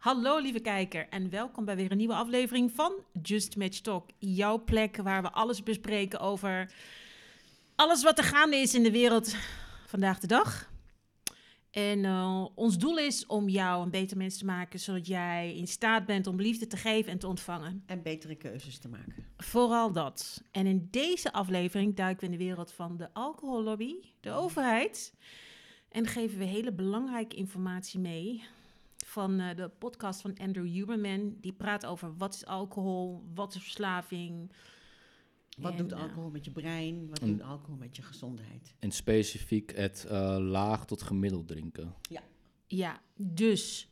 [0.00, 4.10] Hallo lieve kijker en welkom bij weer een nieuwe aflevering van Just Match Talk.
[4.18, 6.72] Jouw plek waar we alles bespreken over
[7.74, 9.34] alles wat er gaande is in de wereld
[9.86, 10.70] vandaag de dag.
[11.70, 15.66] En uh, ons doel is om jou een beter mens te maken, zodat jij in
[15.66, 17.82] staat bent om liefde te geven en te ontvangen.
[17.86, 19.26] En betere keuzes te maken.
[19.36, 20.42] Vooral dat.
[20.50, 25.14] En in deze aflevering duiken we in de wereld van de alcohollobby, de overheid.
[25.88, 28.42] En geven we hele belangrijke informatie mee
[29.10, 31.36] van uh, de podcast van Andrew Huberman.
[31.40, 34.52] Die praat over wat is alcohol, wat is verslaving.
[35.58, 37.08] Wat En, doet eh, alcohol met je brein?
[37.08, 38.74] Wat en- doet alcohol met je gezondheid?
[38.78, 41.94] En specifiek het eh, laag tot gemiddeld drinken.
[42.66, 43.88] Ja, dus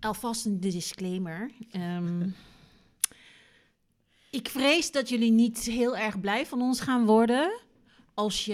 [0.00, 1.50] alvast een disclaimer.
[1.70, 2.28] Ehm,
[4.40, 7.60] ik vrees dat jullie niet heel erg blij van ons gaan worden
[8.14, 8.52] als je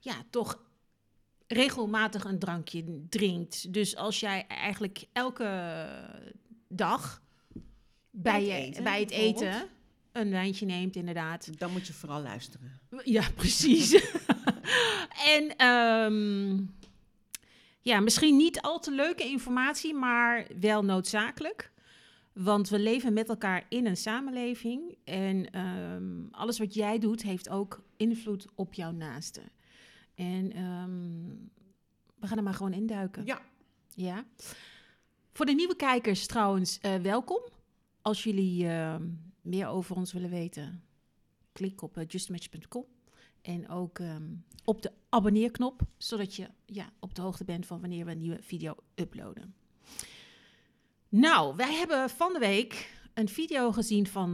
[0.00, 0.71] ja, toch
[1.52, 3.72] regelmatig een drankje drinkt.
[3.72, 5.88] Dus als jij eigenlijk elke
[6.68, 7.22] dag
[8.10, 9.68] bij, het je, eten, bij het eten
[10.12, 11.58] een wijntje neemt, inderdaad.
[11.58, 12.80] Dan moet je vooral luisteren.
[13.04, 13.92] Ja, precies.
[15.36, 16.64] en ehm,
[17.80, 21.70] ja, misschien niet al te leuke informatie, maar wel noodzakelijk.
[22.32, 24.96] Want we leven met elkaar in een samenleving.
[25.04, 29.40] En ehm, alles wat jij doet, heeft ook invloed op jouw naaste.
[30.14, 31.28] En ehm,
[32.20, 33.24] we gaan er maar gewoon induiken.
[33.24, 33.40] Ja,
[33.94, 34.24] Ja.
[35.32, 37.40] Voor de nieuwe kijkers trouwens, eh, welkom.
[38.02, 38.96] Als jullie eh,
[39.40, 40.82] meer over ons willen weten,
[41.52, 42.84] klik op eh, justmatch.com.
[43.42, 44.22] En ook ehm,
[44.64, 48.42] op de abonneerknop, zodat je ja, op de hoogte bent van wanneer we een nieuwe
[48.42, 49.54] video uploaden.
[51.08, 54.30] Nou, wij hebben van de week een video gezien van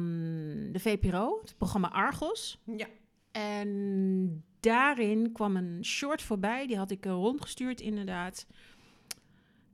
[0.73, 2.59] de VPRO, het programma Argos.
[2.77, 2.87] ja.
[3.33, 8.47] En daarin kwam een short voorbij, die had ik eh, rondgestuurd inderdaad.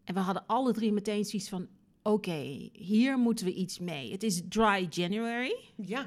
[0.05, 1.69] En we hadden alle drie meteen zoiets van,
[2.03, 4.13] oké, hier moeten we iets mee.
[4.13, 5.57] Het is Dry January.
[5.77, 6.07] ja.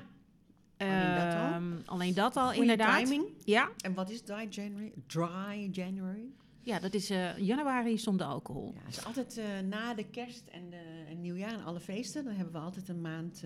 [0.77, 1.51] Alleen dat al?
[1.51, 2.97] Ehm, alleen dat al, inderdaad.
[3.03, 3.25] timing.
[3.43, 4.93] Ja, En wat is dry January?
[5.07, 6.25] Dry January?
[6.61, 8.71] ja, dat is eh, januari zonder alcohol.
[8.75, 12.23] Ja, het is altijd eh, na de kerst en, de, en nieuwjaar en alle feesten.
[12.23, 13.43] Dan hebben we altijd een maand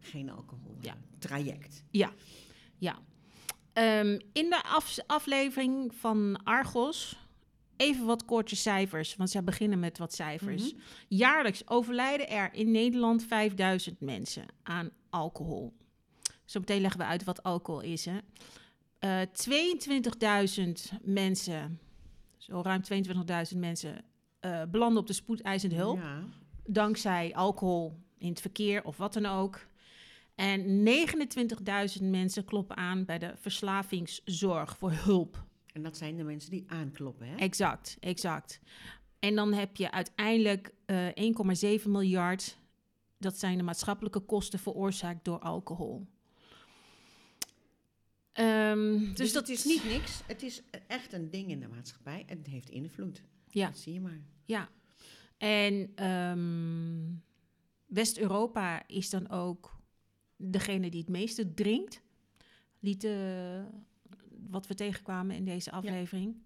[0.00, 0.76] geen alcohol.
[0.80, 0.94] Ja.
[1.18, 1.84] Traject.
[1.90, 2.12] Ja.
[3.76, 7.16] Ehm, in de af- aflevering van Argos,
[7.76, 10.72] even wat korte cijfers, want zij beginnen met wat cijfers.
[10.72, 10.80] Mhm.
[11.08, 15.72] Jaarlijks overlijden er in Nederland 5000 mensen aan alcohol.
[16.44, 18.04] Zometeen leggen we uit wat alcohol is.
[18.04, 18.18] Hè.
[18.98, 21.78] Eh 22.000 mensen,
[22.36, 24.04] zo ruim 22.000 mensen,
[24.40, 26.22] eh, belanden op de spoedeisende hulp Ja.
[26.66, 29.66] dankzij alcohol in het verkeer of wat dan ook.
[30.36, 30.86] En
[31.98, 35.44] 29.000 mensen kloppen aan bij de verslavingszorg voor hulp.
[35.72, 37.36] En dat zijn de mensen die aankloppen, hè?
[37.36, 38.60] Exact, exact.
[39.18, 42.58] En dan heb je uiteindelijk eh 1,7 miljard.
[43.18, 46.06] Dat zijn de maatschappelijke kosten veroorzaakt door alcohol.
[48.32, 50.22] Ehm, dus, Dus, dat het is niet niks.
[50.26, 52.24] Het is echt een ding in de maatschappij.
[52.26, 53.22] En het heeft invloed.
[53.48, 53.66] Ja.
[53.66, 54.20] Dat zie je maar.
[54.44, 54.68] Ja.
[55.38, 57.14] En ehm,
[57.86, 59.75] West-Europa is dan ook
[60.36, 62.02] degene die het meeste drinkt.
[62.80, 63.62] Liet, eh,
[64.48, 66.36] wat we tegenkwamen in deze aflevering.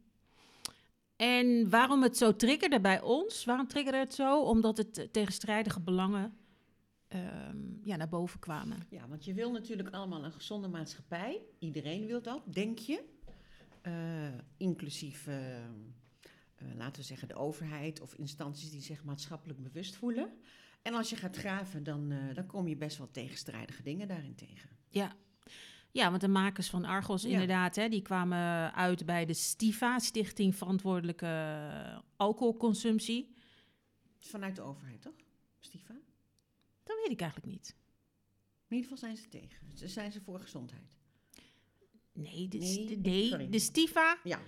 [1.16, 3.44] En waarom het zo triggerde bij ons?
[3.44, 4.42] Waarom triggerde het zo?
[4.42, 6.34] Omdat het eh, tegenstrijdige belangen
[7.08, 8.86] ehm, ja, naar boven kwamen.
[8.90, 11.42] Ja, want je wil natuurlijk allemaal een gezonde maatschappij.
[11.58, 13.18] Iedereen wil dat, denk je.
[13.82, 15.64] Eh, inclusief, eh, eh,
[16.76, 20.32] laten we zeggen, de overheid of instanties die zich maatschappelijk bewust voelen.
[20.82, 24.34] En als je gaat graven, dan, eh, dan kom je best wel tegenstrijdige dingen daarin
[24.34, 24.70] tegen.
[24.88, 25.16] Ja.
[25.92, 27.28] Ja, want de makers van Argos, Ja.
[27.28, 33.34] inderdaad, hè, die kwamen uit bij de STIVA, Stichting Verantwoordelijke Alcoholconsumptie.
[34.18, 35.14] Vanuit de overheid, toch?
[35.60, 35.94] Stifa?
[36.84, 37.76] Dat weet ik eigenlijk niet.
[38.68, 39.66] In ieder geval zijn ze tegen.
[39.74, 40.92] Ze zijn ze voor gezondheid.
[42.12, 44.40] Nee, de, Nee, de, de STIVA Ja,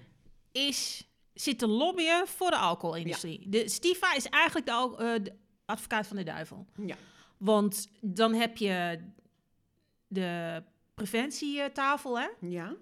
[0.52, 3.48] is, zit te lobbyen voor de alcoholindustrie.
[3.48, 5.32] De STIVA is eigenlijk de, eh, de
[5.64, 6.66] advocaat van de duivel.
[6.86, 6.96] ja.
[7.36, 9.00] Want dan heb je
[10.06, 10.62] de
[10.94, 12.74] preventietafel, hè, Ja,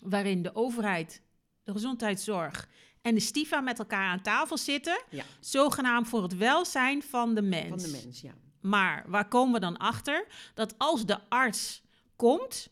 [0.00, 1.22] waarin de overheid,
[1.64, 2.68] de gezondheidszorg
[3.02, 5.02] en de STIVA met elkaar aan tafel zitten.
[5.10, 5.24] Ja.
[5.40, 7.68] Zogenaamd voor het welzijn van de mens.
[7.68, 8.34] van de mens, ja.
[8.60, 10.26] Maar waar komen we dan achter?
[10.54, 11.82] Dat als de arts
[12.16, 12.68] komt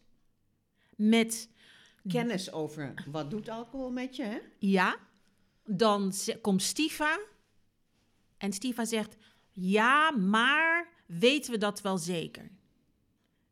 [0.96, 1.48] met
[2.08, 4.38] Kennis over wat doet alcohol met je, hè?
[4.58, 4.96] ja,
[5.64, 7.18] dan komt Stifa
[8.38, 9.16] en Stifa zegt
[9.56, 12.50] ja, maar weten we dat wel zeker?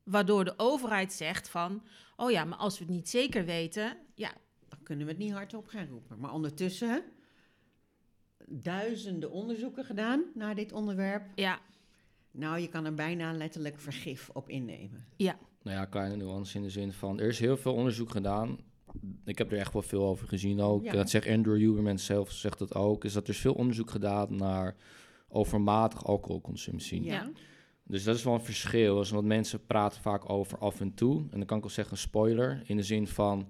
[0.02, 1.82] Waardoor de overheid zegt van,
[2.16, 4.32] oh ja, maar als we het niet zeker weten, ja,
[4.68, 6.18] Dan kunnen we het niet hardop gaan roepen.
[6.18, 7.02] Maar ondertussen
[8.48, 11.26] duizenden onderzoeken gedaan naar dit onderwerp.
[11.34, 11.60] Ja,
[12.30, 15.06] Nou, je kan er bijna letterlijk vergif op innemen.
[15.16, 18.58] ja, Nou ja, kleine nuance in de zin van, er is heel veel onderzoek gedaan.
[19.24, 20.84] Ik heb er echt wel veel over gezien ook.
[20.84, 20.92] Ja.
[20.92, 23.04] Dat zegt Andrew Huberman zelf, zegt dat ook.
[23.04, 24.76] Is dat er is veel onderzoek gedaan naar
[25.34, 27.02] overmatig alcoholconsumptie.
[27.02, 27.30] Ja.
[27.86, 28.96] Dus dat is wel een verschil.
[28.96, 31.20] Dus Want mensen praten vaak over af en toe.
[31.30, 32.62] En dan kan ik wel zeggen, spoiler.
[32.66, 33.48] In de zin van,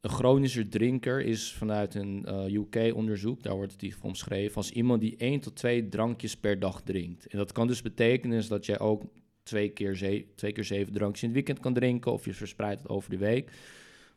[0.00, 5.00] een chronischer drinker is vanuit een eh, UK-onderzoek, daar wordt het voor omschreven, als iemand
[5.00, 7.26] die één tot twee drankjes per dag drinkt.
[7.26, 9.02] En dat kan dus betekenen is dat jij ook
[9.42, 12.82] twee keer, ze- twee keer zeven drankjes in het weekend kan drinken, of je verspreidt
[12.82, 13.50] het over de week.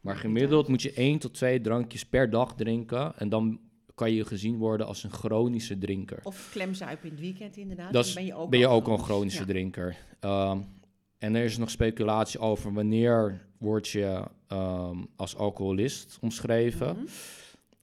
[0.02, 3.18] Maar gemiddeld moet je één tot twee drankjes per dag drinken.
[3.18, 3.60] En dan
[3.98, 6.20] kan je gezien worden als een chronische drinker.
[6.24, 7.94] Of klemzuipen in het weekend inderdaad.
[7.94, 9.34] Dat ben je ook, ben je al ook al een chronisch.
[9.34, 9.46] chronische Ja.
[9.46, 9.98] drinker.
[10.20, 10.60] Ehm,
[11.18, 17.08] en er is nog speculatie over wanneer word je ehm, als alcoholist omschreven.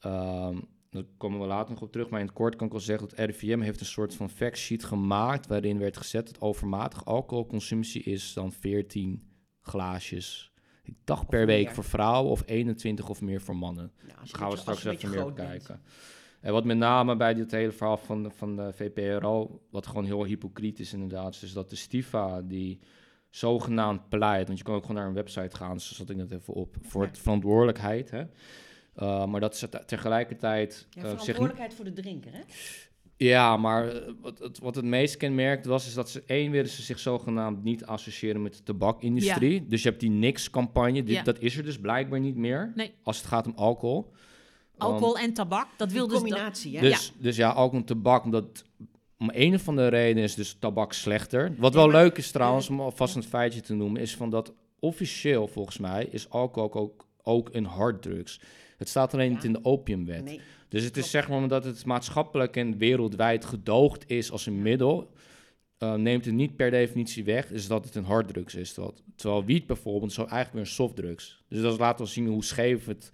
[0.00, 0.56] Ehm,
[0.90, 2.08] daar komen we later nog op terug.
[2.08, 4.84] Maar in het kort kan ik wel zeggen dat RIVM heeft een soort van factsheet
[4.84, 5.46] gemaakt...
[5.46, 9.22] waarin werd gezet dat overmatig alcoholconsumptie is dan 14
[9.60, 10.52] glaasjes.
[10.84, 11.74] Ik dacht per week meer.
[11.74, 13.92] voor vrouwen of 21 of meer voor mannen.
[14.06, 15.82] Daar gaan we straks even meer kijken.
[16.40, 20.04] En wat met name bij dit hele verhaal van, de- van de VPRO, wat gewoon
[20.04, 22.80] heel hypocriet is inderdaad, is dat de Stifa die
[23.30, 26.30] zogenaamd pleit, want je kan ook gewoon naar een website gaan, zo zat ik net
[26.32, 27.08] even op, voor Ja.
[27.08, 28.10] het verantwoordelijkheid.
[28.10, 28.22] Hè?
[28.96, 32.40] Uh, maar dat ze te- tegelijkertijd Ja, uh, zich verantwoordelijkheid voor de drinker, hè?
[33.16, 36.70] Ja, maar eh, wat, het, wat het meest kenmerkt was, is dat ze één willen
[36.70, 39.66] ze zich zogenaamd niet associëren met de tabakindustrie.
[39.68, 41.22] Dus je hebt die niks-campagne, Ja.
[41.22, 42.72] dat is er dus blijkbaar niet meer.
[42.74, 42.92] Nee.
[43.02, 44.12] Als het gaat om alcohol.
[44.78, 45.66] alcohol en tabak.
[45.76, 46.12] Dat wil dus...
[46.12, 46.80] dat- combinatie, hè?
[46.80, 48.64] Dus, dus ja, alcohol en tabak, omdat
[49.18, 51.54] om een of andere reden is dus tabak slechter.
[51.58, 54.30] Wat Ja, wel maar- leuk is trouwens, om alvast een feitje te noemen, is van
[54.30, 58.40] dat officieel volgens mij is alcohol ook, ook een harddrugs.
[58.78, 59.34] Het staat alleen Ja.
[59.34, 60.24] niet in de opiumwet.
[60.24, 60.40] Nee.
[60.74, 65.12] Dus het is zeg maar omdat het maatschappelijk en wereldwijd gedoogd is als een middel,
[65.78, 68.72] eh, neemt het niet per definitie weg, is dat het een harddrugs is.
[68.72, 71.42] Terwijl, terwijl wiet bijvoorbeeld zo eigenlijk weer een softdrugs.
[71.48, 73.10] Dus dat laat wel zien hoe scheef het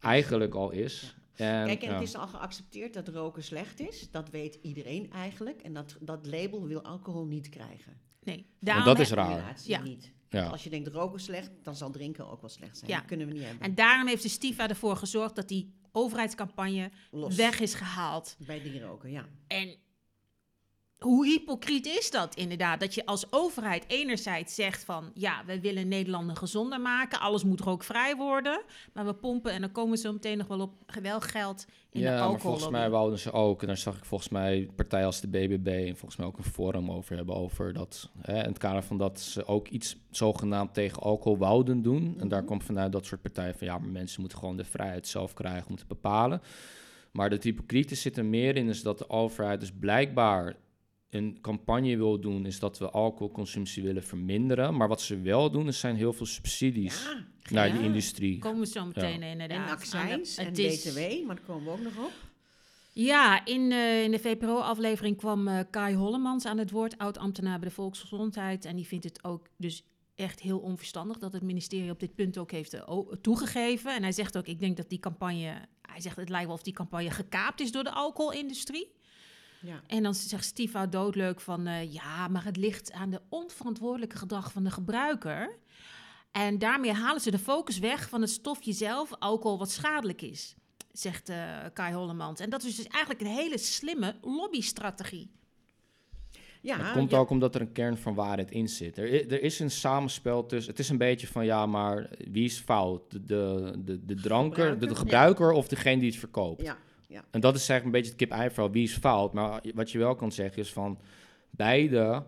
[0.00, 1.16] eigenlijk al is.
[1.34, 1.94] En, Kijk, en ja.
[1.94, 4.08] het is al geaccepteerd dat roken slecht is.
[4.10, 5.62] Dat weet iedereen eigenlijk.
[5.62, 8.00] En dat, dat label wil alcohol niet krijgen.
[8.22, 9.56] Nee, daarom dat he- is raar.
[9.64, 9.82] Ja.
[9.82, 10.12] niet.
[10.30, 10.46] Ja.
[10.48, 12.90] Als je denkt roken slecht, dan zal drinken ook wel slecht zijn.
[12.90, 12.96] Ja.
[12.96, 13.62] Dat kunnen we niet hebben.
[13.62, 17.34] En daarom heeft de Stifa ervoor gezorgd dat die overheidscampagne Los.
[17.36, 18.36] weg is gehaald.
[18.38, 19.26] Bij die roken, ja.
[19.46, 19.76] En
[20.98, 22.80] hoe hypocriet is dat inderdaad?
[22.80, 25.10] Dat je als overheid enerzijds zegt van...
[25.14, 27.20] ja, we willen Nederlanden gezonder maken.
[27.20, 28.62] Alles moet rookvrij worden.
[28.92, 30.72] Maar we pompen, en dan komen zo meteen nog wel op...
[31.02, 32.40] wel geld in de ja, maar alcohol.
[32.40, 35.66] volgens mij wouden ze ook, en daar zag ik volgens mij partijen als de BBB
[35.88, 38.98] en volgens mij ook een forum over hebben, over dat, hè, in het kader van
[38.98, 42.14] dat ze ook iets zogenaamd tegen alcohol wouden doen.
[42.18, 42.48] En daar Mhm.
[42.48, 45.70] komt vanuit dat soort partijen van, ja, maar mensen moeten gewoon de vrijheid zelf krijgen
[45.70, 46.42] om te bepalen.
[47.12, 50.56] Maar de hypocriete zit er meer in, is dat de overheid dus blijkbaar
[51.10, 54.76] een campagne wil doen, is dat we alcoholconsumptie willen verminderen.
[54.76, 57.74] Maar wat ze wel doen, is zijn heel veel subsidies Ja, naar Ja.
[57.74, 58.38] die industrie.
[58.38, 59.70] Komen we zo meteen en inderdaad.
[59.70, 62.12] accijns en de- is- btw, maar daar komen we ook nog op.
[62.92, 67.68] Ja, in, eh, in de VPRO-aflevering kwam eh, Kai Hollemans aan het woord, oud-ambtenaar bij
[67.68, 68.64] de Volksgezondheid.
[68.64, 69.84] En die vindt het ook dus
[70.14, 73.94] echt heel onverstandig dat het ministerie op dit punt ook heeft eh, toegegeven.
[73.94, 76.62] En hij zegt ook, ik denk dat die campagne, hij zegt het lijkt wel of
[76.62, 78.96] die campagne gekaapt is door de alcoholindustrie.
[79.60, 79.82] Ja.
[79.86, 84.52] En dan zegt Stiva doodleuk van, eh, ja, maar het ligt aan de onverantwoordelijke gedrag
[84.52, 85.56] van de gebruiker.
[86.32, 90.54] En daarmee halen ze de focus weg van het stofje zelf, alcohol wat schadelijk is,
[90.92, 92.40] zegt eh, Kai Hollemans.
[92.40, 95.30] En dat is dus eigenlijk een hele slimme lobbystrategie.
[96.60, 97.18] Ja, Het komt ja.
[97.18, 98.98] ook omdat er een kern van waarheid in zit.
[98.98, 100.70] Er, er is een samenspel tussen.
[100.70, 103.10] Het is een beetje van ja, maar wie is fout?
[103.10, 106.62] De, de, de, de dranker, de, de Gebruiker, gebruiker of degene die het verkoopt?
[106.62, 106.76] Ja,
[107.30, 108.70] En dat is eigenlijk een beetje het kip-ei verhaal.
[108.72, 109.32] Wie is fout?
[109.32, 110.98] Maar wat je wel kan zeggen is van
[111.50, 112.24] beide.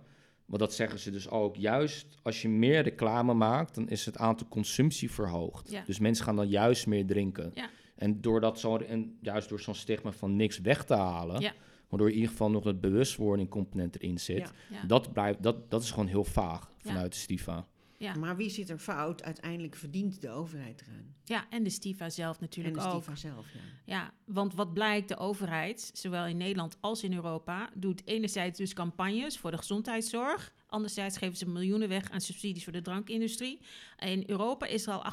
[0.47, 1.57] Want dat zeggen ze dus ook.
[1.57, 5.71] Juist als je meer reclame maakt, dan is het aantal consumptie verhoogd.
[5.71, 5.83] Ja.
[5.87, 7.51] Dus mensen gaan dan juist meer drinken.
[7.55, 7.69] Ja.
[7.97, 11.53] En door dat zo, en juist door zo'n stigma van niks weg te halen, Ja.
[11.89, 14.51] waardoor in ieder geval nog het bewustwording component erin zit, Ja.
[14.71, 14.87] Ja.
[14.87, 16.91] dat, blijft, dat, dat is gewoon heel vaag Ja.
[16.91, 17.67] vanuit de Stifa.
[18.01, 18.15] Ja.
[18.15, 19.23] maar wie zit er fout?
[19.23, 21.15] Uiteindelijk verdient de overheid eraan.
[21.25, 23.03] ja, en de Stiva zelf En natuurlijk de ook.
[23.03, 23.61] Stifa zelf, ja.
[23.85, 28.73] Ja, want wat blijkt, de overheid, zowel in Nederland als in Europa, doet enerzijds dus
[28.73, 30.53] campagnes voor de gezondheidszorg.
[30.67, 33.61] Anderzijds geven ze miljoenen weg aan subsidies voor de drankindustrie.
[33.99, 35.13] In Europa is er al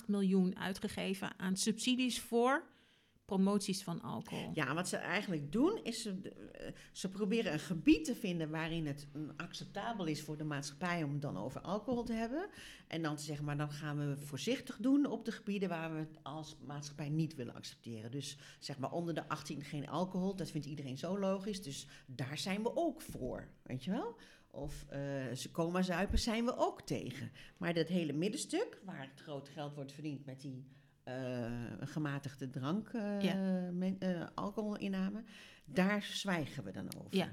[0.00, 2.62] 8,8 miljoen uitgegeven aan subsidies voor
[3.24, 4.50] promoties van alcohol.
[4.54, 6.20] Ja, wat ze eigenlijk doen is ze,
[6.52, 11.02] eh, ze proberen een gebied te vinden waarin het mm, acceptabel is voor de maatschappij
[11.02, 12.48] om het dan over alcohol te hebben.
[12.86, 16.18] En dan zeggen, maar dan gaan we voorzichtig doen op de gebieden waar we het
[16.22, 18.10] als maatschappij niet willen accepteren.
[18.10, 21.62] Dus zeg maar onder de 18 geen alcohol, dat vindt iedereen zo logisch.
[21.62, 24.16] Dus daar zijn we ook voor, weet je wel?
[24.50, 27.32] Of eh ze coma zuipen zijn we ook tegen.
[27.56, 30.64] Maar dat hele middenstuk, waar het grote geld wordt verdiend met die
[31.80, 33.34] gematigde drank, eh, Ja.
[33.72, 35.22] men- eh, alcoholinname,
[35.64, 37.16] daar zwijgen we dan over.
[37.16, 37.28] Ja.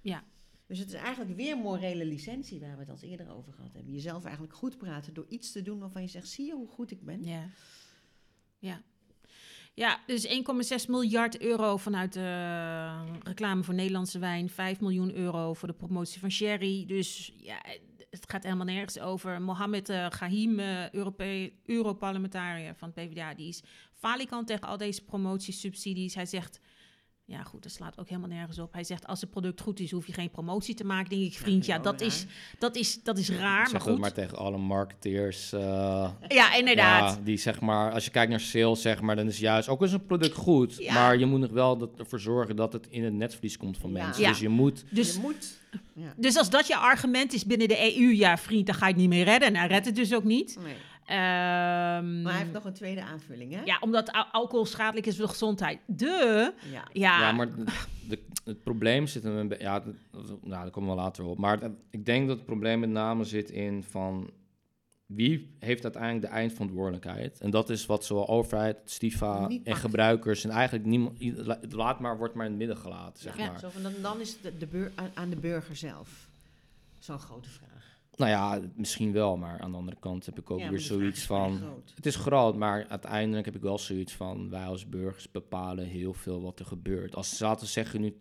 [0.00, 0.22] Ja.
[0.66, 3.92] Dus het is eigenlijk weer morele licentie waar we het al eerder over gehad hebben.
[3.92, 6.90] Jezelf eigenlijk goed praten door iets te doen waarvan je zegt, zie je hoe goed
[6.90, 7.24] ik ben?
[7.24, 7.48] Ja.
[8.58, 8.82] Ja.
[9.74, 14.48] Ja, dus 1,6 miljard euro vanuit de eh, reclame voor Nederlandse wijn.
[14.48, 16.86] 5 miljoen euro voor de promotie van sherry.
[16.86, 17.62] Dus ja,
[18.10, 19.42] het gaat helemaal nergens over.
[19.42, 20.60] Mohammed uh, Gahim,
[20.92, 23.62] Europe Europarlementariër van het PvdA, die is
[23.92, 26.14] falikant tegen al deze promotiesubsidies.
[26.14, 26.60] Hij zegt,
[27.30, 28.72] ja goed, dat slaat ook helemaal nergens op.
[28.72, 31.10] Hij zegt, als het product goed is, hoef je geen promotie te maken.
[31.10, 32.26] Denk ik, vriend, ja, dat is,
[32.58, 33.98] dat is, dat is raar, zeg maar goed.
[33.98, 35.52] maar tegen alle marketeers.
[35.52, 37.14] eh, Ja, inderdaad.
[37.14, 39.82] Ja, die zeg maar, als je kijkt naar sales, zeg maar, dan is juist ook
[39.82, 40.76] is een product goed.
[40.78, 40.94] Ja.
[40.94, 43.92] Maar je moet nog wel dat, ervoor zorgen dat het in het netvlies komt van
[43.92, 44.04] Ja.
[44.04, 44.22] mensen.
[44.22, 44.28] Ja.
[44.28, 44.84] Dus je moet.
[44.90, 45.58] Dus, je moet.
[45.94, 46.14] Ja.
[46.16, 49.00] dus als dat je argument is binnen de EU, ja vriend, dan ga je het
[49.00, 49.48] niet meer redden.
[49.48, 50.58] En hij redt het dus ook niet.
[50.62, 50.74] Nee.
[51.08, 53.62] Ehm, Maar hij heeft nog een tweede aanvulling, hè?
[53.64, 55.78] Ja, omdat al- alcohol schadelijk is voor de gezondheid.
[55.86, 56.82] De, Ja.
[56.92, 57.48] ja, Ja, maar
[58.08, 59.64] de- het probleem zit beetje.
[59.64, 61.38] Ja, nou, daar komen we later op.
[61.38, 64.30] Maar het- ik denk dat het probleem met name zit in van.
[65.06, 67.40] Wie heeft uiteindelijk de eindverantwoordelijkheid?
[67.40, 71.18] En dat is wat zowel overheid, Stifa en gebruikers en eigenlijk niemand.
[71.72, 73.46] Laat maar, wordt maar in het midden gelaten, zeg Ja.
[73.50, 73.58] maar.
[73.58, 76.28] Zo van, dan, dan is het de, de aan, aan de burger zelf.
[76.98, 77.77] Zo'n grote vraag.
[78.18, 81.22] Nou ja, misschien wel, maar aan de andere kant heb ik ook Ja, weer zoiets
[81.22, 81.56] van.
[81.56, 81.92] groot.
[81.94, 84.50] Het is groot, maar uiteindelijk heb ik wel zoiets van...
[84.50, 87.14] wij als burgers bepalen heel veel wat er gebeurt.
[87.14, 88.14] Als, laten we zeggen, nu 80%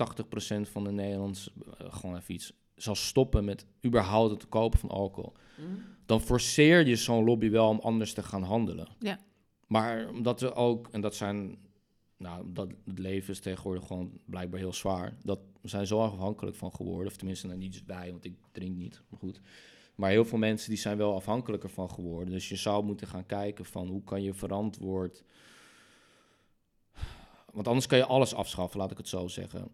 [0.72, 1.50] van de Nederlanders...
[1.78, 2.54] eh, gewoon even iets...
[2.76, 5.34] zal stoppen met überhaupt het kopen van alcohol...
[5.56, 5.62] Hm?
[6.06, 8.88] dan forceer je zo'n lobby wel om anders te gaan handelen.
[9.00, 9.20] Ja.
[9.68, 10.88] Maar omdat we ook...
[10.92, 11.58] en dat zijn...
[12.18, 15.18] nou, dat, het leven is tegenwoordig gewoon blijkbaar heel zwaar.
[15.24, 17.08] Dat we zijn zo afhankelijk van geworden.
[17.08, 19.02] Of tenminste, nou, niet wij, want ik drink niet.
[19.10, 19.42] Maar goed...
[19.98, 22.34] Maar heel veel mensen die zijn wel afhankelijker van geworden.
[22.34, 25.24] Dus je zou moeten gaan kijken van hoe kan je verantwoord...
[27.54, 29.68] Want anders kan je alles afschaffen, laat ik het zo zeggen.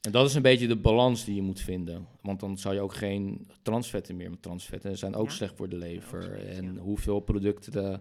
[0.00, 2.06] En dat is een beetje de balans die je moet vinden.
[2.22, 4.28] Want dan zou je ook geen transvetten meer...
[4.28, 5.34] Want transvetten zijn ook Ja.
[5.34, 6.22] slecht voor de lever.
[6.22, 6.80] slecht, en ja.
[6.80, 7.72] hoeveel producten...
[7.72, 8.00] De,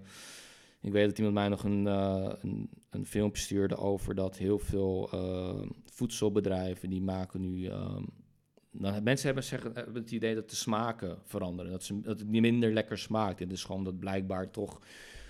[0.82, 4.60] ik weet dat iemand mij nog een, eh, een, een filmpje stuurde over dat heel
[4.60, 6.90] veel eh, voedselbedrijven...
[6.90, 7.66] die maken nu...
[7.66, 8.04] ehm,
[8.80, 11.72] nou, mensen hebben, zeggen, hebben het idee dat de smaken veranderen.
[11.72, 13.40] Dat, ze, dat het niet minder lekker smaakt.
[13.40, 14.82] Het is gewoon dat blijkbaar toch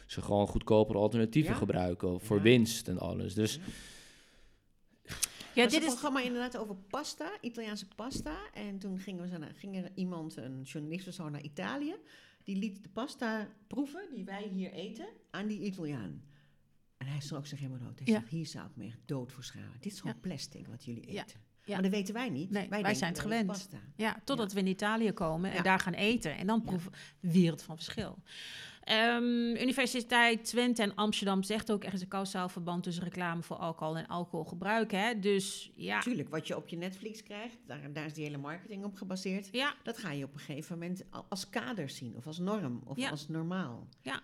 [0.06, 1.58] ze gewoon goedkopere alternatieven Ja.
[1.58, 2.44] gebruiken voor Ja.
[2.44, 3.34] winst en alles.
[3.34, 3.60] Dus
[5.54, 5.64] Ja.
[5.66, 5.86] dit een is...
[5.86, 8.38] programma inderdaad over pasta, Italiaanse pasta.
[8.54, 11.96] En toen gingen we zo naar, ging er iemand, een journalist of zo, naar Italië.
[12.44, 16.24] Die liet de pasta proeven die wij hier eten aan die Italiaan.
[16.98, 18.00] En hij schrok zich helemaal dood.
[18.00, 18.20] Hij Ja.
[18.20, 19.78] zegt, hier zou ik me echt dood voor schamen.
[19.80, 21.40] Dit is gewoon plastic wat jullie eten.
[21.70, 21.76] Ja.
[21.76, 21.82] Ja.
[21.82, 22.50] Maar dat weten wij niet.
[22.50, 23.48] Nee, wij denken, zijn het wij gewend.
[23.48, 23.78] Pasta.
[23.96, 25.62] Ja, totdat we in Italië komen en Ja.
[25.64, 26.38] daar gaan eten.
[26.38, 26.66] En dan Ja.
[26.70, 28.18] proeven we wereld van verschil.
[28.84, 31.84] Ehm, Universiteit Twente en Amsterdam zegt ook...
[31.84, 34.92] er is een kausaal verband tussen reclame voor alcohol en alcoholgebruik.
[34.92, 35.20] Hè?
[35.20, 38.84] Dus ja, Tuurlijk, wat je op je Netflix krijgt, daar, daar is die hele marketing
[38.84, 39.50] op gebaseerd.
[39.52, 42.16] ja, Dat ga je op een gegeven moment al- als kader zien.
[42.16, 42.82] Of als norm.
[42.86, 43.10] Of Ja.
[43.10, 43.88] als normaal.
[44.02, 44.22] ja.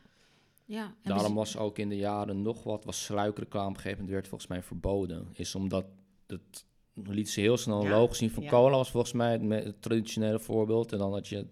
[1.03, 4.13] Daarom dus- was ook in de jaren nog wat, was sluikreclame op een gegeven moment
[4.15, 5.27] werd volgens mij verboden.
[5.33, 5.85] Is omdat
[6.27, 6.65] het
[7.03, 8.49] liet ze heel snel een Ja, logo zien van ja.
[8.49, 10.91] cola was volgens mij het, traditionele voorbeeld.
[10.91, 11.45] En dan had je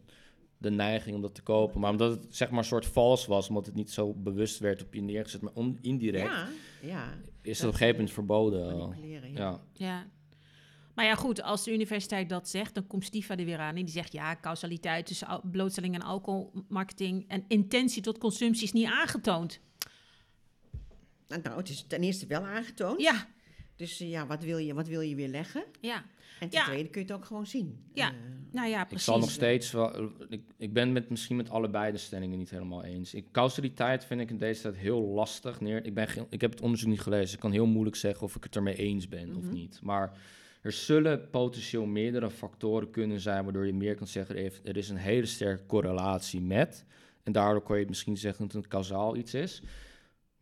[0.57, 1.79] de neiging om dat te kopen.
[1.79, 4.83] Maar omdat het zeg maar een soort vals was, omdat het niet zo bewust werd
[4.83, 6.47] op je neergezet, maar on- indirect, Ja,
[6.81, 7.13] ja.
[7.41, 8.77] is het op een gegeven moment verboden.
[9.07, 9.27] Ja.
[9.33, 9.61] Ja.
[9.73, 10.07] Ja.
[10.95, 13.75] Maar ja, goed, als de universiteit dat zegt, dan komt Stifa er weer aan.
[13.75, 18.87] En die zegt, ja, causaliteit tussen blootstelling aan alcoholmarketing en intentie tot consumptie is niet
[18.87, 19.59] aangetoond.
[21.27, 23.01] Nou, nou, het is ten eerste wel aangetoond.
[23.01, 23.27] Ja,
[23.75, 25.63] Dus eh, ja, wat wil, je, wat wil je weer leggen?
[25.81, 26.03] ja.
[26.39, 26.65] En ten Ja.
[26.65, 27.83] tweede kun je het ook gewoon zien.
[27.93, 28.07] Ja.
[28.09, 28.15] Eh,
[28.51, 29.05] Nou ja, Ik precies.
[29.05, 30.09] zal nog steeds wel.
[30.29, 33.13] Ik, ik ben met misschien met allebei de stellingen niet helemaal eens.
[33.13, 35.61] Ik, causaliteit vind ik in deze tijd heel lastig.
[35.61, 37.33] Neer, ik, ben geen- ik heb het onderzoek niet gelezen.
[37.35, 39.53] Ik kan heel moeilijk zeggen of ik het ermee eens ben of Mhm.
[39.53, 39.79] niet.
[39.83, 40.17] Maar
[40.61, 44.35] er zullen potentieel meerdere factoren kunnen zijn waardoor je meer kan zeggen.
[44.37, 46.85] Er, er is een hele sterke correlatie met.
[47.23, 49.61] En daardoor kan je misschien zeggen dat het kausaal iets is.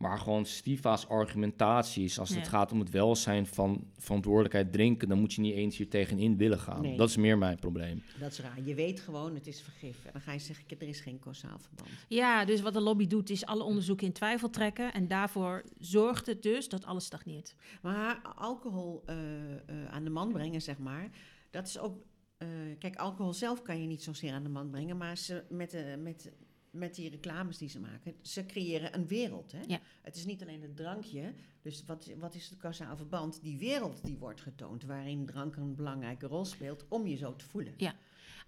[0.02, 5.32] Maar gewoon Stiva's argumentaties, als het gaat om het welzijn van verantwoordelijkheid drinken, dan moet
[5.32, 6.80] je niet eens hier tegenin willen gaan.
[6.82, 6.96] Nee.
[6.96, 8.02] Dat is meer mijn probleem.
[8.20, 8.62] Dat is raar.
[8.64, 10.04] Je weet gewoon, het is vergif.
[10.04, 11.90] En dan ga je zeggen, er is geen causaal verband.
[12.08, 14.92] Ja, dus wat de lobby doet is alle onderzoeken in twijfel trekken.
[14.92, 17.54] En daarvoor zorgt het dus dat alles stagneert.
[17.82, 19.16] Maar alcohol eh,
[19.52, 21.10] eh, aan de man brengen, zeg maar,
[21.50, 21.96] dat is ook.
[22.38, 25.70] eh, kijk, alcohol zelf kan je niet zozeer aan de man brengen, maar ze, met,
[25.70, 26.32] de, met,
[26.72, 29.52] met die reclames die ze maken, ze creëren een wereld.
[29.52, 29.60] Hè?
[29.66, 29.80] Ja.
[30.02, 33.42] Het is niet alleen het drankje, dus wat, wat is het causaal verband?
[33.42, 37.44] Die wereld die wordt getoond, waarin drank een belangrijke rol speelt om je zo te
[37.44, 37.74] voelen.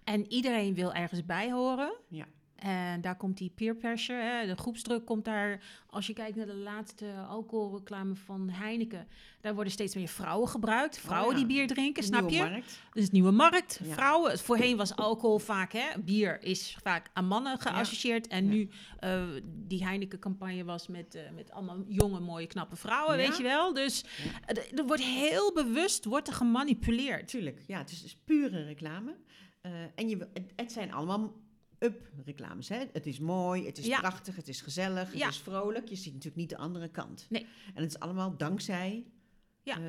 [0.04, 1.96] En iedereen wil ergens bij horen.
[2.08, 2.26] Ja.
[2.56, 5.62] En daar komt die peer pressure, hè, de groepsdruk komt daar.
[5.86, 9.06] Als je kijkt naar de laatste alcoholreclame van Heineken,
[9.40, 10.98] daar worden steeds meer vrouwen gebruikt.
[10.98, 11.46] Vrouwen Oh ja.
[11.46, 12.50] die bier drinken, snap nieuwe je?
[12.50, 12.80] markt.
[12.92, 13.92] Dus nieuwe markt, Ja.
[13.94, 14.38] vrouwen.
[14.38, 18.26] Voorheen was alcohol vaak, hè, bier is vaak aan mannen geassocieerd.
[18.26, 18.68] En nu,
[18.98, 23.72] eh, die Heineken-campagne was met, eh, met allemaal jonge, mooie, knappe vrouwen, weet je wel.
[23.74, 24.04] Dus
[24.74, 27.28] er wordt heel bewust wordt er gemanipuleerd.
[27.28, 29.14] Tuurlijk, ja, het is dus pure reclame.
[29.60, 31.32] Eh, en je, het zijn allemaal
[31.84, 32.68] up-reclames.
[32.68, 32.78] Hè?
[32.92, 33.98] Het is mooi, het is Ja.
[33.98, 35.28] prachtig, het is gezellig, het Ja.
[35.28, 35.88] is vrolijk.
[35.88, 37.26] Je ziet natuurlijk niet de andere kant.
[37.28, 37.46] Nee.
[37.74, 39.04] En het is allemaal dankzij.
[39.62, 39.76] Ja.
[39.76, 39.82] eh,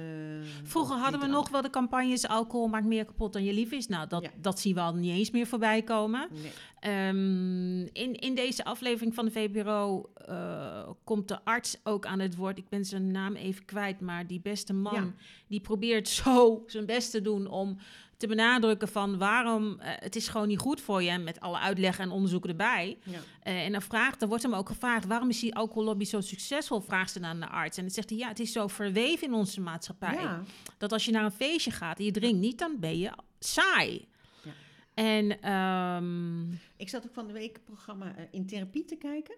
[0.64, 3.88] Vroeger hadden we nog wel de campagnes alcohol maakt meer kapot dan je lief is.
[3.88, 4.30] Nou, dat, Ja.
[4.42, 6.28] dat zien we al niet eens meer voorbij komen.
[6.32, 6.52] Nee.
[6.80, 12.36] Ehm, in, in deze aflevering van de VPRO eh, komt de arts ook aan het
[12.36, 12.58] woord.
[12.58, 15.14] Ik ben zijn naam even kwijt, maar die beste man Ja.
[15.48, 17.78] die probeert zo zijn best te doen om
[18.18, 22.00] te benadrukken van waarom eh, het is gewoon niet goed voor je, met alle uitleg
[22.00, 22.98] en onderzoeken erbij.
[23.04, 23.20] Ja.
[23.42, 26.82] Eh, en dan vraagt, dan wordt hem ook gevraagd, waarom is die alcohollobby zo succesvol?
[26.82, 27.78] Vraagt ze aan de arts.
[27.78, 30.44] En dan zegt hij, ja, het is zo verweven in onze maatschappij Ja.
[30.78, 34.08] dat als je naar een feestje gaat en je drinkt niet, dan ben je saai.
[34.44, 34.52] Ja.
[34.94, 39.36] En ehm, Ik zat ook van de week een programma eh, in therapie te kijken.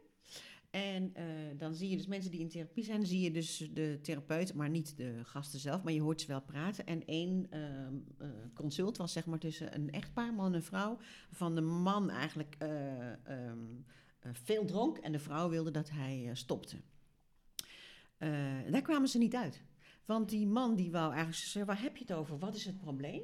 [0.78, 1.26] En eh,
[1.58, 4.70] dan zie je dus mensen die in therapie zijn, zie je dus de therapeut, maar
[4.70, 6.86] niet de gasten zelf, maar je hoort ze wel praten.
[6.86, 10.98] En één ehm, eh, consult was zeg maar tussen een echtpaar, man en vrouw,
[11.32, 13.60] van de man eigenlijk eh, ehm,
[14.20, 16.78] eh, veel dronk en de vrouw wilde dat hij stopte.
[18.70, 19.64] Daar kwamen ze niet uit.
[20.06, 22.38] Want die man die wou eigenlijk zeggen, waar heb je het over?
[22.38, 23.22] Wat is het probleem?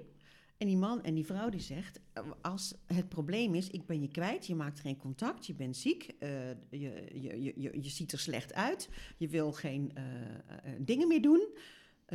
[0.63, 4.01] En die man en die vrouw die zegt, eh, als het probleem is, ik ben
[4.01, 8.11] je kwijt, je maakt geen contact, je bent ziek, eh, je, je, je, je, ziet
[8.11, 10.03] er slecht uit, je wil geen eh,
[10.79, 11.47] dingen meer doen.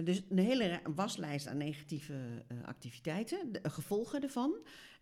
[0.04, 4.54] Dus een hele waslijst aan negatieve activiteiten, de, gevolgen ervan.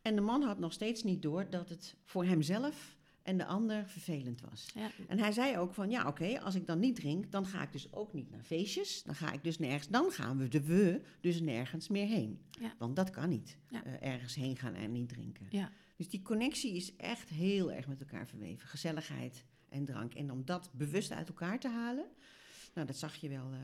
[0.03, 2.96] En de man had nog steeds niet door dat het voor hemzelf
[3.27, 4.67] en de ander vervelend was.
[4.75, 7.63] ja, En hij zei ook van, ja oké, als ik dan niet drink, dan ga
[7.63, 9.03] ik dus ook niet naar feestjes.
[9.03, 12.41] Dan ga ik dus nergens, dan gaan we de we dus nergens meer heen.
[12.51, 12.75] Ja.
[12.79, 13.85] Want dat kan niet, Ja.
[13.85, 15.47] eh, ergens heen gaan en niet drinken.
[15.51, 15.71] Ja.
[15.97, 18.69] Dus die connectie is echt heel erg met elkaar verweven.
[18.69, 20.15] Gezelligheid en drank.
[20.15, 22.05] En om dat bewust uit elkaar te halen,
[22.75, 23.51] nou dat zag je wel.
[23.53, 23.59] eh,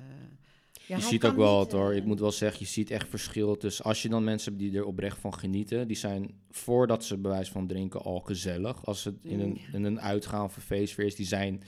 [0.87, 1.91] je ziet ook wel het hoor.
[1.91, 3.59] eh, Ik moet wel zeggen, je ziet echt verschil.
[3.59, 7.19] Dus als je dan mensen hebt die er oprecht van genieten, die zijn voordat ze
[7.19, 8.85] bewijs van drinken al gezellig.
[8.87, 11.63] Als het in een, in een uitgaan of een feestfeer is, die zijn,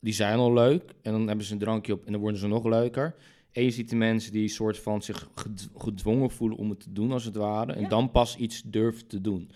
[0.00, 0.94] die zijn al leuk.
[1.02, 3.14] En dan hebben ze een drankje op en dan worden ze nog leuker.
[3.52, 6.92] En je ziet de mensen die soort van zich ged- gedwongen voelen om het te
[6.92, 7.72] doen, als het ware.
[7.72, 7.88] En Ja.
[7.88, 9.50] dan pas iets durven te doen.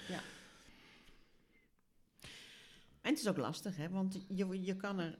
[3.01, 3.88] En het is ook lastig, hè?
[3.88, 5.19] want je, je kan er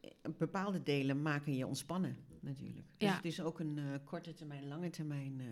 [0.00, 2.86] eh, bepaalde delen maken je ontspannen natuurlijk.
[2.96, 3.14] Dus Ja.
[3.16, 5.36] het is ook een eh, korte termijn, lange termijn.
[5.40, 5.46] eh,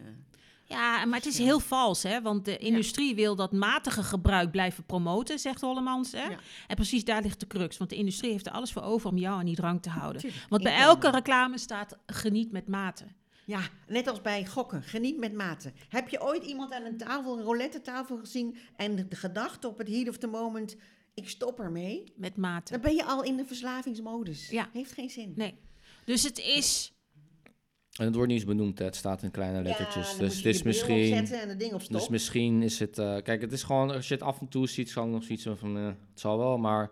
[0.69, 2.23] ja, maar het is heel vals, hè?
[2.23, 6.13] Want de industrie wil dat matige gebruik blijven promoten, zegt Hollemans.
[6.13, 6.25] Hè?
[6.25, 6.39] Ja.
[6.67, 7.77] En precies daar ligt de crux.
[7.77, 10.21] Want de industrie heeft er alles voor over om jou aan die drank te houden.
[10.21, 10.47] tuurlijk.
[10.49, 13.05] Want bij elke reclame staat geniet met mate.
[13.45, 14.83] Ja, net als bij gokken.
[14.83, 15.73] Geniet met mate.
[15.89, 19.69] Heb je ooit iemand aan een tafel, een roulette tafel gezien en de, de gedachte
[19.69, 20.77] op het heat of the moment,
[21.15, 22.13] ik stop ermee?
[22.17, 22.73] Met mate.
[22.73, 24.49] Dan ben je al in de verslavingsmodus.
[24.51, 24.69] Ja.
[24.73, 25.33] Heeft geen zin.
[25.37, 25.59] Nee.
[26.07, 26.93] Dus het is...
[27.99, 28.85] En het wordt niet eens benoemd, hè.
[28.85, 30.17] het staat in kleine lettertjes.
[30.17, 31.13] dus het is misschien.
[31.15, 31.99] en het ding op stop.
[31.99, 32.99] Dus misschien is het...
[32.99, 33.91] eh, kijk, het is gewoon...
[33.91, 35.77] Als je het af en toe ziet, zal ik nog zoiets van...
[35.77, 36.91] eh, het zal wel, maar...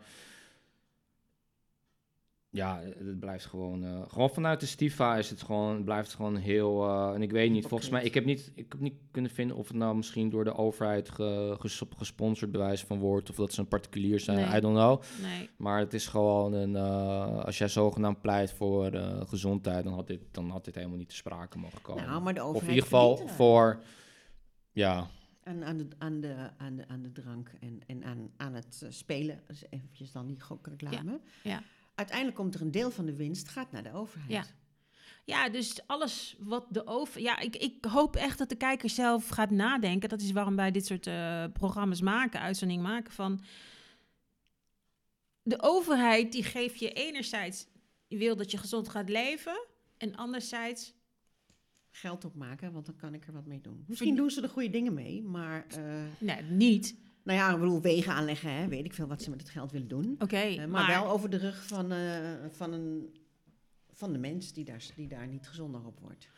[2.55, 3.85] Ja, het blijft gewoon...
[3.85, 5.85] eh, gewoon vanuit de Stifa is het gewoon...
[5.85, 6.85] Blijft het gewoon heel...
[6.89, 8.05] eh, en ik weet niet, volgens mij...
[8.05, 11.09] Ik heb niet, ik heb niet kunnen vinden of het nou misschien door de overheid
[11.11, 13.31] ge, ges- gesponsord bewijs van wordt...
[13.31, 14.57] of dat ze een particulier zijn, Nee.
[14.57, 15.03] I don't know.
[15.23, 15.51] Nee.
[15.57, 16.77] Maar het is gewoon een...
[16.77, 18.91] eh, als jij zogenaamd pleit voor
[19.27, 19.85] gezondheid...
[19.85, 22.05] Dan had, dit, dan had dit helemaal niet te sprake mogen komen.
[22.07, 23.81] nou, maar de of in ieder geval voor...
[24.73, 25.07] Ja,
[25.43, 28.87] aan, aan, de, aan, de, aan, de, aan de drank en, en aan, aan het
[28.89, 29.41] spelen.
[29.47, 31.21] Dus eventjes dan die gokreclame.
[31.43, 31.63] ja.
[31.95, 34.31] Uiteindelijk komt er een deel van de winst gaat naar de overheid.
[34.31, 34.45] Ja.
[35.27, 37.21] Ja, dus alles wat de over...
[37.21, 40.09] Ja, ik, ik hoop echt dat de kijker zelf gaat nadenken.
[40.09, 43.41] Dat is waarom wij dit soort eh, programma's maken, uitzendingen maken van...
[45.43, 47.67] de overheid die geeft je enerzijds,
[48.07, 49.67] je wil dat je gezond gaat leven.
[49.97, 50.95] En anderzijds,
[51.91, 53.85] Geld opmaken, want dan kan ik er wat mee doen.
[53.87, 55.67] Misschien doen ze er goede dingen mee, maar...
[55.69, 56.97] eh, nee, niet.
[57.25, 59.71] Nou ja, ik bedoel, wegen aanleggen, hè, weet ik veel wat ze met het geld
[59.73, 60.15] willen doen.
[60.19, 63.17] Oké, Eh, maar, maar, wel over de rug van, eh, van, een,
[63.93, 66.29] van de mens die daar, die daar niet gezonder op wordt.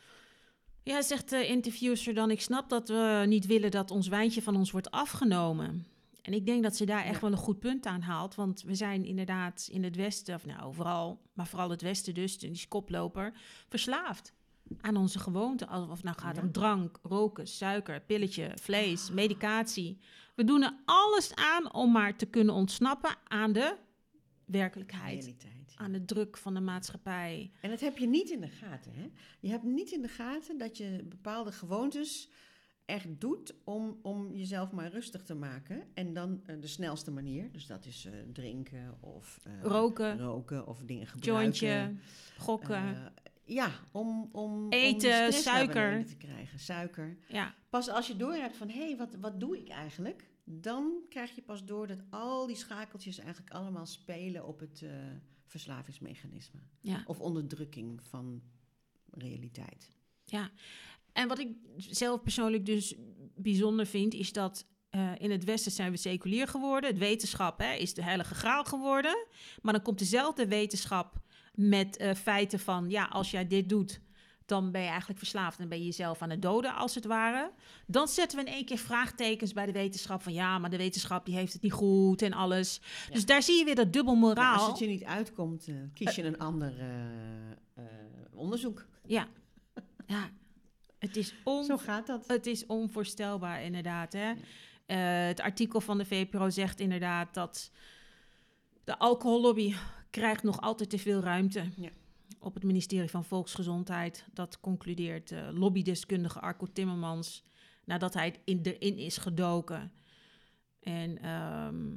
[0.83, 4.55] Ja, zegt de interviewster dan, ik snap dat we niet willen dat ons wijntje van
[4.55, 5.85] ons wordt afgenomen.
[6.21, 7.21] En ik denk dat ze daar echt Ja.
[7.21, 8.35] wel een goed punt aan haalt.
[8.35, 12.39] Want we zijn inderdaad in het Westen, of nou overal, maar vooral het Westen dus,
[12.39, 13.33] die is koploper,
[13.69, 14.33] verslaafd
[14.81, 15.69] aan onze gewoonten.
[15.69, 16.41] Of het nou gaat Ja.
[16.41, 19.97] om drank, roken, suiker, pilletje, vlees, medicatie.
[20.37, 23.75] We doen er alles aan om maar te kunnen ontsnappen aan de
[24.45, 25.23] werkelijkheid.
[25.23, 25.73] Realiteit.
[25.75, 27.51] Aan de druk van de maatschappij.
[27.61, 28.93] En dat heb je niet in de gaten.
[28.93, 29.09] Hè?
[29.39, 32.29] Je hebt niet in de gaten dat je bepaalde gewoontes
[32.85, 35.83] echt doet om, om jezelf maar rustig te maken.
[35.93, 40.67] En dan eh, de snelste manier, dus dat is eh, drinken of eh, Roken, roken
[40.67, 41.59] of dingen gebruiken.
[41.59, 41.95] jointje,
[42.37, 43.13] gokken.
[43.47, 46.05] Ja, om, om, om Eten, naar suiker.
[46.05, 46.59] te krijgen.
[46.59, 47.17] Suiker.
[47.27, 47.55] ja.
[47.69, 50.29] Pas als je door hebt van, hé, hey, wat, wat doe ik eigenlijk?
[50.43, 54.89] Dan krijg je pas door dat al die schakeltjes eigenlijk allemaal spelen op het eh,
[55.45, 56.59] verslavingsmechanisme.
[56.81, 57.03] Ja.
[57.05, 58.41] Of onderdrukking van
[59.11, 59.91] realiteit.
[60.23, 60.51] Ja,
[61.13, 62.95] en wat ik zelf persoonlijk dus
[63.35, 66.89] bijzonder vind, is dat eh, in het Westen zijn we seculier geworden.
[66.89, 69.27] Het wetenschap hè, is de heilige graal geworden.
[69.61, 71.15] Maar dan komt dezelfde wetenschap
[71.57, 73.99] met eh, feiten van, ja, als jij dit doet,
[74.45, 77.51] dan ben je eigenlijk verslaafd en ben je jezelf aan het doden, als het ware.
[77.85, 81.25] Dan zetten we in één keer vraagtekens bij de wetenschap van, ja, maar de wetenschap
[81.25, 82.81] die heeft het niet goed en alles.
[83.07, 83.13] Ja.
[83.13, 84.59] Dus daar zie je weer dat dubbel Ja, moraal.
[84.59, 87.83] als het je niet uitkomt, eh, kies je een ander eh, eh,
[88.33, 88.85] onderzoek.
[89.05, 89.27] Ja,
[90.07, 90.29] ja.
[90.99, 92.27] Het is on Zo gaat dat.
[92.27, 94.13] Het is onvoorstelbaar, inderdaad.
[94.13, 94.33] Hè?
[94.85, 97.71] Eh, het artikel van de VPRO zegt inderdaad dat
[98.83, 99.73] de alcohollobby
[100.09, 101.63] krijgt nog altijd te veel ruimte.
[101.75, 101.89] Ja.
[102.39, 104.25] Op het ministerie van Volksgezondheid.
[104.33, 107.43] Dat concludeert eh, lobbydeskundige Arco Timmermans
[107.83, 109.91] nadat hij in, erin is gedoken.
[110.79, 111.95] En ehm,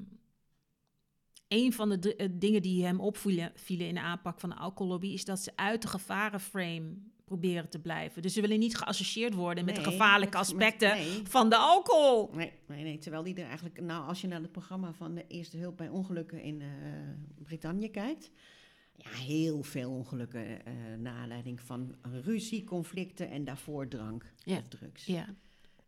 [1.48, 5.08] een van de eh, dingen die hem opvielen vielen in de aanpak van de alcohollobby
[5.08, 6.96] is dat ze uit de gevarenframe
[7.30, 8.22] proberen te blijven.
[8.22, 11.26] Dus ze willen niet geassocieerd worden met de gevaarlijke met- met- aspecten nee.
[11.26, 12.30] van de alcohol.
[12.34, 13.80] Nee, nee, nee, terwijl die er eigenlijk...
[13.80, 16.68] Nou, als je naar het programma van de Eerste Hulp bij Ongelukken in eh
[17.42, 18.30] Brittannië kijkt...
[18.96, 24.56] Ja, heel veel ongelukken eh naar aanleiding van ruzie, conflicten en daarvoor drank Ja.
[24.56, 25.04] of drugs.
[25.04, 25.24] Ja,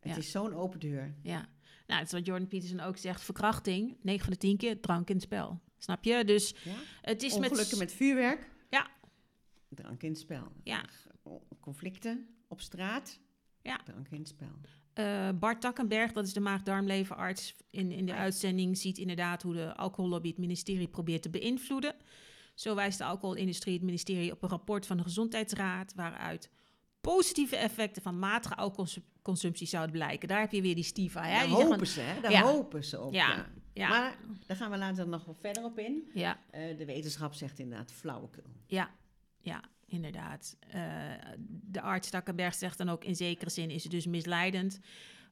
[0.01, 0.17] Het ja.
[0.17, 1.15] is zo'n open deur.
[1.23, 1.49] ja.
[1.87, 3.23] Nou, het is wat Jordan Peterson ook zegt.
[3.23, 5.61] Verkrachting, 9 van de 10 keer, drank in het spel.
[5.79, 6.25] Snap je?
[6.25, 6.75] Dus Ja?
[7.01, 7.79] het is Ongelukken met...
[7.79, 8.51] met vuurwerk.
[8.71, 8.91] Ja.
[9.69, 10.53] Drank in het spel.
[10.63, 10.85] Ja.
[11.61, 13.19] Conflicten op straat.
[13.63, 13.77] Ja.
[13.85, 14.49] Drank in het spel.
[14.93, 19.75] Eh, Bart Takkenberg, dat is de maag-darmlevenarts in, in de uitzending, ziet inderdaad hoe de
[19.77, 21.95] alcohollobby het ministerie probeert te beïnvloeden.
[22.55, 26.51] Zo wijst de alcoholindustrie het ministerie op een rapport van de Gezondheidsraad, waaruit
[27.01, 30.29] positieve effecten van matige alcoholconsumptie zouden blijken.
[30.29, 31.23] Daar heb je weer die stiva.
[31.23, 31.33] Hè?
[31.39, 32.21] Daar Die hopen ze, hè?
[32.21, 32.43] Daar Ja.
[32.43, 33.13] hopen ze op.
[33.13, 33.29] Ja.
[33.35, 33.47] Ja.
[33.75, 36.11] Ja, Maar daar gaan we later nog wel verder op in.
[36.15, 38.43] ja, Eh, de wetenschap zegt inderdaad flauwekul.
[38.67, 38.91] ja,
[39.41, 40.57] ja, inderdaad.
[40.69, 40.83] Eh,
[41.47, 44.79] de arts Takkenberg zegt dan ook in zekere zin is het dus misleidend.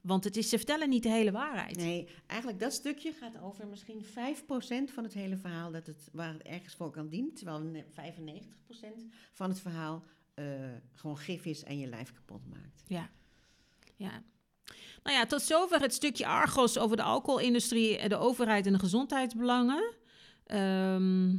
[0.00, 1.76] Want het is, ze vertellen niet de hele waarheid.
[1.76, 6.32] Nee, eigenlijk dat stukje gaat over misschien 5% van het hele verhaal dat het, waar
[6.32, 7.34] het ergens voor kan dienen.
[7.34, 10.44] Terwijl ne- 95% van het verhaal eh,
[10.92, 12.82] gewoon gif is en je lijf kapot maakt.
[12.86, 13.10] Ja.
[13.96, 14.22] ja.
[15.02, 19.94] Nou ja, tot zover het stukje Argos over de alcoholindustrie, de overheid en de gezondheidsbelangen.
[20.44, 21.36] Ehm,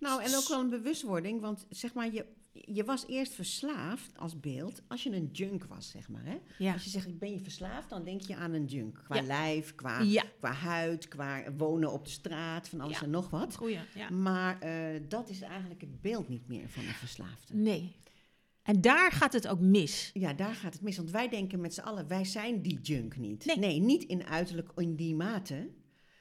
[0.00, 4.40] Nou, en ook wel een bewustwording, want zeg maar, je, je was eerst verslaafd als
[4.40, 6.24] beeld als je een junk was, zeg maar.
[6.24, 6.38] Hè?
[6.58, 6.72] ja.
[6.72, 9.00] Als je zegt, ik ben je verslaafd, dan denk je aan een junk.
[9.04, 9.22] Qua Ja.
[9.22, 13.56] lijf, qua, ja, qua huid, qua wonen op de straat, van alles en nog wat.
[13.56, 13.78] goeie.
[13.94, 14.10] Ja.
[14.10, 17.54] Maar eh, dat is eigenlijk het beeld niet meer van een verslaafde.
[17.54, 17.96] Nee.
[18.62, 20.10] En daar gaat het ook mis.
[20.12, 20.96] Ja, daar gaat het mis.
[20.96, 23.56] Want wij denken met z'n allen, wij zijn die junk niet.
[23.56, 23.80] Nee.
[23.80, 25.68] niet in uiterlijk in die mate.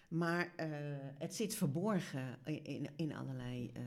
[0.08, 0.68] Maar eh,
[1.18, 3.82] het zit verborgen in, in, allerlei eh,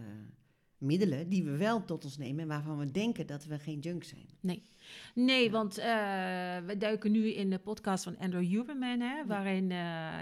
[0.78, 2.40] middelen die we wel tot ons nemen...
[2.40, 4.26] en waarvan we denken dat we geen junk zijn.
[4.40, 4.62] Nee,
[5.44, 5.50] Ja.
[5.50, 5.86] want eh,
[6.66, 9.72] we duiken nu in de podcast van Andrew Huberman, hè, waarin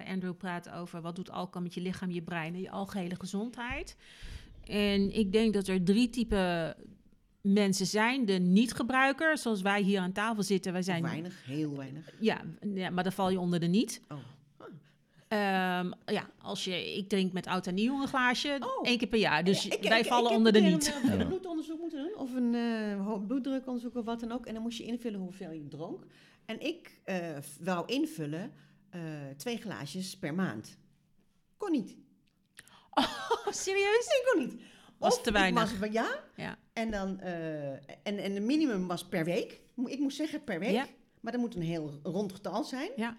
[0.07, 3.97] Andrew praat over wat doet alcohol met je lichaam, je brein en je algehele gezondheid.
[4.65, 6.77] En ik denk dat er drie typen
[7.41, 8.25] mensen zijn.
[8.25, 10.73] De niet-gebruiker, zoals wij hier aan tafel zitten.
[10.73, 12.13] Wij zijn, weinig, heel weinig.
[12.21, 12.41] Ja,
[12.75, 14.03] ja, maar dan val je onder de niet.
[14.09, 14.19] Oh.
[15.29, 18.87] Ehm, ja, als je, ik drink met oud en nieuw een glaasje, Oh.
[18.87, 19.45] één keer per jaar.
[19.45, 20.95] Dus ik- wij ik- vallen ik onder de een niet.
[21.03, 21.25] Een, eh, Ja.
[21.27, 24.47] bloedonderzoek moeten doen of een eh, bloeddrukonderzoek of wat dan ook.
[24.47, 26.05] En dan moest je invullen hoeveel je dronk.
[26.47, 28.53] En ik eh, wou invullen
[28.91, 29.01] eh,
[29.37, 30.79] twee glaasjes per maand.
[31.57, 31.97] Kon niet.
[32.91, 34.07] Oh, serieus?
[34.07, 34.61] Ik ook niet.
[34.99, 35.79] Was Of te ik weinig.
[35.79, 36.59] was ja, Ja.
[36.73, 39.61] en dan eh, en, en de minimum was per week.
[39.85, 40.71] Ik moest zeggen per week.
[40.73, 40.87] Ja.
[41.21, 42.91] Maar dat moet een heel rond getal zijn.
[42.97, 43.17] Ja.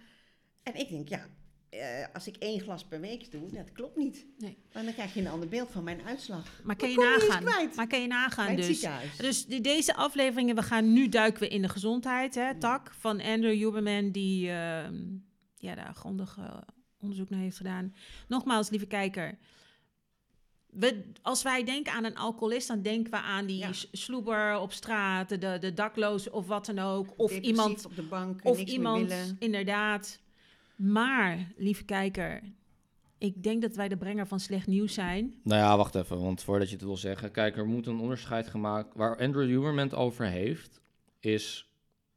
[0.63, 1.26] En ik denk, ja,
[1.69, 4.25] eh, als ik één glas per week doe, dat klopt niet.
[4.38, 4.58] Nee.
[4.71, 6.62] Want dan krijg je een ander beeld van mijn uitslag.
[6.63, 7.69] Maar kan je nagaan?
[7.75, 8.88] Maar kan je nagaan dus?
[9.17, 13.21] Dus die, deze afleveringen, we gaan nu duiken we in de gezondheid, hè, tak van
[13.21, 14.95] Andrew Huberman, die ehm,
[15.58, 16.58] ja, daar grondig eh,
[16.99, 17.93] onderzoek naar heeft gedaan.
[18.27, 19.38] Nogmaals, lieve kijker,
[20.69, 23.69] we, als wij denken aan een alcoholist, dan denken we aan die Ja.
[23.91, 27.08] sloeber op straat, de, de dakloos of wat dan ook.
[27.17, 30.19] Of Depressief iemand, op de bank, of iemand inderdaad.
[30.79, 32.41] Maar, lieve kijker,
[33.17, 35.33] ik denk dat wij de brenger van slecht nieuws zijn.
[35.43, 37.31] Nou ja, wacht even, want voordat je het wil zeggen.
[37.31, 38.95] Kijk, er moet een onderscheid gemaakt...
[38.95, 40.81] Waar Andrew Huberman over heeft,
[41.19, 41.63] is...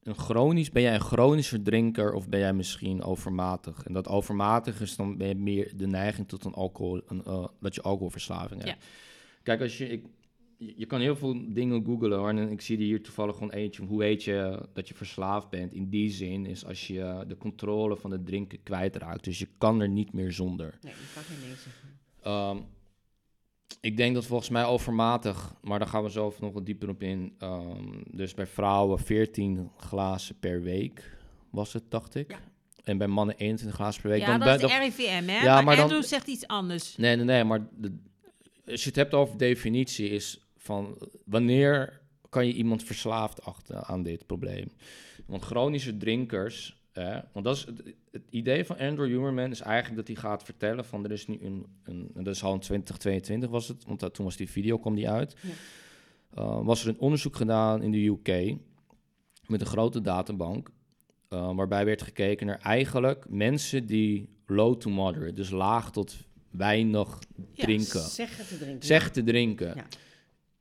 [0.02, 3.84] Een chronisch, ben jij een chronischer drinker of ben jij misschien overmatig?
[3.84, 7.46] En dat overmatig is dan ben je meer de neiging tot een alcohol, een, eh,
[7.60, 8.84] dat je alcoholverslaving hebt.
[9.42, 10.04] Kijk, als je, ik,
[10.66, 12.28] je je kan heel veel dingen googlen hoor.
[12.28, 13.82] En ik zie er hier toevallig gewoon eentje.
[13.84, 15.72] Hoe weet je dat je verslaafd bent?
[15.74, 19.24] In die zin is als je de controle van het drinken kwijtraakt.
[19.24, 20.78] Dus je kan er niet meer zonder.
[20.82, 21.36] Nee, kan geen.
[22.22, 22.56] Ehm,
[23.80, 27.02] ik denk dat volgens mij overmatig, maar daar gaan we zo nog wat dieper op
[27.02, 27.34] in.
[27.38, 31.16] Ehm, dus bij vrouwen 14 glazen per week
[31.50, 32.30] was het, dacht ik.
[32.30, 32.38] Ja.
[32.84, 34.20] En bij mannen 21 glazen per week.
[34.20, 35.42] ja, Dan dat bij- is RIVM, hè?
[35.42, 36.96] Ja, maar, maar dan- zegt iets anders.
[36.96, 37.98] Nee, nee, nee, maar de,
[38.66, 44.02] als je het hebt over definitie is van wanneer kan je iemand verslaafd achten aan
[44.02, 44.66] dit probleem?
[45.26, 49.96] Want chronische drinkers, hè, want dat is het, het idee van Andrew Huberman is eigenlijk
[49.96, 52.60] dat hij gaat vertellen van er is nu een, een en dat is al in
[52.60, 55.48] 2022 was het, want dat, toen was die video kwam die uit, Ja.
[56.38, 58.54] Uh, was er een onderzoek gedaan in de UK
[59.46, 60.70] met een grote databank.
[61.30, 66.16] uh, waarbij werd gekeken naar eigenlijk mensen die low to moderate, dus laag tot
[66.50, 67.18] weinig
[67.52, 68.86] Ja, drinken, Zeggen te drinken.
[68.86, 69.74] zeg te drinken.
[69.74, 69.86] Ja.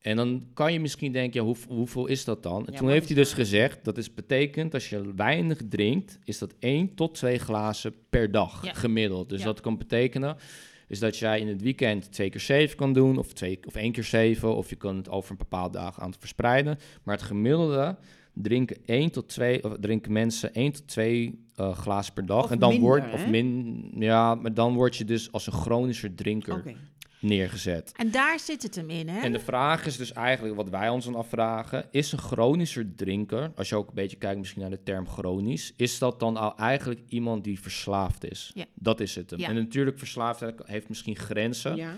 [0.02, 2.66] En dan kan je misschien denken, ja, hoe, hoeveel is dat dan?
[2.68, 6.38] En Ja, toen heeft hij dus gezegd, dat is betekent als je weinig drinkt, is
[6.38, 8.74] dat 1 tot 2 glazen per dag Ja.
[8.74, 9.30] gemiddeld.
[9.30, 10.36] Dus dat kan betekenen,
[10.88, 13.92] is dat jij in het weekend twee keer 7 kan doen, of, twee, of één
[13.92, 16.78] keer 7, of je kan het over een bepaalde dag aan het verspreiden.
[17.04, 17.98] Maar het gemiddelde
[18.34, 22.44] drinken 1 tot 2, of drinken mensen 1 tot 2 eh, glazen per dag.
[22.44, 25.54] Of en dan minder, wordt, of min, ja, maar dan word je dus als een
[25.54, 26.64] chronischer drinker.
[27.22, 27.92] Neergezet.
[27.96, 29.22] En daar zit het hem in, hè?
[29.22, 33.52] En de vraag is dus eigenlijk wat wij ons dan afvragen: is een chronischer drinker,
[33.56, 36.58] als je ook een beetje kijkt misschien naar de term chronisch, is dat dan al
[36.58, 38.52] eigenlijk iemand die verslaafd is?
[38.54, 38.66] Ja.
[38.74, 39.40] Dat is het hem.
[39.40, 39.48] Ja.
[39.48, 41.96] En natuurlijk, verslaafdheid heeft misschien grenzen, Ja.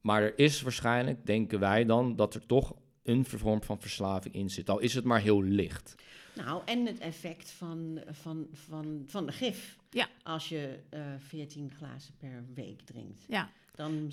[0.00, 4.50] maar er is waarschijnlijk, denken wij dan, dat er toch een vorm van verslaving in
[4.50, 4.70] zit.
[4.70, 5.94] Al is het maar heel licht.
[6.34, 9.76] Nou, en het effect van, van, van, van de gif.
[9.90, 10.08] Ja.
[10.22, 13.24] Als je eh 14 glazen per week drinkt.
[13.28, 13.50] Ja.
[13.74, 14.10] Dan,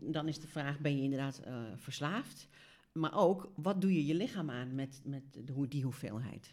[0.00, 2.48] dan is de vraag, ben je inderdaad eh, verslaafd?
[2.92, 6.52] Maar ook, wat doe je je lichaam aan met, met de, die hoeveelheid?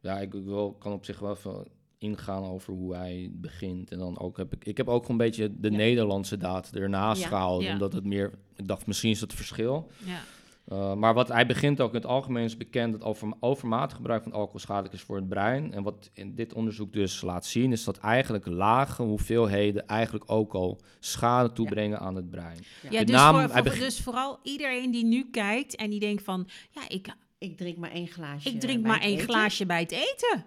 [0.00, 1.66] Ja, ik, ik wil, kan op zich wel even
[1.98, 3.90] ingaan over hoe hij begint.
[3.90, 5.76] En dan ook heb ik, ik heb ook gewoon een beetje de Ja.
[5.76, 7.28] Nederlandse data ernaast Ja.
[7.60, 7.72] Ja.
[7.72, 9.90] Omdat het meer, ik dacht misschien is dat het verschil.
[10.04, 10.20] ja.
[10.68, 14.22] Uh, maar wat hij begint ook in het algemeen is bekend dat over, overmatig gebruik
[14.22, 15.72] van alcohol schadelijk is voor het brein.
[15.72, 20.52] En wat in dit onderzoek dus laat zien, is dat eigenlijk lage hoeveelheden eigenlijk ook
[20.54, 22.58] al schade toebrengen aan het brein.
[22.90, 23.04] Ja.
[23.04, 26.22] Dus, name- voor, hij voor- begint- dus vooral iedereen die nu kijkt en die denkt
[26.22, 26.48] van...
[26.70, 28.48] Ja, ik, Ik drink maar één glaasje.
[28.48, 29.24] ik drink maar één eten.
[29.28, 30.44] glaasje bij het eten.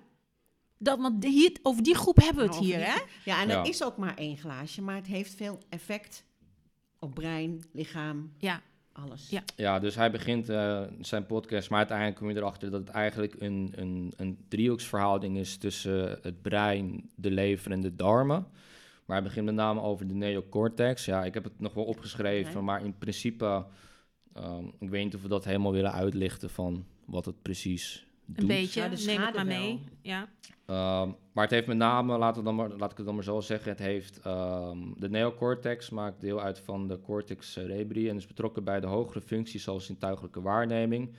[0.78, 3.00] Dat, want hier, over die groep hebben we het Nou, hier, hè?
[3.26, 3.72] Ja, en dat Ja.
[3.72, 6.24] is ook maar één glaasje, maar het heeft veel effect
[7.00, 8.62] op brein, lichaam, Ja,
[8.96, 9.30] alles.
[9.30, 9.44] Ja.
[9.56, 13.36] Ja, dus hij begint eh, zijn podcast, maar uiteindelijk kom je erachter dat het eigenlijk
[13.40, 18.48] een, een, een driehoeksverhouding is tussen het brein, de lever en de darmen.
[19.06, 21.06] Maar hij begint met name over de neocortex.
[21.06, 23.66] Ja, ik heb het nog wel opgeschreven, maar in principe,
[24.34, 28.05] ehm, ik weet niet of we dat helemaal willen uitlichten van wat het precies
[28.36, 28.82] een beetje.
[28.82, 29.80] Ja, Neem het maar mee.
[30.02, 30.30] Ja.
[30.66, 33.24] Ehm, maar het heeft met name, laten we dan maar, laat ik het dan maar
[33.24, 38.16] zo zeggen, het heeft ehm, de neocortex maakt deel uit van de cortex cerebri en
[38.16, 41.14] is betrokken bij de hogere functies zoals zintuigelijke waarneming,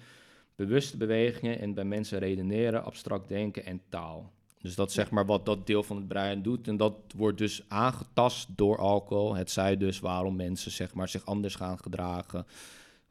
[0.54, 4.32] bewuste bewegingen en bij mensen redeneren, abstract denken en taal.
[4.60, 7.38] Dus dat is zeg maar wat dat deel van het brein doet en dat wordt
[7.38, 9.34] dus aangetast door alcohol.
[9.34, 12.46] Het zij dus waarom mensen zeg maar zich anders gaan gedragen.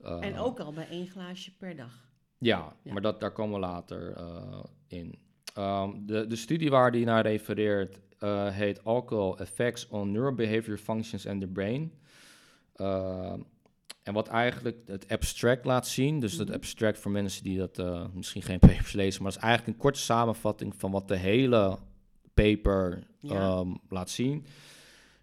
[0.03, 2.04] En Eh, ook al bij één glaasje per dag.
[2.45, 2.93] Ja, Ja.
[2.93, 5.15] maar dat, daar komen we later eh, in.
[5.53, 11.27] Ehm, de, de studie waar die naar refereert eh, heet Alcohol Effects on Neurobehavior Functions
[11.27, 11.91] and the Brain.
[12.75, 13.39] Ehm,
[14.03, 16.55] en wat eigenlijk het abstract laat zien, dus dat Mhm.
[16.55, 19.83] abstract voor mensen die dat eh, misschien geen papers lezen, maar dat is eigenlijk een
[19.83, 21.77] korte samenvatting van wat de hele
[22.33, 23.35] paper Ja.
[23.35, 24.45] ehm, laat zien.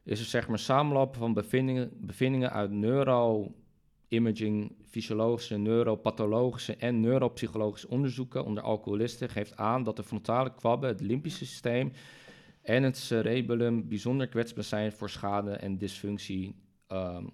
[0.05, 8.45] is er zeg maar samenlopen van bevindingen, bevindingen uit neuroimaging, fysiologische, neuropathologische en neuropsychologische onderzoeken
[8.45, 11.93] onder alcoholisten geeft aan dat de frontale kwabben, het limbische systeem
[12.63, 16.55] en het cerebellum bijzonder kwetsbaar zijn voor schade en dysfunctie
[16.87, 17.25] ehm,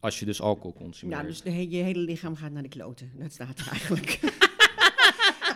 [0.00, 1.20] als je dus alcohol consumeert.
[1.20, 3.10] Ja, dus he- je hele lichaam gaat naar de kloten.
[3.18, 4.18] Dat staat er eigenlijk.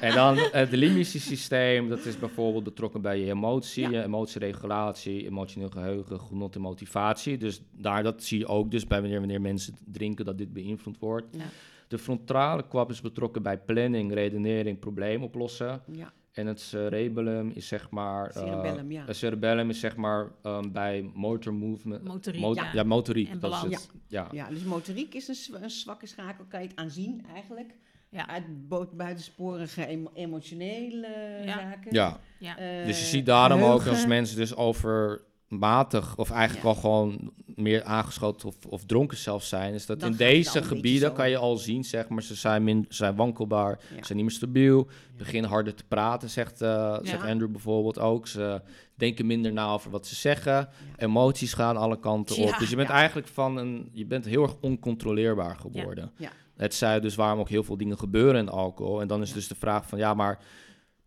[0.02, 4.02] En dan het limbische systeem, dat is bijvoorbeeld betrokken bij je emotie, Ja.
[4.02, 7.38] emotieregulatie, emotioneel geheugen, genot en motivatie.
[7.38, 10.98] Dus daar, dat zie je ook dus bij wanneer, wanneer mensen drinken, dat dit beïnvloed
[10.98, 11.36] wordt.
[11.36, 11.44] Ja.
[11.88, 15.82] De frontale kwab is betrokken bij planning, redenering, probleem oplossen.
[15.92, 18.30] ja, En het cerebellum is zeg maar...
[18.30, 19.04] eh, cerebellum, ja.
[19.06, 22.04] Het cerebellum is zeg maar ehm, bij motor movement...
[22.04, 22.70] Motoriek, mo- ja.
[22.72, 22.82] ja.
[22.82, 23.28] motoriek.
[23.28, 23.90] En dat is het.
[24.06, 24.28] Ja.
[24.32, 27.74] Ja, dus motoriek is een, een zwakke schakel, kan je het aanzien eigenlijk.
[28.12, 28.28] Ja.
[28.28, 31.52] Uit buitensporige emo- emotionele Ja.
[31.58, 31.92] zaken.
[31.94, 32.20] ja.
[32.38, 32.58] Ja.
[32.58, 36.68] Eh, Dus je ziet daarom ook als mensen dus overmatig of eigenlijk Ja.
[36.68, 41.12] al gewoon meer aangeschoten of, of dronken zelf zijn, is dat Dan in deze gebieden
[41.12, 44.04] kan je al zien, zeg maar, ze zijn, min, ze zijn wankelbaar, Ja.
[44.04, 47.22] zijn niet meer stabiel, beginnen harder te praten, zegt, eh, zegt.
[47.24, 48.26] Andrew bijvoorbeeld ook.
[48.26, 48.60] Ze
[48.94, 52.56] denken minder na over wat ze zeggen, emoties gaan alle kanten op.
[52.58, 52.94] Dus je bent Ja.
[52.94, 56.10] eigenlijk van een, je bent heel erg oncontroleerbaar geworden.
[56.16, 56.30] Ja.
[56.62, 59.00] Het zij dus waarom ook heel veel dingen gebeuren in alcohol.
[59.00, 59.34] En dan is Ja.
[59.34, 60.44] dus de vraag van, ja, maar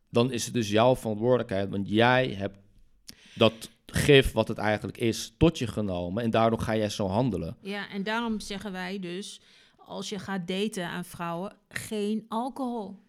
[0.10, 1.70] dan is het dus jouw verantwoordelijkheid.
[1.70, 2.58] Want jij hebt
[3.36, 6.24] dat gif, wat het eigenlijk is, tot je genomen.
[6.24, 7.58] En daardoor ga jij zo handelen.
[7.62, 9.42] ja, en daarom zeggen wij dus,
[9.78, 13.00] als je gaat daten aan vrouwen, geen alcohol.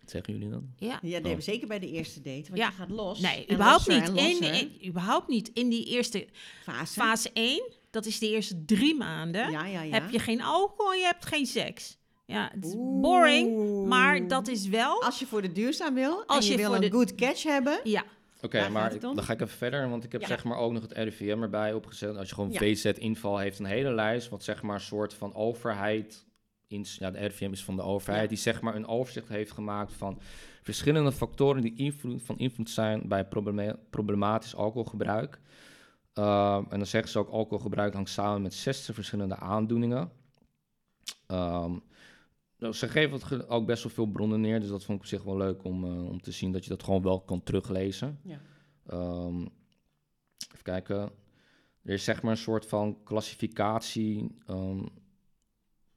[0.00, 0.70] Wat zeggen jullie dan?
[0.76, 0.98] Ja.
[1.02, 2.66] Ja, nee, zeker bij de eerste date, want Ja.
[2.66, 3.20] je gaat los.
[3.20, 4.42] Nee, überhaupt losser niet.
[4.42, 5.50] en In, in- überhaupt niet.
[5.54, 6.26] In die eerste
[6.62, 6.92] fase.
[6.92, 7.62] fase 1,
[7.96, 9.92] dat is de eerste drie maanden, Ja, ja, ja.
[9.94, 11.98] heb je geen alcohol en je hebt geen seks.
[12.26, 13.00] Ja, het is Oeh.
[13.02, 15.02] boring, maar dat is wel...
[15.02, 17.14] Als je voor de duurzaam wil Als en je, je wil voor een de- good
[17.14, 17.80] catch hebben.
[17.84, 18.04] Ja,
[18.42, 20.26] Oké, maar ik- dan ga ik even verder, want ik heb Ja.
[20.26, 22.16] zeg maar ook nog het RIVM erbij opgezet.
[22.16, 22.58] Als je gewoon Ja.
[22.58, 26.24] VZ-inval heeft, een hele lijst, wat zeg maar een soort van overheid,
[26.68, 28.28] in, ja, de RIVM is van de overheid, Ja.
[28.28, 30.20] die zeg maar een overzicht heeft gemaakt van
[30.62, 35.40] verschillende factoren die invloed, van invloed zijn bij problema- problematisch alcoholgebruik.
[36.16, 40.10] Ehm, en dan zeggen ze ook, alcoholgebruik hangt samen met 60 verschillende aandoeningen.
[41.26, 41.78] Ehm,
[42.58, 45.10] nou, ze geven het ook best wel veel bronnen neer, dus dat vond ik op
[45.10, 48.20] zich wel leuk om, eh, om te zien dat je dat gewoon wel kan teruglezen.
[48.22, 48.40] Ja.
[48.86, 49.40] Ehm,
[50.52, 51.10] even kijken.
[51.82, 54.36] Er is zeg maar een soort van klassificatie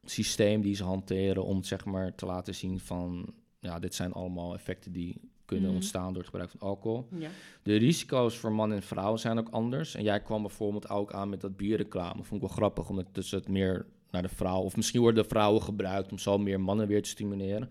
[0.04, 4.54] systeem die ze hanteren om zeg maar te laten zien van ja, dit zijn allemaal
[4.54, 5.76] effecten die kunnen Mhm.
[5.76, 7.08] ontstaan door het gebruik van alcohol.
[7.18, 7.30] Ja.
[7.64, 9.96] De risico's voor man en vrouw zijn ook anders.
[9.96, 12.24] En jij kwam bijvoorbeeld ook aan met dat bierreclame.
[12.24, 14.62] Vond ik wel grappig, omdat dus het meer naar de vrouw...
[14.62, 17.70] of misschien worden de vrouwen gebruikt om zo meer mannen weer te stimuleren.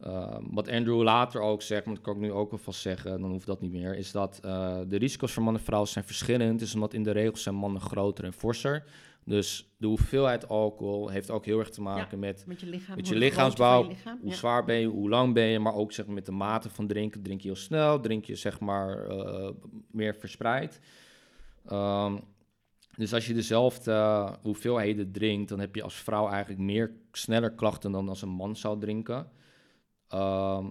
[0.00, 3.20] Ehm, wat Andrew later ook zegt, maar dat kan ik nu ook alvast zeggen...
[3.20, 6.04] dan hoeft dat niet meer, is dat eh, de risico's voor man en vrouw zijn
[6.04, 6.58] verschillend.
[6.58, 8.84] Dus omdat in de regels zijn mannen groter en forser.
[9.24, 12.96] Dus de hoeveelheid alcohol heeft ook heel erg te maken met Met je lichaam.
[12.96, 14.18] Met je lichaamsbouw, je lichaam.
[14.20, 14.36] hoe Ja.
[14.36, 16.86] zwaar ben je, hoe lang ben je, maar ook zeg maar, met de mate van
[16.86, 17.22] drinken.
[17.22, 19.50] Drink je heel snel, drink je zeg maar eh,
[19.90, 20.80] meer verspreid.
[21.66, 22.18] Ehm,
[22.96, 27.92] dus als je dezelfde hoeveelheden drinkt, dan heb je als vrouw eigenlijk meer sneller klachten
[27.92, 29.30] dan als een man zou drinken.
[30.08, 30.66] Ehm,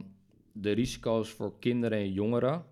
[0.51, 2.65] de risico's voor kinderen en jongeren,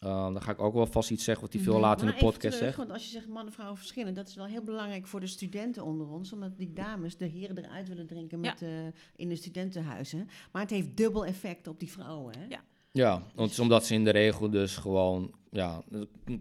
[0.00, 2.18] ehm dan ga ik ook wel vast iets zeggen wat hij veel later in de
[2.18, 2.76] podcast terug, zegt.
[2.76, 5.26] Want als je zegt mannen en vrouwen verschillen, dat is wel heel belangrijk voor de
[5.26, 6.32] studenten onder ons.
[6.32, 8.68] Omdat die dames, de heren eruit willen drinken met, eh,
[9.16, 10.28] in de studentenhuizen.
[10.52, 12.34] Maar het heeft dubbel effect op die vrouwen.
[12.38, 12.44] Hè?
[12.48, 12.60] Ja.
[12.92, 15.82] Ja, want het is omdat ze in de regel dus gewoon ja,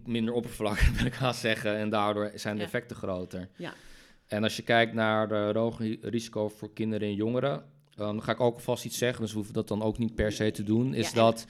[0.05, 1.75] minder oppervlakkig wil ik gaan zeggen.
[1.75, 2.65] En daardoor zijn de Ja.
[2.67, 3.49] effecten groter.
[3.57, 3.73] Ja.
[4.25, 8.31] En als je kijkt naar de hoge risico voor kinderen en jongeren, eh, dan ga
[8.31, 10.63] ik ook alvast iets zeggen, dus we hoeven dat dan ook niet per se te
[10.63, 10.93] doen.
[10.93, 11.47] Is Ja, dat.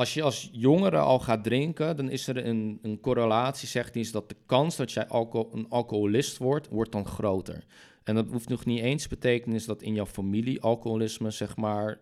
[0.00, 4.02] Als je als jongere al gaat drinken, dan is er een, een correlatie, zegt hij,
[4.02, 7.64] is dat de kans dat jij alcohol, een alcoholist wordt, wordt dan groter.
[8.04, 11.56] En dat hoeft nog niet eens te betekenen is dat in jouw familie alcoholisme, zeg
[11.56, 12.00] maar,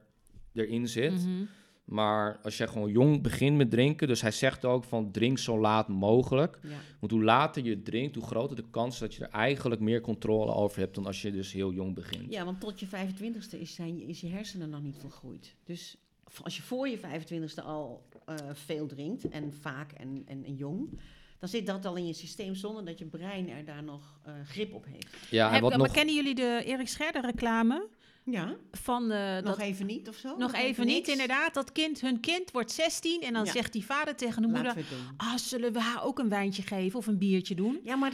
[0.53, 1.13] erin zit.
[1.13, 1.45] Mhm.
[1.85, 5.61] Maar als jij gewoon jong begint met drinken, dus hij zegt ook van drink zo
[5.61, 6.59] laat mogelijk.
[6.63, 6.69] Ja.
[7.01, 10.53] Want hoe later je drinkt, hoe groter de kans dat je er eigenlijk meer controle
[10.53, 12.33] over hebt dan als je dus heel jong begint.
[12.33, 15.55] ja, want tot je 25ste is, zijn, is je hersenen nog niet volgroeid.
[15.65, 15.97] Dus
[16.43, 20.99] als je voor je 25ste al eh, veel drinkt, en vaak en, en, en jong,
[21.39, 24.33] dan zit dat al in je systeem zonder dat je brein er daar nog eh,
[24.47, 25.17] grip op heeft.
[25.31, 25.93] Ja, en Heb- wat maar nog...
[25.93, 27.89] kennen jullie de Erik Scherder reclame?
[28.31, 30.37] Ja, Van eh, nog dat, even niet of zo?
[30.37, 31.55] nog even niet, inderdaad.
[31.55, 33.53] Dat kind, hun kind wordt 16 en dan Ja.
[33.53, 34.77] zegt die vader tegen de moeder...
[35.17, 37.81] Ah, zullen we haar ook een wijntje geven of een biertje doen?
[37.83, 38.13] Ja, maar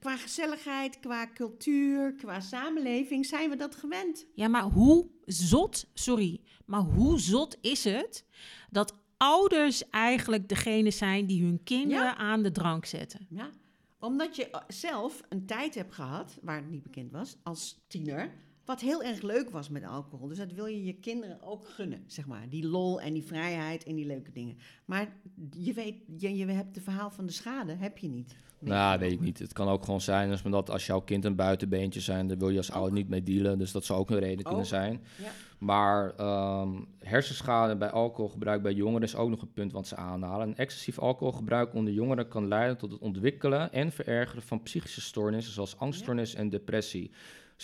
[0.00, 4.26] qua gezelligheid, qua cultuur, qua samenleving zijn we dat gewend.
[4.34, 8.24] Ja, maar hoe zot, sorry, maar hoe zot is het
[8.70, 12.16] dat ouders eigenlijk degene zijn die hun kinderen Ja.
[12.16, 13.26] aan de drank zetten.
[13.30, 13.50] Ja,
[13.98, 18.30] omdat je eh, zelf een tijd hebt gehad, waar het niet bekend was, als tiener,
[18.64, 20.28] wat heel erg leuk was met alcohol.
[20.28, 22.48] Dus dat wil je je kinderen ook gunnen, zeg maar.
[22.48, 24.56] Die lol en die vrijheid en die leuke dingen.
[24.84, 25.16] Maar
[25.50, 28.36] je weet, je, je hebt het verhaal van de schade, heb je niet.
[28.58, 29.38] Nou, weet ik niet.
[29.38, 32.50] Het kan ook gewoon zijn dus dat als jouw kind een buitenbeentje zijn, daar wil
[32.50, 33.58] je als ouder niet mee dealen.
[33.58, 35.00] Dus dat zou ook een reden kunnen zijn.
[35.22, 35.30] Ja.
[35.58, 40.48] Maar ehm, hersenschade bij alcoholgebruik bij jongeren is ook nog een punt wat ze aanhalen.
[40.48, 45.52] Een excessief alcoholgebruik onder jongeren kan leiden tot het ontwikkelen en verergeren van psychische stoornissen
[45.52, 47.10] zoals angststoornis en depressie.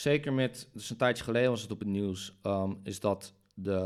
[0.01, 3.79] Zeker met, dus een tijdje geleden was het op het nieuws, ehm, is dat de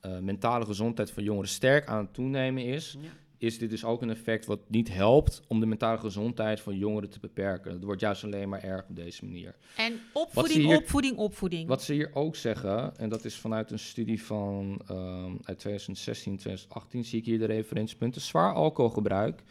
[0.00, 3.08] eh, mentale gezondheid van jongeren sterk aan het toenemen is Ja.
[3.38, 7.10] is dit dus ook een effect wat niet helpt om de mentale gezondheid van jongeren
[7.10, 7.72] te beperken.
[7.72, 9.54] Het wordt juist alleen maar erg op deze manier.
[9.76, 11.68] En opvoeding, hier- opvoeding, opvoeding.
[11.68, 16.36] Wat ze hier ook zeggen, en dat is vanuit een studie van ehm, uit 2016,
[16.36, 18.20] 2018, zie ik hier de referentiepunten.
[18.20, 19.42] Zwaar alcoholgebruik,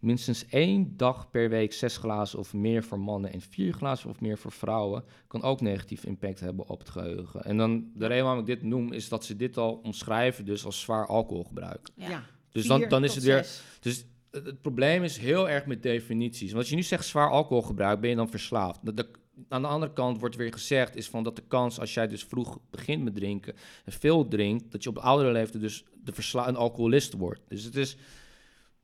[0.00, 4.20] minstens één dag per week zes glazen of meer voor mannen en vier glazen of
[4.20, 7.44] meer voor vrouwen, kan ook negatief impact hebben op het geheugen.
[7.44, 10.64] En dan de reden waarom ik dit noem, is dat ze dit al omschrijven dus
[10.64, 11.88] als zwaar alcoholgebruik.
[11.94, 12.22] Ja.
[12.50, 13.46] Dus dan, dan is het weer,
[13.80, 16.48] dus het, het probleem is heel erg met definities.
[16.48, 18.78] Want als je nu zegt zwaar alcoholgebruik, ben je dan verslaafd.
[18.82, 21.94] Dat, dat- aan de andere kant wordt weer gezegd, is van dat de kans als
[21.94, 25.62] jij dus vroeg begint met drinken en veel drinkt, dat je op de oudere leeftijd
[25.62, 27.40] dus de versla een alcoholist wordt.
[27.48, 27.96] Dus het is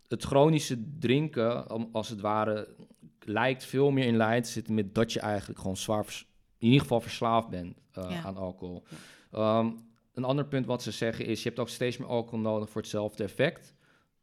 [0.09, 2.69] het chronische drinken, als het ware,
[3.21, 6.25] lijkt veel meer in lijn te zitten met dat je eigenlijk gewoon zwaar,
[6.59, 8.23] in ieder geval verslaafd bent eh, Ja.
[8.23, 8.83] aan alcohol.
[9.31, 9.71] Ehm,
[10.15, 12.81] een ander punt wat ze zeggen is, je hebt ook steeds meer alcohol nodig voor
[12.81, 13.75] hetzelfde effect.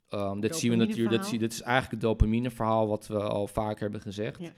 [0.10, 3.82] Ehm dit zien we natuurlijk, dat, dit is eigenlijk het dopamineverhaal wat we al vaker
[3.82, 4.40] hebben gezegd.
[4.40, 4.52] Ja.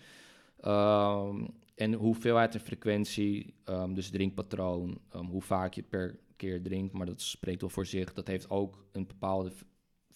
[0.60, 1.46] Ehm,
[1.76, 3.54] en hoeveelheid en frequentie,
[3.94, 5.00] dus drinkpatroon,
[5.30, 8.14] hoe vaak je per keer drinkt, maar dat spreekt wel voor zich.
[8.14, 9.52] Dat heeft ook een bepaalde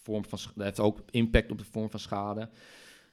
[0.10, 2.50] vorm van, dat heeft ook impact op de vorm van schade.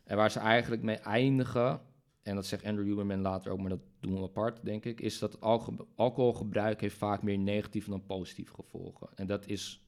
[0.04, 1.80] En waar ze eigenlijk mee eindigen,
[2.22, 5.18] en dat zegt Andrew Huberman later ook, maar dat doen we apart, denk ik, is
[5.18, 9.08] dat alco- alcoholgebruik heeft vaak meer negatieve dan positieve gevolgen.
[9.14, 9.86] En dat is,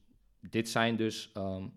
[0.49, 1.67] dit zijn dus, ehm,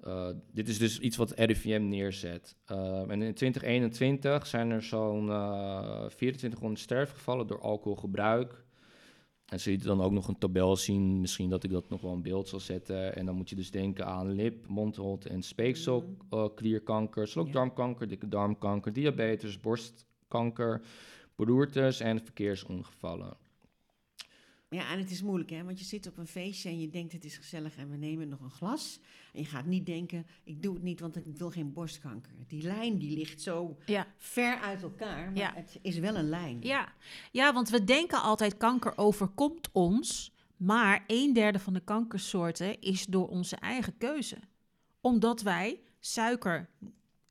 [0.00, 2.56] eh, dit is dus iets wat RIVM neerzet.
[2.64, 8.64] Ehm, en in 2021 zijn er zo'n eh 2400 sterfgevallen door alcoholgebruik.
[9.52, 12.12] En zul je dan ook nog een tabel zien, misschien dat ik dat nog wel
[12.12, 13.16] in beeld zal zetten.
[13.16, 19.60] En dan moet je dus denken aan lip, mondholt en speekselklierkanker, slokdarmkanker, dikke darmkanker, diabetes,
[19.60, 20.82] borstkanker,
[21.36, 23.36] beroertes en verkeersongevallen.
[24.72, 25.64] Ja, en het is moeilijk, hè?
[25.64, 28.28] Want je zit op een feestje en je denkt het is gezellig en we nemen
[28.28, 29.00] nog een glas.
[29.32, 32.32] En je gaat niet denken, ik doe het niet, want ik wil geen borstkanker.
[32.46, 34.06] Die lijn die ligt zo Ja.
[34.16, 35.52] ver uit elkaar, maar Ja.
[35.54, 36.58] het is wel een lijn.
[36.60, 36.92] Ja.
[37.32, 43.06] ja, want we denken altijd kanker overkomt ons, maar een derde van de kankersoorten is
[43.06, 44.36] door onze eigen keuze.
[45.00, 46.68] Omdat wij suiker,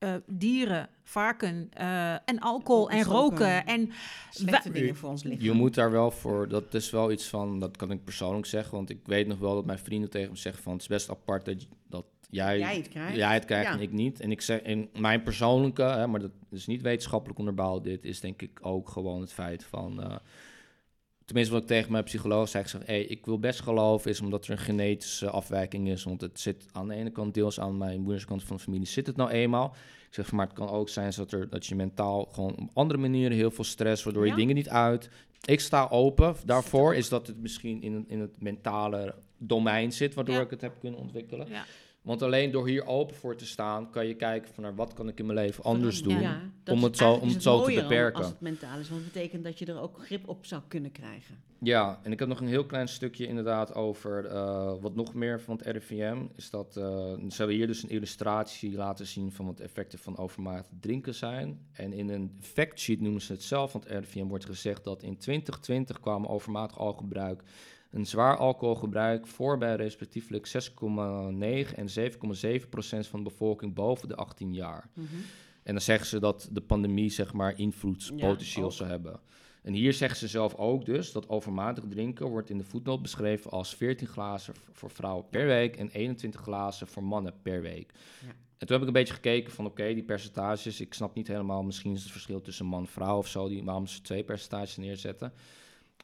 [0.02, 3.92] eh, dieren, varken eh, en alcohol en roken en
[4.30, 5.44] Slechte dingen voor ons lichaam.
[5.46, 8.74] Je moet daar wel voor, dat is wel iets van, dat kan ik persoonlijk zeggen,
[8.76, 11.10] want ik weet nog wel dat mijn vrienden tegen me zeggen van, het is best
[11.10, 13.16] apart dat, dat jij, Jij het krijgt.
[13.16, 13.74] jij het krijgt Ja.
[13.76, 14.20] en ik niet.
[14.20, 18.20] En ik zeg, in mijn persoonlijke, hè, maar dat is niet wetenschappelijk onderbouwd, dit is
[18.20, 20.16] denk ik ook gewoon het feit van, eh,
[21.32, 24.22] tenminste wat ik tegen mijn psycholoog zei, ik zeg, hey, ik wil best geloven, is
[24.22, 27.78] omdat er een genetische afwijking is, want het zit aan de ene kant deels aan
[27.78, 29.76] mijn moederskant van de familie, zit het nou eenmaal.
[30.08, 33.00] Ik zeg, maar het kan ook zijn dat, er, dat je mentaal gewoon op andere
[33.00, 35.10] manieren heel veel stress, waardoor je dingen niet uit.
[35.46, 40.36] Ik sta open daarvoor, is dat het misschien in, in het mentale domein zit, waardoor
[40.36, 40.42] Ja.
[40.42, 41.48] ik het heb kunnen ontwikkelen.
[41.50, 41.64] ja.
[42.02, 45.08] Want alleen door hier open voor te staan, kan je kijken van naar wat kan
[45.08, 46.20] ik in mijn leven anders doen.
[46.20, 48.20] Ja, dat om het zo- om het zo te beperken.
[48.22, 50.92] Als het mentaal is, want het betekent dat je er ook grip op zou kunnen
[50.92, 51.36] krijgen.
[51.64, 55.42] Ja, en ik heb nog een heel klein stukje inderdaad over eh, wat nog meer
[55.42, 56.18] van het RIVM.
[56.36, 56.84] Is dat eh,
[57.30, 61.16] ze hebben hier dus een illustratie laten zien van wat de effecten van overmatig drinken
[61.16, 61.60] zijn.
[61.72, 65.18] En in een factsheet noemen ze het zelf, want het RIVM wordt gezegd dat in
[65.18, 67.44] 2020 kwam overmatig algebruik
[67.92, 71.88] een zwaar alcoholgebruik voor bij respectievelijk 6,9 en
[72.62, 74.90] 7,7 procent van de bevolking boven de 18 jaar.
[75.64, 78.72] En dan zeggen ze dat de pandemie zeg maar invloedspotentieel ook.
[78.72, 79.20] zou hebben.
[79.62, 83.52] En hier zeggen ze zelf ook dus dat overmatig drinken wordt in de voetnoot beschreven
[83.52, 87.92] als 14 glazen voor vrouwen per week en 21 glazen voor mannen per week.
[88.26, 88.28] Ja.
[88.58, 91.64] En toen heb ik een beetje gekeken van oké, die percentages, ik snap niet helemaal,
[91.64, 94.78] misschien is het verschil tussen man en vrouw of zo, die, waarom ze twee percentages
[94.78, 95.34] neerzetten.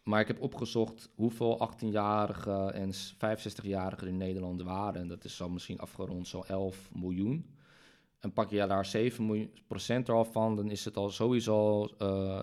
[0.08, 5.02] Maar ik heb opgezocht hoeveel 18-jarigen en s- 65-jarigen in Nederland waren.
[5.02, 7.46] En dat is zo misschien afgerond zo'n 11 miljoen.
[8.20, 12.42] En pak je daar 7 miljoen procent al van, dan is het al sowieso eh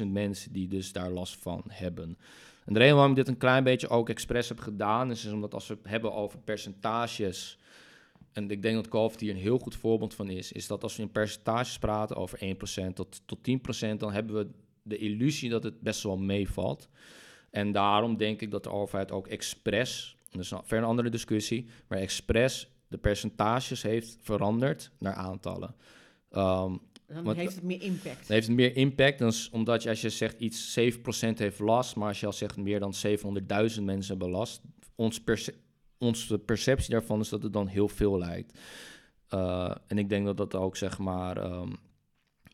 [0.00, 2.18] 760.000 mensen die dus daar last van hebben.
[2.64, 5.32] En de reden waarom ik dit een klein beetje ook expres heb gedaan, is, is
[5.32, 7.58] omdat als we het hebben over percentages,
[8.32, 10.96] en ik denk dat COVID hier een heel goed voorbeeld van is, is dat als
[10.96, 14.46] we in percentages praten over 1% tot, tot 10%, dan hebben we
[14.88, 16.88] de illusie dat het best wel meevalt.
[17.50, 21.08] En daarom denk ik dat de overheid ook expres, dat is een ver een andere
[21.08, 25.74] discussie, maar expres de percentages heeft veranderd naar aantallen.
[26.32, 28.18] Um, Dan Want- heeft het meer impact.
[28.18, 32.08] het heeft meer impact dan omdat je, als je zegt iets 7% heeft last, maar
[32.08, 34.60] als je al zegt meer dan 700.000 mensen hebben last,
[34.94, 35.54] ons perce-
[35.98, 38.58] onze perceptie daarvan is dat het dan heel veel lijkt.
[39.34, 41.72] Uh, en ik denk dat dat ook zeg maar ehm,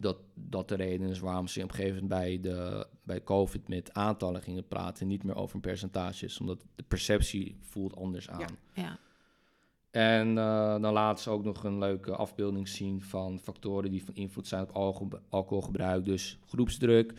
[0.03, 3.69] dat, dat de reden is waarom ze op een gegeven moment bij, de, bij COVID
[3.69, 8.41] met aantallen gingen praten en niet meer over percentages, omdat de perceptie voelt anders aan.
[8.41, 8.83] Ja.
[8.83, 8.99] Ja.
[9.91, 14.15] En eh, dan laten ze ook nog een leuke afbeelding zien van factoren die van
[14.15, 16.05] invloed zijn op alcohol, alcoholgebruik.
[16.05, 17.13] Dus groepsdruk,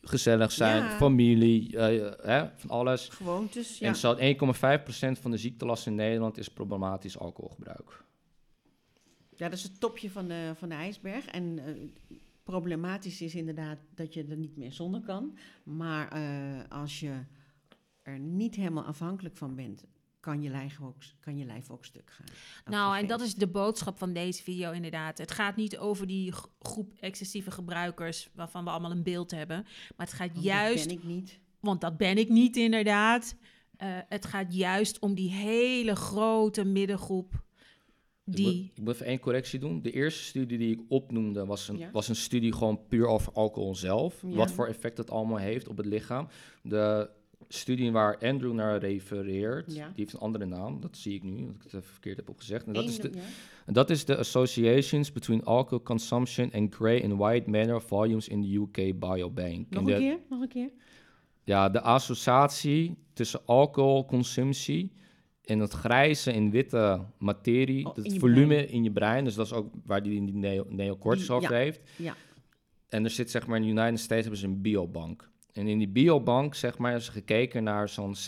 [0.00, 0.90] gezellig zijn, Ja.
[0.90, 3.08] familie, eh, hè, van alles.
[3.08, 3.86] Gewoontes, ja.
[3.86, 8.04] En zo 1,5% van de ziektelast in Nederland is problematisch alcoholgebruik.
[9.36, 11.26] Ja, dat is het topje van de, van de ijsberg.
[11.26, 11.74] En eh,
[12.42, 15.38] problematisch is inderdaad dat je er niet meer zonder kan.
[15.64, 17.12] Maar eh, als je
[18.02, 19.84] er niet helemaal afhankelijk van bent,
[20.20, 22.26] kan je lijf ook, kan je lijf ook stuk gaan.
[22.64, 25.18] Nou, en dat is de boodschap van deze video inderdaad.
[25.18, 29.62] Het gaat niet over die groep excessieve gebruikers waarvan we allemaal een beeld hebben.
[29.96, 31.40] Maar het gaat Want juist, Dat ben ik niet.
[31.60, 33.36] want dat ben ik niet inderdaad.
[33.76, 37.42] Eh, het gaat juist om die hele grote middengroep
[38.24, 38.46] Ik die...
[38.46, 39.82] moet, ik moet even één correctie doen.
[39.82, 41.90] De eerste studie die ik opnoemde was een, Ja.
[41.92, 44.22] was een studie gewoon puur over alcohol zelf.
[44.26, 44.34] Ja.
[44.36, 46.28] Wat voor effect het allemaal heeft op het lichaam.
[46.62, 47.10] De
[47.48, 49.86] studie waar Andrew naar refereert, Ja.
[49.86, 50.80] die heeft een andere naam.
[50.80, 52.66] Dat zie ik nu, dat ik het even verkeerd heb opgezegd.
[52.66, 53.10] En dat, is de,
[53.66, 58.42] en dat is de Associations Between Alcohol Consumption and Grey and White Matter Volumes in
[58.42, 59.66] the UK Biobank.
[59.70, 60.70] Nog En een keer, nog een keer.
[61.44, 64.92] Ja, de associatie tussen alcoholconsumptie
[65.44, 69.34] en het grijze en witte materie, Oh, het in je volume in je brein, dus
[69.34, 71.48] dat is ook waar die, die neo, neocortex ja.
[71.48, 71.80] heeft.
[71.96, 72.14] Ja.
[72.88, 75.30] En er zit zeg maar in de United States hebben ze een biobank.
[75.52, 78.20] En in die biobank zeg maar is gekeken naar zo'n 36.687,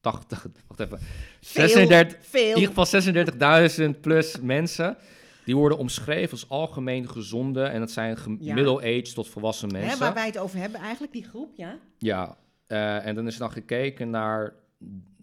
[0.00, 0.32] wacht
[0.80, 0.98] even,
[1.40, 2.54] 36, Veel.
[2.54, 4.96] in ieder geval 36.000 plus mensen.
[5.44, 8.54] Die worden omschreven als algemeen gezonde en dat zijn Ja.
[8.54, 9.98] middle-aged tot volwassen Hè, mensen.
[9.98, 11.78] waar wij het over hebben, eigenlijk die groep, ja.
[11.98, 14.54] Ja, eh, en dan is dan gekeken naar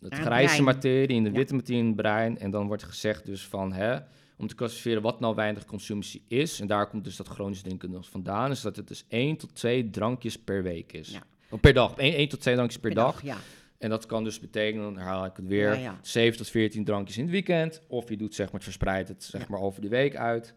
[0.01, 0.63] het grijze brein.
[0.63, 2.37] materie en de witte materie in het brein.
[2.37, 3.97] En dan wordt gezegd dus van, hè,
[4.37, 6.59] om te klassificeren wat nou weinig consumptie is.
[6.59, 8.51] En daar komt dus dat chronisch drinken dus vandaan.
[8.51, 11.09] Is dat het dus 1 tot 2 drankjes per week is.
[11.09, 11.23] Ja.
[11.49, 13.23] Of per dag, 1, tot 2 drankjes per, dag.
[13.23, 13.37] Ja.
[13.77, 15.99] En dat kan dus betekenen, dan herhaal ik het weer, Ja, ja.
[16.01, 17.81] 7 tot 14 drankjes in het weekend.
[17.87, 20.53] Of je doet zeg maar, verspreid het zeg maar over de week uit.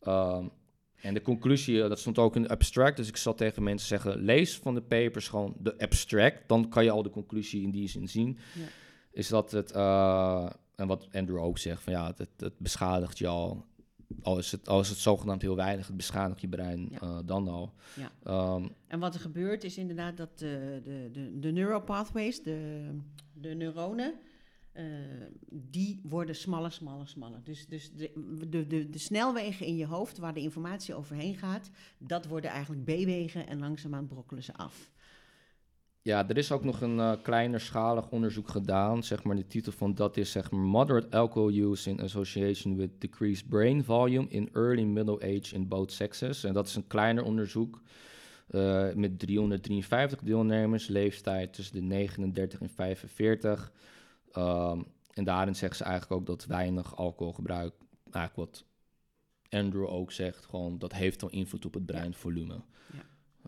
[0.00, 0.46] Ehm,
[1.02, 2.96] en de conclusie, eh, dat stond ook in de abstract.
[2.96, 6.48] Dus ik zal tegen mensen zeggen, lees van de papers gewoon de abstract.
[6.48, 8.38] Dan kan je al de conclusie in die zin zien.
[8.54, 8.64] Ja.
[9.10, 13.26] Is dat het, eh, en wat Andrew ook zegt, van ja, het, het, beschadigt je
[13.26, 13.66] al.
[14.22, 16.98] Al is, het, al is het zogenaamd heel weinig, het beschadigt je brein Ja.
[17.00, 17.72] eh, dan al.
[17.96, 18.12] Ja.
[18.24, 22.88] Ehm, En wat er gebeurt is inderdaad dat de, de, de, de neuropathways, de,
[23.32, 24.14] de neuronen,
[24.72, 24.84] eh,
[25.50, 27.40] die worden smaller, smaller, smaller.
[27.44, 32.26] Dus, dus de, de, de, snelwegen in je hoofd waar de informatie overheen gaat, dat
[32.26, 34.90] worden eigenlijk B-wegen en langzaamaan brokkelen ze af.
[36.02, 39.04] Ja, er is ook nog een eh kleinerschalig onderzoek gedaan.
[39.04, 42.90] Zeg maar, de titel van dat is zeg maar Moderate Alcohol Use in Association with
[42.98, 46.44] Decreased Brain Volume in Early Middle Age in Both Sexes.
[46.44, 47.82] En dat is een kleiner onderzoek
[48.48, 53.72] eh, met 353 deelnemers, leeftijd tussen de 39 en 45.
[54.32, 54.82] Ehm,
[55.14, 57.74] en daarin zeggen ze eigenlijk ook dat weinig alcoholgebruik,
[58.10, 58.64] eigenlijk wat
[59.48, 62.54] Andrew ook zegt, gewoon dat heeft al invloed op het breinvolume.
[62.92, 63.02] Ja.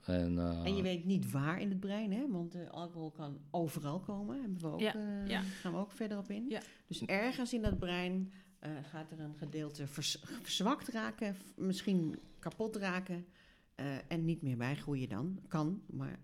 [0.05, 2.29] En, eh, En je weet niet waar in het brein, hè?
[2.31, 4.41] want eh, alcohol kan overal komen.
[4.41, 5.41] Hebben we ook, Ja, eh, ja.
[5.41, 6.49] gaan we ook verder op in.
[6.49, 6.61] Ja.
[6.87, 12.77] Dus ergens in dat brein eh, gaat er een gedeelte vers- verzwakt raken, misschien kapot
[12.77, 13.27] raken
[13.75, 15.41] eh, en niet meer bijgroeien dan.
[15.49, 16.19] Kan, maar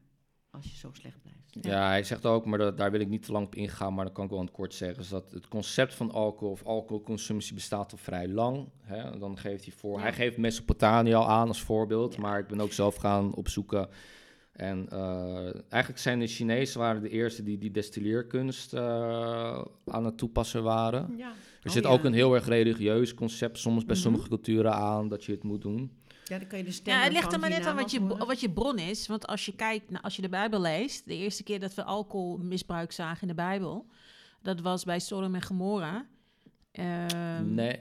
[0.57, 1.45] als je zo slecht blijft.
[1.61, 4.05] Ja, hij zegt ook, maar dat, daar wil ik niet te lang op ingaan, maar
[4.05, 6.65] dat kan ik wel in het kort zeggen, is dat het concept van alcohol of
[6.65, 8.69] alcoholconsumptie bestaat al vrij lang.
[8.81, 9.19] Hè?
[9.19, 10.03] Dan geeft hij voor, Ja.
[10.03, 12.21] hij geeft Mesopotamie al aan als voorbeeld, Ja.
[12.21, 13.89] maar ik ben ook zelf gaan opzoeken.
[14.53, 20.19] En eh, eigenlijk zijn de Chinezen waren de eerste die die destilleerkunst eh, aan het
[20.19, 21.15] toepassen waren.
[21.17, 21.29] Ja.
[21.29, 21.91] Er Oh, zit ja.
[21.91, 24.03] ook een heel erg religieus concept soms bij Mhm.
[24.05, 25.97] sommige culturen aan dat je het moet doen.
[26.29, 28.07] Ja, dan kan je de stem Ja, het ligt er maar net aan wat je,
[28.07, 29.07] wat je bron is.
[29.07, 31.85] Want als je kijkt, naar, als je de Bijbel leest, de eerste keer dat we
[31.85, 33.87] alcoholmisbruik zagen in de Bijbel,
[34.43, 36.07] dat was bij Sodom en Gomorra.
[36.72, 37.79] Ehm, nee,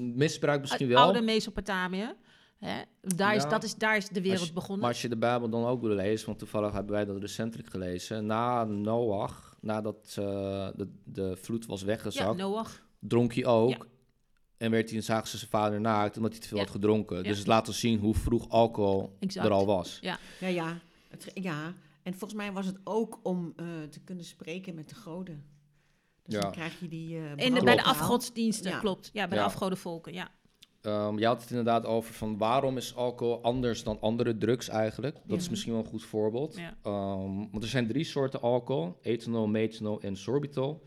[0.00, 1.02] misbruik misschien wel.
[1.02, 2.14] Oude Mesopotamië.
[2.58, 2.82] Hè?
[3.00, 3.48] Daar, is, Ja.
[3.48, 4.78] dat is, daar is de wereld Als je- begonnen.
[4.80, 7.70] Maar als je de Bijbel dan ook wil lezen, want toevallig hebben wij dat recentelijk
[7.70, 8.26] gelezen.
[8.26, 10.24] Na Noach, nadat eh,
[10.74, 12.86] de, de vloed was ja, weggezakt, Noach.
[12.98, 13.70] dronk hij ook.
[13.70, 13.78] Ja.
[14.60, 16.62] En werd hij in zagen ze zijn vader naakt omdat hij te veel Ja.
[16.62, 17.16] had gedronken.
[17.16, 17.22] Ja.
[17.22, 19.46] Dus het laat ons zien hoe vroeg alcohol Exact.
[19.46, 19.98] er al was.
[20.00, 20.78] Ja, ja.
[21.08, 21.74] Het, ja.
[22.02, 25.44] En volgens mij was het ook om eh, te kunnen spreken met de goden.
[26.24, 26.40] Dus Ja.
[26.40, 27.16] dan krijg je die...
[27.16, 28.78] eh In de, bij de afgodsdiensten, Ja.
[28.78, 29.10] klopt.
[29.12, 29.42] Ja, bij Ja.
[29.44, 30.30] de afgodenvolken, ja.
[30.80, 35.16] Ehm, je had het inderdaad over van waarom is alcohol anders dan andere drugs eigenlijk.
[35.26, 35.50] Dat is Ja.
[35.50, 36.56] misschien wel een goed voorbeeld.
[36.56, 36.76] Ja.
[36.82, 38.98] Ehm, want er zijn drie soorten alcohol.
[39.02, 40.82] Ethanol, methanol en sorbitol.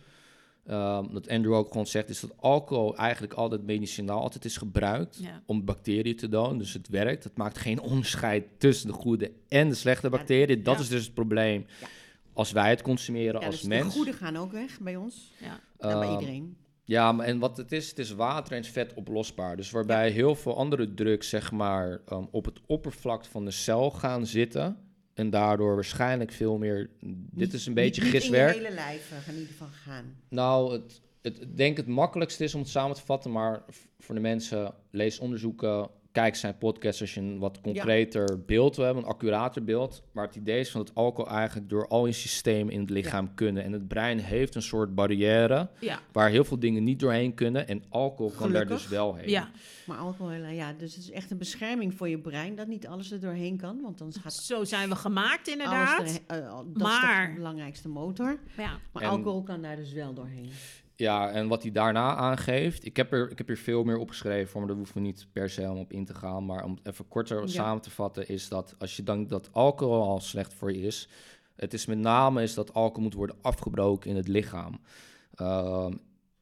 [0.66, 5.18] Ehm, wat Andrew ook gewoon zegt is dat alcohol eigenlijk altijd medicinaal altijd is gebruikt
[5.22, 5.41] Ja.
[5.45, 6.57] om bacteriën te doden.
[6.57, 7.24] Dus het werkt.
[7.24, 10.64] Het maakt geen onderscheid tussen de goede en de slechte bacteriën.
[10.64, 11.88] Dat is dus het probleem Ja.
[12.34, 13.86] als wij het consumeren als dus mens.
[13.86, 15.32] de goede gaan ook weg bij ons.
[15.39, 15.59] ja.
[15.78, 16.57] bij Ehm, iedereen.
[16.84, 19.55] ja, maar en wat het is, het is water en vet oplosbaar.
[19.55, 23.91] Dus waarbij heel veel andere drugs, zeg maar, um, op het oppervlak van de cel
[23.91, 24.78] gaan zitten.
[25.14, 26.89] En daardoor waarschijnlijk veel meer.
[27.32, 28.55] Dit is een beetje niet, giswerk.
[28.55, 30.16] In je hele lijf eh, gaan in ieder geval gaan.
[30.30, 33.32] Nou, het, het, ik denk het makkelijkste is om het samen te vatten.
[33.32, 33.64] Maar
[33.99, 35.89] voor de mensen, lees onderzoeken.
[36.14, 40.03] Kijk zijn podcast als je een wat concreter beeld wil hebben, een accurater beeld.
[40.11, 43.34] Maar het idee is van dat alcohol eigenlijk door al je systemen in het lichaam
[43.34, 43.64] kunnen.
[43.64, 47.68] En het brein heeft een soort barrière Ja, waar heel veel dingen niet doorheen kunnen.
[47.68, 49.30] En alcohol kan daar dus wel heen.
[49.30, 49.49] ja.
[49.86, 53.11] Maar alcohol, ja, dus het is echt een bescherming voor je brein dat niet alles
[53.11, 53.82] er doorheen kan.
[53.82, 55.99] Want dan gaat zo zijn we gemaakt inderdaad.
[55.99, 58.39] alles er, eh, dat is Maar- de belangrijkste motor.
[58.57, 60.49] Ja, Maar En- alcohol kan daar dus wel doorheen.
[61.04, 64.58] Ja, en wat hij daarna aangeeft, ik heb, er, ik heb hier veel meer opgeschreven,
[64.60, 66.45] maar daar hoeven we niet per se om op in te gaan.
[66.45, 67.47] Maar om het even korter Ja.
[67.47, 71.08] samen te vatten, is dat als je denkt dat alcohol al slecht voor je is,
[71.56, 74.80] het is met name is dat alcohol moet worden afgebroken in het lichaam.
[75.36, 75.93] Ehm,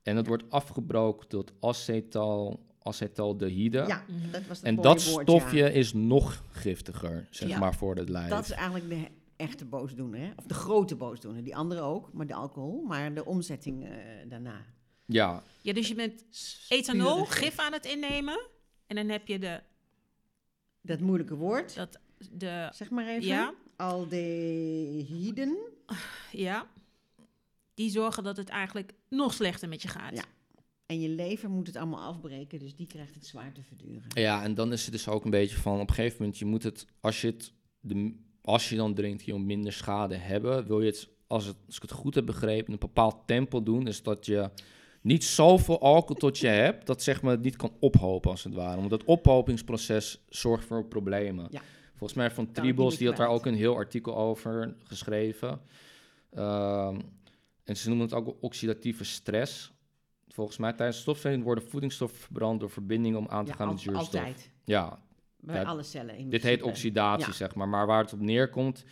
[0.03, 3.83] en het wordt afgebroken tot acetal, acetaldehyde.
[3.87, 5.67] Ja, dat was het en dat woord, stofje ja.
[5.67, 7.59] is nog giftiger, zeg Ja.
[7.59, 8.29] maar, voor het lijf.
[8.29, 9.07] Dat is eigenlijk de
[9.41, 10.31] echte boosdoener, hè?
[10.35, 11.43] Of de grote boosdoener.
[11.43, 12.81] Die andere ook, maar de alcohol.
[12.81, 13.91] Maar de omzetting eh,
[14.27, 14.65] daarna.
[15.05, 16.25] Ja, ja, dus je bent
[16.69, 17.37] ethanol, gif.
[17.37, 18.47] gif aan het innemen.
[18.87, 19.61] En dan heb je de,
[20.81, 21.99] Dat moeilijke woord, dat,
[22.31, 23.27] de zeg maar even.
[23.27, 23.53] Ja.
[23.75, 25.57] Aldehyden.
[26.31, 26.67] ja,
[27.73, 30.15] die zorgen dat het eigenlijk nog slechter met je gaat.
[30.15, 30.25] Ja.
[30.85, 34.09] En je lever moet het allemaal afbreken, dus die krijgt het zwaar te verduren.
[34.13, 36.45] Ja, en dan is het dus ook een beetje van op een gegeven moment, je
[36.45, 40.81] moet het, als je het, de, als je dan drinkt, je minder schade hebben, wil
[40.81, 44.03] je het, als, het, als ik het goed heb begrepen, een bepaald tempo doen, dus
[44.03, 44.49] dat je
[45.01, 48.53] niet zoveel alcohol tot je hebt, dat zeg maar het niet kan ophopen als het
[48.53, 48.77] ware.
[48.77, 51.47] Want dat ophopingsproces zorgt voor problemen.
[51.49, 51.61] Ja.
[51.89, 55.61] Volgens mij van Tribos, die had daar ook een heel artikel over geschreven.
[56.33, 56.99] Ehm,
[57.63, 59.71] en ze noemen het ook oxidatieve stress.
[60.27, 63.73] Volgens mij tijdens stofwinning worden voedingsstoffen verbrand door verbindingen om aan te Ja, gaan al-
[63.73, 64.05] met zuurstof.
[64.05, 64.51] altijd.
[64.63, 64.99] Ja,
[65.41, 66.17] Bij Ja, alle cellen.
[66.17, 67.33] In dit heet oxidatie, Ja.
[67.33, 67.69] zeg maar.
[67.69, 68.83] Maar waar het op neerkomt,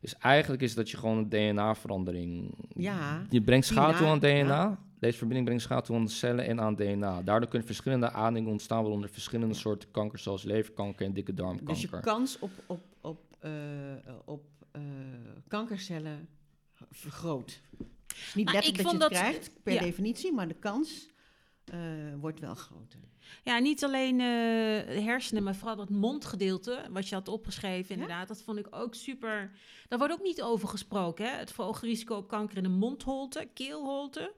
[0.00, 2.54] is eigenlijk is dat je gewoon een DNA-verandering...
[2.74, 3.22] Ja.
[3.30, 4.78] Je brengt schade toe aan DNA, DNA.
[4.98, 7.22] Deze verbinding brengt schade toe aan de cellen en aan DNA.
[7.22, 11.88] Daardoor kunnen verschillende aandoeningen ontstaan, waaronder verschillende soorten kanker, zoals leverkanker en dikke Dus darmkanker.
[11.96, 13.50] je kans op, op, op, eh,
[14.24, 14.80] op eh,
[15.48, 16.28] kankercellen
[16.90, 17.60] vergroot.
[18.06, 19.80] Dus niet Maar letterlijk ik dat je vond het dat- krijgt, per ja.
[19.80, 21.08] definitie, maar de kans
[21.64, 21.78] eh,
[22.20, 23.00] wordt wel groter.
[23.42, 24.26] Ja, niet alleen eh,
[24.94, 28.28] de hersenen, maar vooral dat mondgedeelte, wat je had opgeschreven, inderdaad.
[28.28, 29.50] Dat vond ik ook super.
[29.88, 31.36] Daar wordt ook niet over gesproken, hè?
[31.36, 34.32] Het verhoogde risico op kanker in de mondholte, keelholte.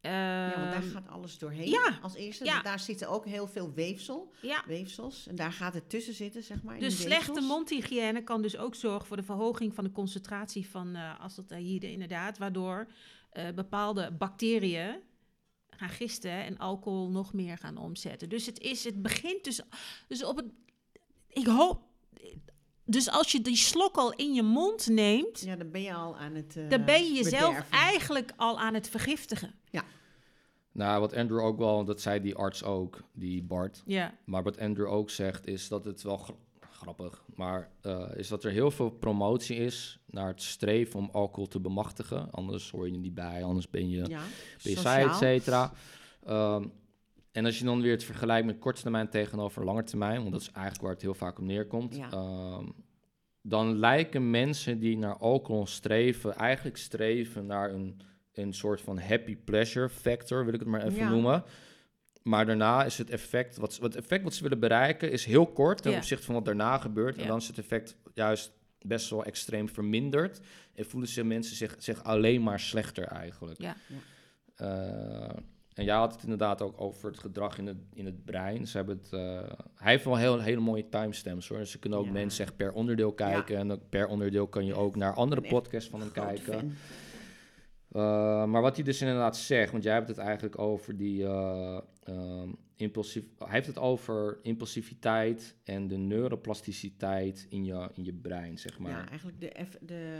[0.00, 2.44] ja, want daar Ehm, gaat alles doorheen ja, als eerste.
[2.44, 2.62] ja.
[2.62, 5.26] Daar zitten ook heel veel weefsel, ja, weefsels.
[5.26, 6.78] En daar gaat het tussen zitten, zeg maar.
[6.78, 11.90] dus slechte mondhygiëne kan dus ook zorgen voor de verhoging van de concentratie van acetaldehyde,
[11.92, 12.38] inderdaad.
[12.38, 12.86] Waardoor
[13.30, 14.94] eh, bepaalde bacteriën
[15.82, 18.28] gaan gisten en alcohol nog meer gaan omzetten.
[18.28, 19.60] Dus het, is, het begint dus,
[20.08, 20.46] dus op het...
[21.28, 21.80] Ik hoop...
[22.84, 26.16] Dus als je die slok al in je mond neemt, Ja, dan ben je al
[26.16, 27.78] aan het eh, dan ben je jezelf bederven.
[27.78, 29.54] eigenlijk al aan het vergiftigen.
[30.74, 33.82] Nou, wat Andrew ook wel, dat zei die arts ook, die Bart.
[33.86, 36.38] Ja, Maar wat Andrew ook zegt, is dat het wel
[36.82, 41.48] grappig, maar eh, is dat er heel veel promotie is naar het streven om alcohol
[41.48, 42.30] te bemachtigen.
[42.30, 44.22] Anders hoor je er niet bij, anders ben je Ja,
[44.62, 45.72] et cetera.
[46.24, 46.64] Ehm,
[47.32, 50.40] en als je dan weer het vergelijkt met korte termijn tegenover lange termijn, want dat
[50.40, 52.10] is eigenlijk waar het heel vaak op neerkomt, Ja.
[52.10, 52.66] ehm,
[53.42, 58.00] dan lijken mensen die naar alcohol streven, eigenlijk streven naar een,
[58.32, 61.10] een soort van happy pleasure factor, wil ik het maar even Ja.
[61.10, 61.44] noemen.
[62.22, 65.82] Maar daarna is het effect, wat, wat effect wat ze willen bereiken, is heel kort
[65.82, 65.96] ten Ja.
[65.96, 67.18] opzichte van wat daarna gebeurt.
[67.18, 70.40] En dan is het effect juist best wel extreem verminderd.
[70.74, 73.60] En voelen ze mensen zich, zich alleen maar slechter eigenlijk.
[73.60, 73.76] ja.
[74.56, 75.34] Eh,
[75.74, 78.66] en jij had het inderdaad ook over het gedrag in het, in het brein.
[78.66, 81.58] Ze hebben het, eh, hij heeft wel heel, hele mooie timestamps hoor.
[81.58, 82.12] Dus ze kunnen ook Ja.
[82.12, 83.56] mensen echt per onderdeel kijken.
[83.56, 86.52] En per onderdeel kan je ook naar andere podcasts van hem kijken.
[86.52, 86.72] fan.
[87.96, 91.80] Uh, maar wat hij dus inderdaad zegt, want jij hebt het eigenlijk over die uh,
[92.08, 93.24] um, impulsief.
[93.38, 98.90] Hij heeft het over impulsiviteit en de neuroplasticiteit in je, in je brein, zeg maar.
[98.90, 100.18] Ja, eigenlijk de, de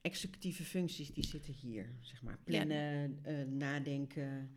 [0.00, 2.38] executieve functies die zitten hier, zeg maar.
[2.44, 4.50] Plannen, eh, nadenken,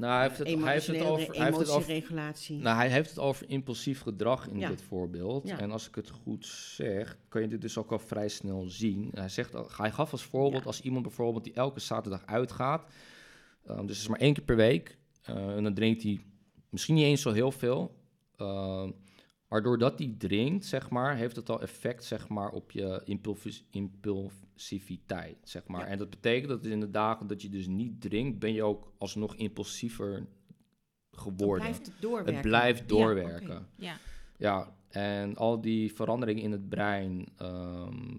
[0.00, 1.34] nou, hij heeft het, hij heeft het over.
[1.36, 2.02] Hij heeft het over
[2.48, 4.68] nou, hij heeft het over impulsief gedrag in Ja.
[4.68, 5.48] dit voorbeeld.
[5.48, 5.58] Ja.
[5.58, 9.10] En als ik het goed zeg, kan je dit dus ook al vrij snel zien.
[9.14, 10.66] Hij, zegt, hij gaf als voorbeeld Ja.
[10.68, 12.90] als iemand bijvoorbeeld die elke zaterdag uitgaat.
[13.68, 14.98] um, dus het is maar één keer per week.
[15.30, 16.20] uh, en dan drinkt hij
[16.68, 17.94] misschien niet eens zo heel veel.
[18.36, 18.94] um,
[19.50, 23.02] maar doordat hij drinkt, zeg maar, heeft het al effect zeg maar, op je
[23.70, 25.36] impulsiviteit.
[25.42, 25.80] Zeg maar.
[25.80, 25.86] Ja.
[25.86, 28.92] En dat betekent dat in de dagen dat je dus niet drinkt, ben je ook
[28.98, 30.26] alsnog impulsiever
[31.12, 31.58] geworden.
[31.64, 32.34] blijft het doorwerken.
[32.34, 33.66] Het blijft doorwerken.
[33.76, 33.96] Ja.
[34.36, 38.16] Ja, en al die veranderingen in het brein ehm,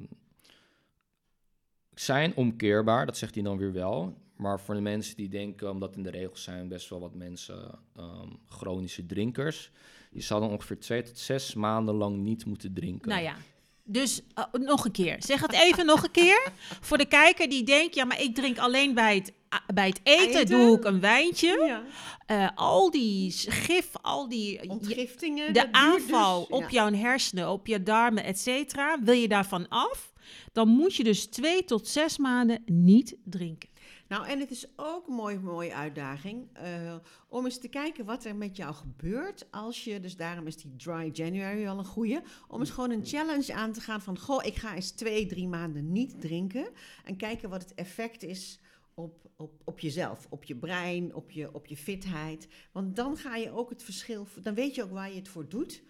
[1.94, 4.18] zijn omkeerbaar, dat zegt hij dan weer wel.
[4.36, 7.80] Maar voor de mensen die denken, omdat in de regels zijn best wel wat mensen
[7.96, 9.72] ehm, chronische drinkers,
[10.12, 13.10] die zouden ongeveer twee tot zes maanden lang niet moeten drinken.
[13.10, 13.36] Nou ja.
[13.84, 15.16] Dus eh, nog een keer.
[15.20, 16.52] Zeg het even nog een keer.
[16.82, 19.34] Voor de kijker die denkt, ja, maar ik drink alleen bij het,
[19.74, 20.46] bij het eten, Eten?
[20.46, 21.64] doe ik een wijntje.
[21.66, 21.84] Ja.
[22.26, 24.52] Eh, al die gif, al die...
[24.52, 25.54] je- Ontgiftingen.
[25.54, 26.70] de aanval dus, op ja.
[26.70, 30.14] jouw hersenen, op je darmen, et cetera, wil je daarvan af,
[30.52, 33.70] dan moet je dus twee tot zes maanden niet drinken.
[34.12, 36.96] Nou, en het is ook een mooie, mooie uitdaging eh,
[37.28, 40.76] om eens te kijken wat er met jou gebeurt als je, dus daarom is die
[40.76, 44.46] dry January al een goeie, om eens gewoon een challenge aan te gaan van, goh,
[44.46, 46.68] ik ga eens twee, drie maanden niet drinken
[47.04, 48.60] en kijken wat het effect is
[48.94, 52.48] op, op, op jezelf, op je brein, op je, op je fitheid.
[52.72, 55.50] Want dan ga je ook het verschil, dan weet je ook waar je het voor
[55.50, 55.84] doet.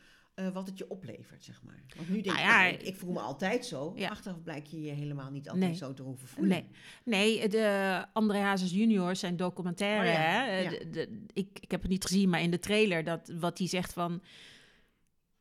[0.45, 1.83] Eh, wat het je oplevert, zeg maar.
[1.95, 3.93] Want nu denk Nou ja, nou, ik, ik voel me altijd zo.
[3.95, 4.09] Ja.
[4.09, 5.77] Achteraf blijkt je je helemaal niet altijd Nee.
[5.77, 6.65] zo te hoeven voelen.
[7.03, 10.07] Nee, nee de André Hazes junior zijn documentaire.
[10.07, 10.59] Oh ja, hè?
[10.59, 10.69] ja.
[10.69, 13.67] De- de- ik, ik heb het niet gezien, maar in de trailer dat wat hij
[13.67, 14.21] zegt van...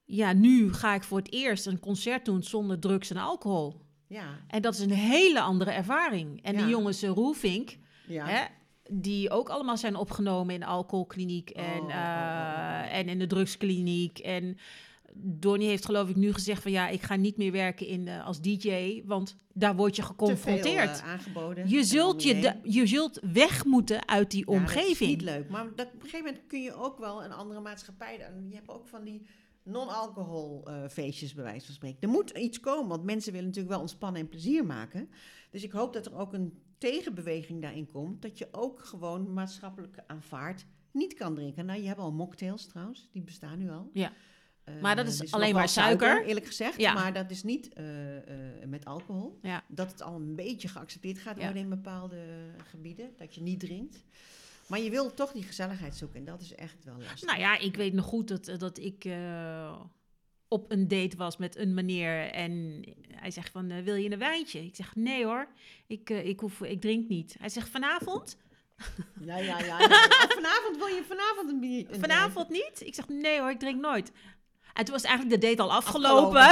[0.04, 3.80] Ja, nu ga ik voor het eerst een concert doen zonder drugs en alcohol.
[4.06, 6.42] Ja, En dat is een hele andere ervaring.
[6.42, 7.76] En die jongens uh, Roelvink,
[8.06, 8.26] ja.
[8.26, 8.44] hè,
[8.90, 12.94] die ook allemaal zijn opgenomen in de alcoholkliniek en, Oh, oh, oh, eh, oh.
[12.96, 14.18] en in de drugskliniek.
[14.18, 14.56] En
[15.14, 18.26] Donnie heeft geloof ik nu gezegd van ja, ik ga niet meer werken in, eh,
[18.26, 21.00] als DJ, want daar word je veel geconfronteerd.
[21.00, 21.68] eh, aangeboden.
[21.68, 25.10] je, zult je, de- je zult weg moeten uit die Ja, dat is omgeving.
[25.10, 25.48] niet leuk.
[25.48, 28.18] Maar dat, op een gegeven moment kun je ook wel een andere maatschappij...
[28.48, 29.26] Je hebt ook van die
[29.62, 31.98] non-alcohol eh, feestjes, bij wijze van spreken.
[32.00, 35.08] Er moet iets komen, want mensen willen natuurlijk wel ontspannen en plezier maken.
[35.50, 38.22] Dus ik hoop dat er ook een tegenbeweging daarin komt...
[38.22, 41.66] dat je ook gewoon maatschappelijk aanvaard niet kan drinken.
[41.66, 43.90] Nou, je hebt al mocktails trouwens, die bestaan nu al.
[43.92, 44.12] Ja.
[44.76, 46.24] Eh, Maar dat is nog alleen maar suiker.
[46.24, 46.92] Eerlijk gezegd, Ja.
[46.92, 48.22] maar dat is niet eh, eh,
[48.68, 49.38] met alcohol.
[49.42, 49.64] Ja.
[49.68, 52.16] Dat het al een beetje geaccepteerd gaat worden in bepaalde
[52.70, 53.10] gebieden.
[53.16, 54.04] Dat je niet drinkt.
[54.66, 56.18] Maar je wil toch die gezelligheid zoeken.
[56.18, 57.28] En dat is echt wel lastig.
[57.28, 59.80] Nou ja, ik weet nog goed dat, dat ik eh,
[60.48, 62.82] op een date was met een meneer en
[63.14, 64.64] hij zegt van, eh, wil je een wijntje?
[64.64, 65.48] Ik zeg, nee hoor,
[65.86, 67.36] ik, eh, ik, hoef, ik drink niet.
[67.38, 68.36] Hij zegt, vanavond?
[69.20, 69.78] Ja, ja, ja.
[69.78, 69.78] ja.
[70.28, 71.86] Vanavond wil je vanavond een bier.
[71.90, 72.80] Vanavond niet?
[72.84, 74.12] Ik zeg, nee hoor, ik drink nooit.
[74.74, 76.40] En toen was eigenlijk de date al afgelopen.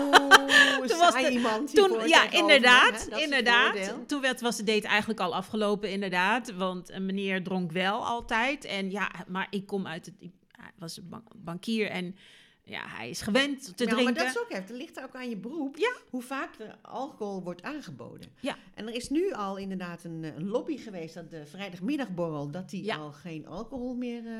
[0.00, 4.08] Oeh, Toen was de- iemand Toen, ja, inderdaad, inderdaad.
[4.08, 6.52] Toen werd, was de date eigenlijk al afgelopen, inderdaad.
[6.54, 8.64] Want een meneer dronk wel altijd.
[8.64, 10.14] En ja, maar ik kom uit het...
[10.18, 10.30] Ik,
[10.78, 12.16] was een bankier en
[12.64, 14.04] ja, hij is gewend te Ja, drinken.
[14.04, 14.68] maar dat is ook heftig.
[14.68, 15.76] Het ligt ook aan je beroep.
[15.76, 15.92] Ja.
[16.10, 18.28] Hoe vaak er alcohol wordt aangeboden.
[18.40, 18.56] Ja.
[18.74, 22.70] En er is nu al inderdaad een, eh, een lobby geweest dat de vrijdagmiddagborrel, dat
[22.70, 22.96] die Ja.
[22.96, 24.32] al geen alcohol meer, eh,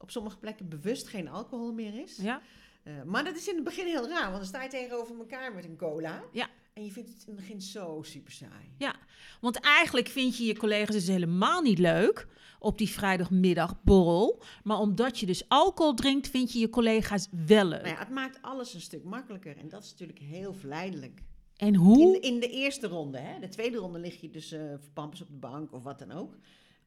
[0.00, 2.16] op sommige plekken bewust geen alcohol meer is.
[2.16, 2.42] Ja,
[2.82, 5.54] Eh, maar dat is in het begin heel raar, want dan sta je tegenover elkaar
[5.54, 6.22] met een cola.
[6.32, 6.48] Ja.
[6.72, 8.92] En je vindt het in het begin zo super saai.
[9.40, 12.26] want eigenlijk vind je je collega's dus helemaal niet leuk
[12.58, 14.42] op die vrijdagmiddagborrel.
[14.64, 17.82] Maar omdat je dus alcohol drinkt, vind je je collega's wel leuk.
[17.82, 21.22] Nou ja, het maakt alles een stuk makkelijker en dat is natuurlijk heel verleidelijk.
[21.56, 22.14] En hoe?
[22.14, 23.40] In, in de eerste ronde, hè?
[23.40, 24.54] de tweede ronde lig je dus
[24.94, 26.36] pampers op de bank of wat dan ook.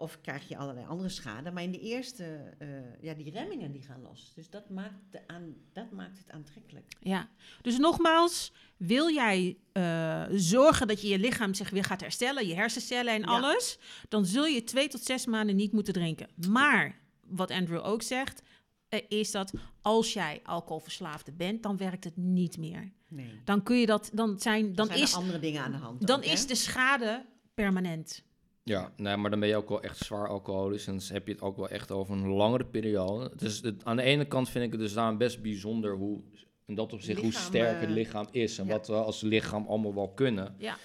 [0.03, 1.51] Of krijg je allerlei andere schade.
[1.51, 2.67] Maar in de eerste, eh,
[3.01, 4.31] ja, die remmingen die gaan los.
[4.35, 6.93] Dus dat maakt, de aan, dat maakt het aantrekkelijk.
[6.99, 7.29] Ja,
[7.61, 12.55] dus nogmaals, wil jij eh, zorgen dat je je lichaam zich weer gaat herstellen, je
[12.55, 13.25] hersencellen en Ja.
[13.27, 13.77] alles,
[14.09, 16.27] dan zul je twee tot zes maanden niet moeten drinken.
[16.49, 18.41] Maar wat Andrew ook zegt,
[18.89, 22.91] eh, is dat als jij alcoholverslaafde bent, dan werkt het niet meer.
[23.07, 23.41] Nee.
[23.45, 25.77] Dan kun je dat, dan zijn, dan Dan zijn is, er andere dingen aan de
[25.77, 26.07] hand.
[26.07, 28.23] dan ook, is de schade permanent.
[28.64, 30.88] Ja, nee, maar dan ben je ook wel echt zwaar alcoholisch.
[30.88, 33.32] En dan heb je het ook wel echt over een langere periode.
[33.36, 36.22] Dus het, aan de ene kant vind ik het dus daarom best bijzonder hoe,
[36.66, 38.57] in dat opzicht, hoe Lichaam, sterk het eh, lichaam is.
[38.57, 38.72] En ja.
[38.72, 40.55] wat we als lichaam allemaal wel kunnen.
[40.57, 40.78] Ja.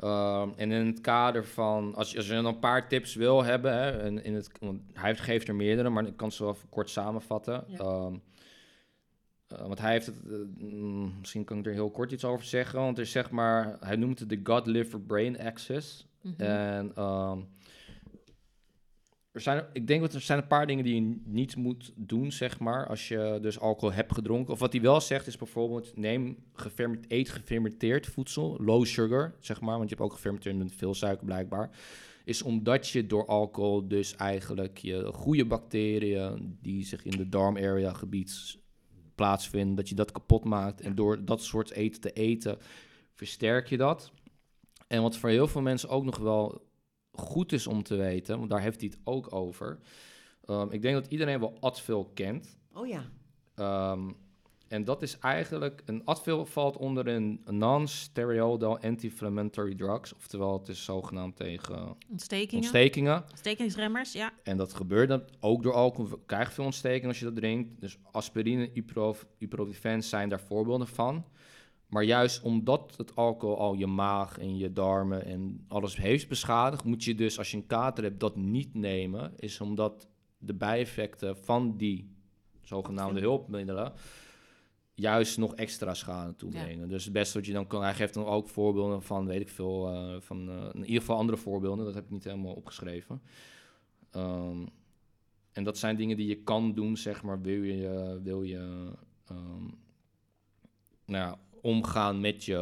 [0.00, 3.44] Ehm, en in het kader van, als je, als je dan een paar tips wil
[3.44, 6.52] hebben, hè, en in het, want hij geeft er meerdere, maar ik kan ze wel
[6.52, 7.64] even kort samenvatten.
[7.66, 7.78] Ja.
[7.78, 8.14] Ehm,
[9.46, 12.44] eh, want hij heeft het, eh, mm, misschien kan ik er heel kort iets over
[12.46, 16.09] zeggen, want er is zeg maar, hij noemt het de God-Liver-Brain Axis.
[16.22, 16.40] Mhm.
[16.42, 17.38] En ehm,
[19.32, 22.32] er zijn, ik denk dat er zijn een paar dingen die je niet moet doen,
[22.32, 24.52] zeg maar, als je dus alcohol hebt gedronken.
[24.52, 29.60] Of wat hij wel zegt is bijvoorbeeld, neem geferment, eet gefermenteerd voedsel, low sugar, zeg
[29.60, 31.70] maar, want je hebt ook gefermenteerd met veel suiker blijkbaar.
[32.24, 37.92] Is omdat je door alcohol dus eigenlijk je goede bacteriën die zich in de darmarea
[37.92, 38.58] gebied s-
[39.14, 40.80] plaatsvinden, dat je dat kapot maakt.
[40.80, 42.58] En door dat soort eten te eten,
[43.14, 44.12] versterk je dat.
[44.90, 46.66] En wat voor heel veel mensen ook nog wel
[47.12, 49.78] goed is om te weten, want daar heeft hij het ook over.
[50.44, 52.58] Ehm, ik denk dat iedereen wel Advil kent.
[52.74, 53.04] Oh ja.
[53.54, 54.10] Ehm,
[54.68, 60.14] en dat is eigenlijk, een Advil valt onder een non-steroidal anti-inflammatory drugs.
[60.14, 62.64] Oftewel, het is zogenaamd tegen Ontstekingen.
[62.64, 63.24] ontstekingen.
[63.30, 64.32] Ontstekingsremmers, ja.
[64.42, 66.10] En dat gebeurt dan ook door alcohol.
[66.10, 67.80] We krijgen veel ontsteking als je dat drinkt.
[67.80, 71.24] Dus aspirine en ibuprof- ibuprofen zijn daar voorbeelden van.
[71.90, 76.84] Maar juist omdat het alcohol al je maag en je darmen en alles heeft beschadigd,
[76.84, 79.32] moet je dus als je een kater hebt dat niet nemen.
[79.36, 82.16] Is omdat de bijeffecten van die
[82.62, 83.92] zogenaamde hulpmiddelen
[85.00, 86.88] juist nog extra schade toebrengen.
[86.88, 89.48] Dus het beste wat je dan kan, hij geeft dan ook voorbeelden van, weet ik
[89.48, 91.84] veel, eh, van eh, in ieder geval andere voorbeelden.
[91.84, 93.22] Dat heb ik niet helemaal opgeschreven.
[94.10, 94.66] Ehm,
[95.52, 98.92] en dat zijn dingen die je kan doen, zeg maar, wil je, wil je
[99.26, 99.64] ehm,
[101.04, 102.58] nou ja, omgaan met je,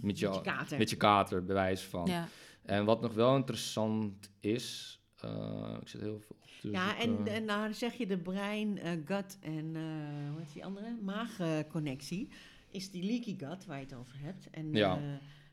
[0.00, 0.78] met je, Met je kater.
[0.78, 2.06] met je kater, bewijs van.
[2.06, 2.28] ja.
[2.62, 7.08] En wat nog wel interessant is, eh, ik zit heel veel op te Ja, en,
[7.16, 7.32] zoeken.
[7.34, 10.96] en nou zeg je de brein, eh, gut en eh hoe heet die andere?
[11.02, 12.28] Maag-connectie.
[12.70, 14.50] is die leaky gut waar je het over hebt.
[14.50, 14.96] En Ja.
[14.96, 15.02] eh,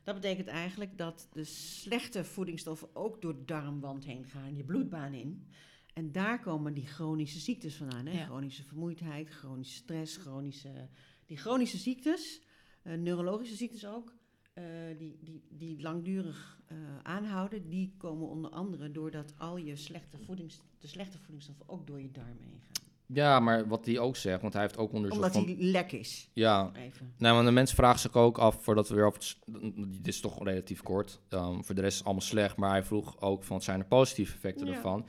[0.04, 5.12] dat betekent eigenlijk dat de slechte voedingsstoffen ook door de darmwand heen gaan, je bloedbaan
[5.12, 5.46] in.
[5.94, 8.06] En daar komen die chronische ziektes vandaan.
[8.06, 8.18] Hè?
[8.18, 8.24] Ja.
[8.24, 10.88] Chronische vermoeidheid, chronische stress, chronische...
[11.26, 12.40] Die chronische ziektes,
[12.82, 14.12] neurologische ziektes ook,
[14.52, 14.64] eh,
[14.98, 20.60] die, die, die langdurig eh, aanhouden, die komen onder andere doordat al je slechte voedings,
[20.78, 22.70] de slechte voedingsstoffen ook door je darmen heen gaan.
[23.06, 25.44] Ja, maar wat hij ook zegt, want hij heeft ook onderzoek Omdat van...
[25.46, 27.14] die lek is, Ja, even.
[27.18, 29.18] nou, want de mensen vragen zich ook af, voordat we weer over...
[29.52, 32.70] het Dit is toch relatief kort, ehm, voor de rest is het allemaal slecht, maar
[32.70, 34.72] hij vroeg ook van, zijn er positieve effecten Ja.
[34.74, 35.06] ervan?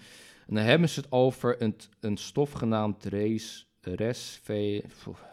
[0.47, 3.65] En dan hebben ze het over een, een stof genaamd pff,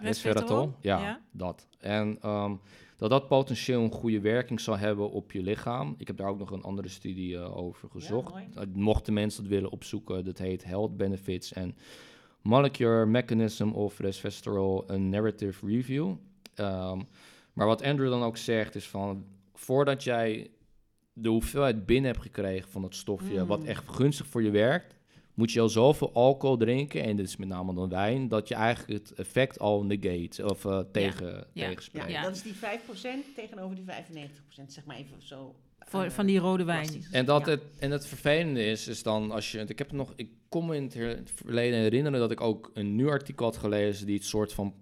[0.01, 0.74] resveratrol.
[0.80, 1.20] Ja, Ja.
[1.32, 1.66] dat.
[1.78, 2.55] En ehm,
[2.96, 5.94] dat dat potentieel een goede werking zal hebben op je lichaam.
[5.98, 8.30] Ik heb daar ook nog een andere studie eh, over gezocht.
[8.30, 8.46] mooi.
[8.57, 11.74] Uh, mochten mensen dat willen opzoeken, dat heet Health Benefits and
[12.42, 16.14] Molecular Mechanism of Resveratrol, a Narrative Review.
[16.55, 17.01] Ehm,
[17.53, 19.24] maar wat Andrew dan ook zegt is van,
[19.55, 20.51] voordat jij
[21.12, 23.46] de hoeveelheid binnen hebt gekregen van het stofje, Mm.
[23.46, 24.94] wat echt gunstig voor je werkt,
[25.41, 28.55] moet je al zoveel alcohol drinken, en dit is met name dan wijn, dat je
[28.55, 31.45] eigenlijk het effect al negate, of eh, tegen, Ja.
[31.53, 32.11] Ja, tegenspreekt.
[32.11, 32.22] Ja.
[32.22, 35.55] dat is die 5% tegenover die 95%, zeg maar even zo.
[35.78, 36.80] Voor, eh, van die rode wijn.
[36.86, 37.11] plastisch.
[37.11, 37.51] En, dat Ja.
[37.51, 39.59] het, en het vervelende is, is dan als je.
[39.59, 40.12] Ik heb het nog.
[40.16, 43.45] Ik kon me in het her- het verleden herinneren dat ik ook een nieuw artikel
[43.45, 44.07] had gelezen.
[44.07, 44.74] die het soort van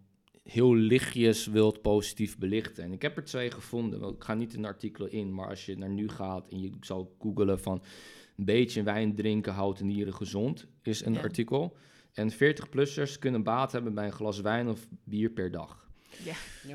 [0.42, 2.84] heel lichtjes wilt positief belichten.
[2.84, 4.00] En ik heb er twee gevonden.
[4.00, 6.60] wel, Ik ga niet in de artikelen in, maar als je naar nu gaat en
[6.60, 7.82] je zou googelen van.
[8.38, 11.20] Een beetje wijn drinken houdt de nieren gezond, is een Ja.
[11.20, 11.76] artikel.
[12.12, 15.86] En 40-plussers kunnen baat hebben bij een glas wijn of bier per dag.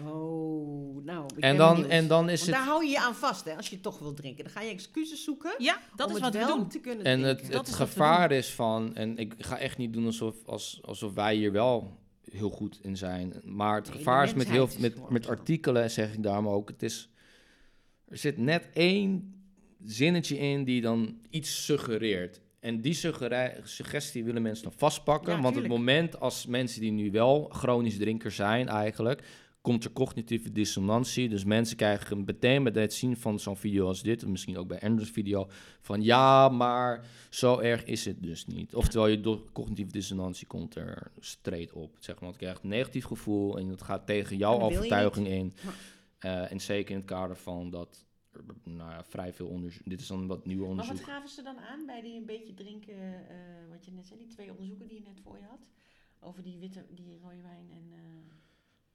[0.05, 2.59] Oh, nou, ik En dan, en dan is Want het.
[2.59, 4.43] daar hou je je aan vast, hè, als je toch wil drinken.
[4.43, 6.68] Dan ga je excuses zoeken Ja, dat om is wat we wel doen.
[6.68, 7.45] te kunnen En drinken.
[7.45, 11.14] het, het is gevaar is van, en ik ga echt niet doen alsof, als, alsof
[11.14, 11.99] wij hier wel
[12.32, 13.34] heel goed in zijn.
[13.43, 16.68] Maar het Nee, gevaar is met, heel, met, met artikelen, zeg ik daarom ook.
[16.70, 17.09] Het is,
[18.07, 19.34] er zit net één
[19.86, 22.41] zinnetje in die dan iets suggereert.
[22.59, 22.93] En die
[23.63, 25.36] suggestie willen mensen dan vastpakken.
[25.36, 29.23] Ja, want het moment als mensen die nu wel chronisch drinker zijn eigenlijk...
[29.61, 31.29] komt er cognitieve dissonantie.
[31.29, 34.23] Dus mensen krijgen meteen bij het zien van zo'n video als dit...
[34.23, 35.47] en misschien ook bij Andrew's video...
[35.81, 38.75] van ja, maar zo erg is het dus niet.
[38.75, 41.95] Oftewel, je door cognitieve dissonantie komt er streed op.
[41.99, 43.57] Zeg maar, want je krijgt een negatief gevoel...
[43.57, 45.53] en dat gaat tegen jouw overtuiging in.
[46.19, 48.05] Eh, en zeker in het kader van dat...
[48.63, 49.81] Nou ja, vrij veel onderzoek.
[49.86, 50.95] Dit is dan wat nieuwe Maar onderzoek.
[50.95, 52.93] wat gaven ze dan aan bij die een beetje drinken,
[53.29, 53.36] eh,
[53.69, 55.69] wat je net zei, die twee onderzoeken die je net voor je had?
[56.19, 57.99] Over die witte, die rode wijn en eh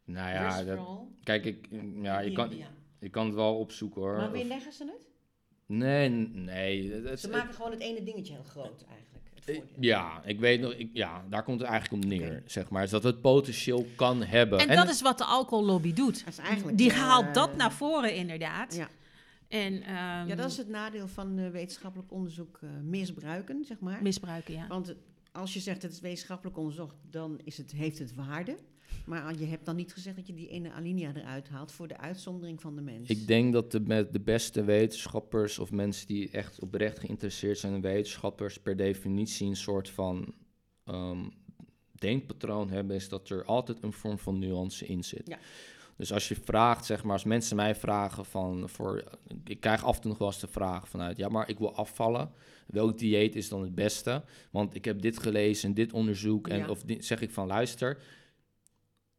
[0.04, 0.86] Nou ja, dat,
[1.22, 1.68] kijk, ik,
[2.02, 2.50] ja, je, kan,
[2.98, 4.16] je kan het wel opzoeken hoor.
[4.16, 5.06] Maar weer leggen ze het?
[5.66, 6.92] Nee, nee.
[6.92, 9.24] het- Ze het- maken gewoon het ene dingetje heel groot eigenlijk.
[9.34, 12.70] Het eh, ja, ik weet nog, ik, ja, daar komt het eigenlijk om neer, zeg
[12.70, 12.82] maar.
[12.82, 14.58] Is dat het potentieel kan hebben.
[14.58, 16.24] En, dat is wat de alcohollobby doet.
[16.24, 18.74] Dat is eigenlijk, Die haalt dat naar voren inderdaad.
[18.74, 18.88] Ja.
[19.48, 24.02] En ehm, ja, dat is het nadeel van eh, wetenschappelijk onderzoek eh, misbruiken, zeg maar.
[24.02, 24.66] misbruiken, ja.
[24.66, 24.96] Want het-
[25.32, 28.56] als je zegt het is wetenschappelijk onderzocht, dan is het, heeft het waarde.
[29.06, 31.96] Maar je hebt dan niet gezegd dat je die ene alinea eruit haalt voor de
[31.98, 33.08] uitzondering van de mens.
[33.08, 37.74] Ik denk dat de, met de beste wetenschappers of mensen die echt oprecht geïnteresseerd zijn
[37.74, 40.34] in wetenschappers per definitie een soort van
[40.84, 41.24] ehm,
[41.92, 45.28] denkpatroon hebben, is dat er altijd een vorm van nuance in zit.
[45.28, 45.38] Ja.
[45.98, 49.04] Dus als je vraagt, zeg maar, als mensen mij vragen van, voor,
[49.44, 51.74] ik krijg af en toe nog wel eens de vraag vanuit, ja, maar ik wil
[51.74, 52.30] afvallen.
[52.66, 54.24] Welk dieet is dan het beste?
[54.50, 56.48] Want ik heb dit gelezen en dit onderzoek.
[56.48, 56.68] En Ja.
[56.68, 58.02] of zeg ik van, luister,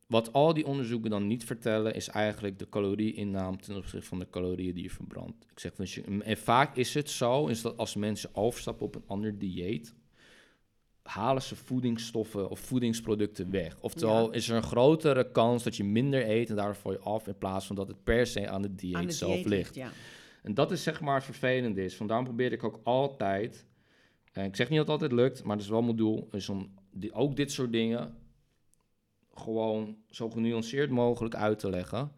[0.06, 4.30] wat al die onderzoeken dan niet vertellen, is eigenlijk de calorieinname ten opzichte van de
[4.30, 5.46] calorieën die je verbrandt.
[5.52, 9.08] Ik zeg, dus en vaak is het zo, is dat als mensen overstappen op een
[9.08, 9.94] ander dieet,
[11.10, 13.78] halen ze voedingsstoffen of voedingsproducten weg.
[13.80, 14.34] Oftewel, Ja.
[14.34, 17.38] is er een grotere kans dat je minder eet en daardoor val je af, in
[17.38, 19.76] plaats van dat het per se aan het dieet Aan de zelf dieet ligt.
[19.76, 19.92] ja.
[20.44, 21.96] En dat is zeg maar het vervelende is.
[21.96, 23.66] Vandaar probeer ik ook altijd,
[24.32, 26.50] en ik zeg niet dat het altijd lukt, maar dat is wel mijn doel, is
[26.50, 28.16] om die, ook dit soort dingen
[29.34, 32.12] gewoon zo genuanceerd mogelijk uit te leggen.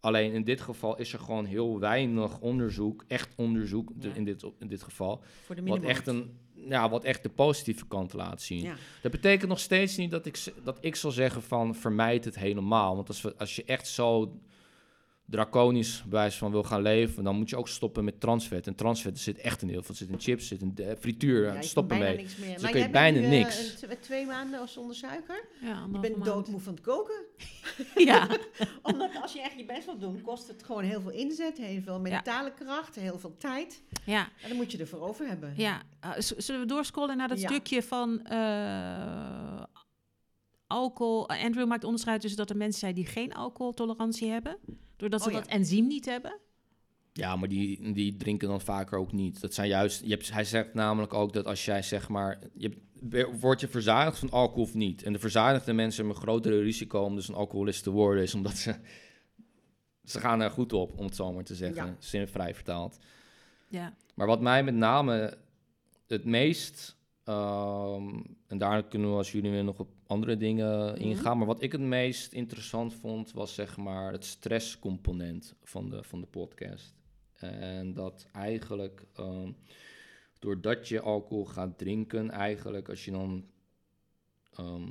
[0.00, 4.14] Alleen in dit geval is er gewoon heel weinig onderzoek, echt onderzoek de- Ja.
[4.14, 6.38] in, dit, in dit geval, Voor de wat echt, een,
[6.68, 8.62] ja, wat echt de positieve kant laat zien.
[8.62, 8.74] Ja.
[9.02, 12.96] Dat betekent nog steeds niet dat ik, dat ik zal zeggen van vermijd het helemaal.
[12.96, 14.32] Want als, we, als je echt zo
[15.30, 18.66] draconisch wijs van wil gaan leven, dan moet je ook stoppen met transvet.
[18.66, 19.88] En transvet er zit echt in heel veel.
[19.88, 21.44] Het zit in chips, zit in de frituur.
[21.46, 22.24] Ja, je stop kan bijna ermee.
[22.24, 22.52] niks meer.
[22.52, 23.74] Dus maar dan kun je bijna nu, eh, niks.
[24.00, 25.44] twee maanden zonder suiker.
[25.60, 26.24] ja Je anderhalve bent maand.
[26.24, 27.24] doodmoe van het koken.
[27.94, 28.28] Ja,
[28.82, 31.80] Omdat als je echt je best wilt doen, kost het gewoon heel veel inzet, heel
[31.82, 33.82] veel mentale kracht, heel veel tijd.
[34.04, 35.52] ja, En dan moet je ervoor over hebben.
[35.56, 35.82] ja.
[36.04, 37.48] Uh, z- zullen we doorscrollen naar dat Ja.
[37.48, 39.62] stukje van eh,
[40.66, 41.28] alcohol?
[41.28, 44.56] Andrew maakt onderscheid tussen dat er mensen zijn die geen alcoholtolerantie hebben,
[45.00, 45.40] doordat ze Oh ja.
[45.40, 46.38] dat enzym niet hebben.
[47.12, 49.40] Ja, maar die, die drinken dan vaker ook niet.
[49.40, 52.72] Dat zijn juist, je hebt, hij zegt namelijk ook dat als jij zeg maar, je
[53.40, 55.02] word je verzadigd van alcohol of niet?
[55.02, 58.34] En de verzadigde mensen hebben een grotere risico om dus een alcoholist te worden, is
[58.34, 58.74] omdat ze,
[60.04, 61.96] ze gaan er goed op, om het zo maar te zeggen, Ja.
[61.98, 62.98] zinvrij vertaald.
[63.68, 65.38] Ja, Maar wat mij met name
[66.06, 66.96] het meest,
[67.34, 71.00] ehm, en daar kunnen we als jullie weer nog op andere dingen Mhm.
[71.00, 76.02] ingaan, maar wat ik het meest interessant vond, was zeg maar het stresscomponent van de,
[76.02, 76.94] van de podcast.
[77.34, 79.52] En dat eigenlijk, ehm,
[80.38, 83.46] doordat je alcohol gaat drinken, eigenlijk als je dan,
[84.56, 84.88] ehm,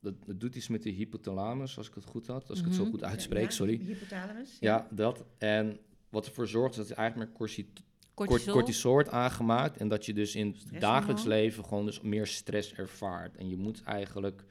[0.00, 2.74] dat, dat doet iets met de hypothalamus, als ik het goed had, als ik het
[2.74, 2.90] zo Mhm.
[2.90, 3.78] goed uitspreek, ja, sorry.
[3.84, 4.56] Hypothalamus.
[4.60, 5.24] Ja, dat.
[5.38, 5.78] En
[6.08, 7.82] wat ervoor zorgt dat je eigenlijk meer Kort,
[8.26, 8.52] cortisol.
[8.52, 12.74] cortisol wordt aangemaakt en dat je dus in het dagelijks leven gewoon dus meer stress
[12.74, 13.36] ervaart.
[13.36, 14.44] En je moet eigenlijk,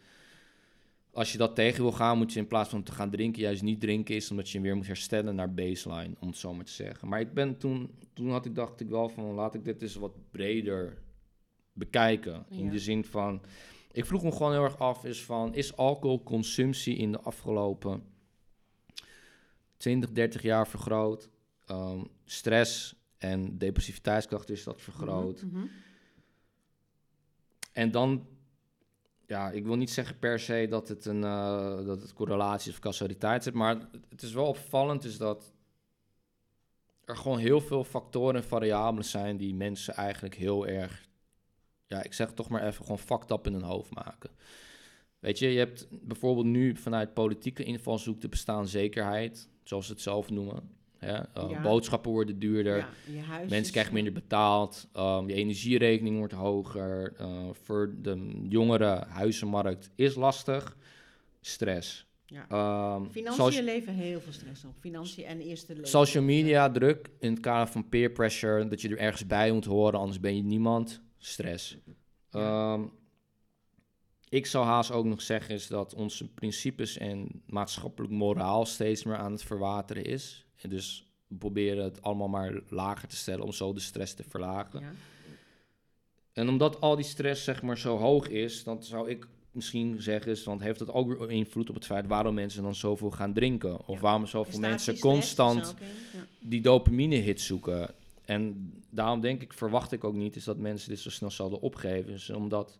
[1.12, 3.62] als je dat tegen wil gaan, moet je in plaats van te gaan drinken, juist
[3.62, 6.72] niet drinken is, omdat je weer moet herstellen naar baseline, om het zo maar te
[6.72, 7.08] zeggen.
[7.08, 9.96] Maar ik ben toen, toen had ik, dacht ik wel van, laat ik dit eens
[9.96, 10.98] wat breder
[11.74, 12.46] bekijken.
[12.50, 13.42] In de zin van,
[13.92, 18.04] ik vroeg me gewoon heel erg af, is van, is alcoholconsumptie in de afgelopen
[19.78, 21.30] 20, 30 jaar vergroot?
[21.66, 25.44] Ehm, stress en depressiviteitskracht is dat vergroot.
[25.44, 25.68] Mhm, mhm.
[27.72, 28.28] En dan,
[29.26, 32.80] ja, ik wil niet zeggen per se dat het een eh, dat het correlatie of
[32.80, 35.54] causaliteit zit, maar het is wel opvallend is dat
[37.06, 41.10] er gewoon heel veel factoren en variabelen zijn die mensen eigenlijk heel erg,
[41.86, 44.30] ja, ik zeg het toch maar even, gewoon fucked up in hun hoofd maken.
[45.20, 50.30] Weet je, je hebt bijvoorbeeld nu vanuit politieke invalshoek de bestaanszekerheid, zoals ze het zelf
[50.30, 50.77] noemen.
[51.00, 51.14] Hè?
[51.14, 51.62] Eh, Ja.
[51.62, 52.78] Boodschappen worden duurder.
[52.78, 57.14] Ja, je huis Mensen krijgen minder betaald, um, je energierekening wordt hoger.
[57.22, 60.78] uh, voor de jongere huizenmarkt is lastig.
[61.42, 62.06] Stress.
[62.26, 62.96] Ja.
[62.96, 64.74] Um, Financiën leveren heel veel stress op.
[64.80, 65.90] Financiën en eerste leven.
[65.90, 69.66] social media druk in het kader van peer pressure, dat je er ergens bij moet
[69.66, 71.02] horen, anders ben je niemand.
[71.18, 71.78] Stress.
[72.32, 72.92] Um,
[74.30, 79.18] ik zou haast ook nog zeggen is dat onze principes en maatschappelijk moraal steeds meer
[79.18, 80.46] aan het verwateren is.
[80.62, 84.24] En dus we proberen het allemaal maar lager te stellen om zo de stress te
[84.30, 84.80] verlagen.
[84.80, 84.92] Ja.
[86.34, 90.32] En omdat al die stress zeg maar zo hoog is, dan zou ik misschien zeggen,
[90.32, 93.34] is, want heeft het ook weer invloed op het feit waarom mensen dan zoveel gaan
[93.34, 93.88] drinken?
[93.88, 94.02] Of Ja.
[94.02, 96.26] waarom zoveel mensen constant een- ja.
[96.40, 97.90] die dopamine hit zoeken.
[98.26, 101.62] En daarom denk ik, verwacht ik ook niet, is dat mensen dit zo snel zouden
[101.62, 102.14] opgeven.
[102.14, 102.80] Is omdat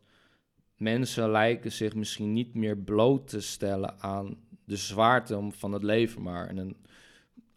[0.78, 6.22] mensen lijken zich misschien niet meer bloot te stellen aan de zwaarte van het leven
[6.22, 6.48] maar.
[6.48, 6.76] En dan,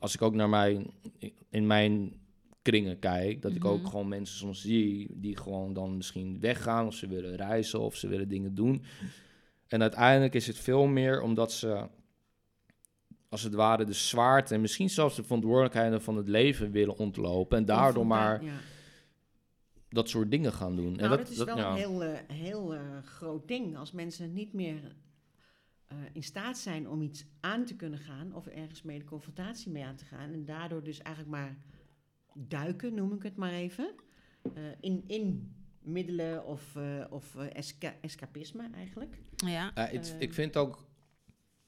[0.01, 0.91] als ik ook naar mijn,
[1.51, 2.19] in mijn
[2.63, 3.89] kringen kijk, dat ik ook Mhm.
[3.89, 8.09] gewoon mensen soms zie die gewoon dan misschien weggaan of ze willen reizen of ze
[8.09, 8.83] willen dingen doen.
[9.69, 11.89] En uiteindelijk is het veel meer omdat ze
[13.29, 17.59] als het ware de zwaarte en misschien zelfs de verantwoordelijkheden van het leven willen ontlopen
[17.59, 18.53] en daardoor maar Ja.
[19.89, 20.93] dat soort dingen gaan doen.
[20.93, 21.71] Nou, en dat, is wel ja.
[21.71, 23.77] een heel, eh, heel eh, groot ding.
[23.77, 24.97] Als mensen niet meer
[25.91, 28.35] eh, in staat zijn om iets aan te kunnen gaan...
[28.35, 30.33] of ergens mee de confrontatie mee aan te gaan...
[30.33, 31.57] en daardoor dus eigenlijk maar
[32.35, 33.95] duiken, noem ik het maar even...
[34.55, 39.19] eh, in, in middelen of, eh, of esca- escapisme eigenlijk.
[39.37, 39.71] Ja.
[39.75, 40.87] Het- ik vind ook,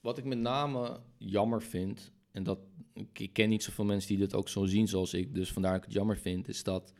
[0.00, 2.58] wat ik met name jammer vind, en dat
[2.92, 5.72] ik, ik ken niet zoveel mensen die dit ook zo zien zoals ik, dus vandaar
[5.72, 6.92] dat ik het jammer vind, is dat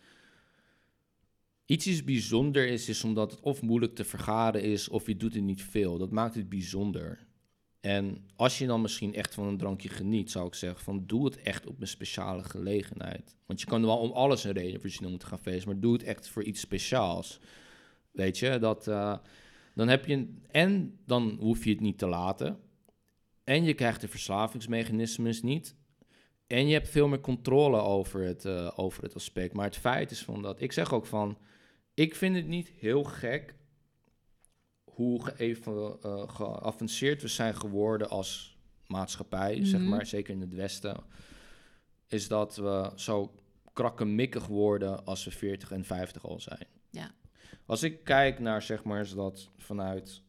[1.66, 5.34] iets is bijzonder is, is omdat het of moeilijk te vergaren is, of je doet
[5.34, 5.98] het niet veel.
[5.98, 7.26] Dat maakt het bijzonder.
[7.80, 11.24] En als je dan misschien echt van een drankje geniet, zou ik zeggen, van doe
[11.24, 13.36] het echt op een speciale gelegenheid.
[13.46, 15.92] Want je kan wel om alles een reden verzinnen om te gaan feesten, maar doe
[15.92, 17.40] het echt voor iets speciaals.
[18.10, 18.88] Weet je, dat...
[18.88, 19.16] eh,
[19.74, 22.58] dan heb je en dan hoef je het niet te laten.
[23.44, 25.74] En je krijgt de verslavingsmechanismes niet.
[26.53, 29.53] En je hebt veel meer controle over het, eh, over het aspect.
[29.55, 30.61] Maar het feit is van dat.
[30.61, 31.38] Ik zeg ook van.
[31.94, 33.55] Ik vind het niet heel gek.
[34.84, 39.64] Hoe eh, geavanceerd we zijn geworden als maatschappij.
[39.64, 39.88] Zeg Mhm.
[39.88, 40.96] maar, zeker in het Westen.
[42.09, 43.34] Is dat we zo
[43.72, 46.66] krakkemikkig worden als we 40 en 50 al zijn.
[46.90, 47.11] Ja.
[47.66, 50.22] Als ik kijk naar, zeg maar, is dat vanuit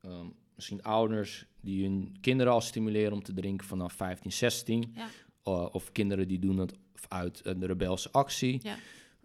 [0.00, 4.92] ehm, misschien ouders die hun kinderen al stimuleren om te drinken vanaf 15, 16.
[4.94, 5.08] Ja.
[5.56, 6.74] Eh, of kinderen die doen het
[7.08, 8.60] uit een rebelse actie.
[8.62, 8.76] Ja.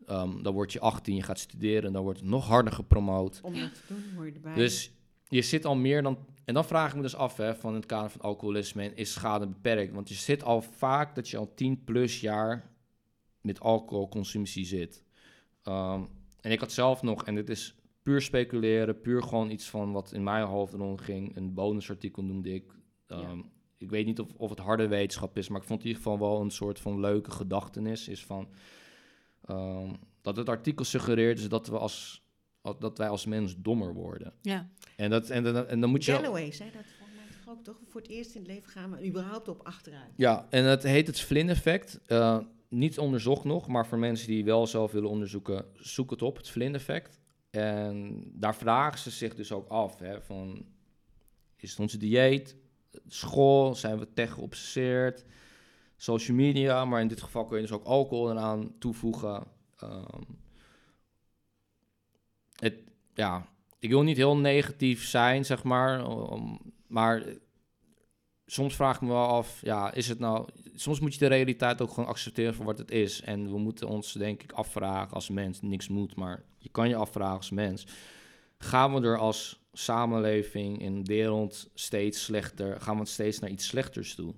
[0.06, 3.40] Ehm, dan word je 18, je gaat studeren en dan wordt het nog harder gepromoot.
[3.44, 4.54] Om dat te doen, hoor je erbij.
[4.54, 4.92] Dus
[5.28, 6.18] je zit al meer dan.
[6.46, 8.96] En dan vraag ik me dus af, hè, van in het kader van alcoholisme en
[8.96, 9.94] is schade beperkt?
[9.94, 12.72] Want je zit al vaak dat je al 10 plus jaar
[13.42, 15.04] met alcoholconsumptie zit.
[15.64, 16.02] Ehm,
[16.42, 20.12] en ik had zelf nog, en dit is puur speculeren, puur gewoon iets van wat
[20.14, 21.36] in mijn hoofd rondging.
[21.36, 22.74] Een bonusartikel noemde ik.
[23.08, 23.44] Ehm, Ja.
[23.84, 26.20] Ik weet niet of, of het harde wetenschap is, maar ik vond in ieder geval
[26.20, 28.08] wel een soort van leuke gedachtenis.
[28.08, 28.48] Is van
[29.46, 32.22] ehm, dat het artikel suggereert is dat we als
[32.80, 34.34] dat wij als mens dommer worden.
[34.42, 34.70] Ja.
[34.96, 36.12] En, dat, en, dan- en dan moet je...
[36.12, 37.80] Galloway zei dat volgens mij toch ook, toch?
[37.88, 40.10] Voor het eerst in het leven gaan we überhaupt op achteruit.
[40.16, 42.00] Ja, en het heet het Flynn-effect.
[42.06, 46.38] Eh, niet onderzocht nog, maar voor mensen die wel zelf willen onderzoeken, zoek het op,
[46.38, 47.20] het Flynn-effect.
[47.50, 50.66] En daar vragen ze zich dus ook af, hè, van,
[51.58, 52.56] is het onze dieet,
[53.08, 55.26] school, zijn we tech geobsedeerd,
[55.98, 59.44] social media, maar in dit geval kun je dus ook alcohol eraan toevoegen.
[59.78, 60.22] Ehm,
[62.56, 62.76] het,
[63.14, 63.48] ja,
[63.80, 66.06] ik wil niet heel negatief zijn, zeg maar,
[66.88, 67.24] maar
[68.46, 70.48] soms vraag ik me wel af, ja, is het nou...
[70.76, 73.22] Soms moet je de realiteit ook gewoon accepteren voor wat het is.
[73.22, 75.62] En we moeten ons, denk ik, afvragen als mens.
[75.62, 77.86] Niks moet, maar je kan je afvragen als mens.
[78.64, 82.82] Gaan we er als samenleving in wereld steeds slechter...
[82.82, 84.34] Gaan we steeds naar iets slechters toe?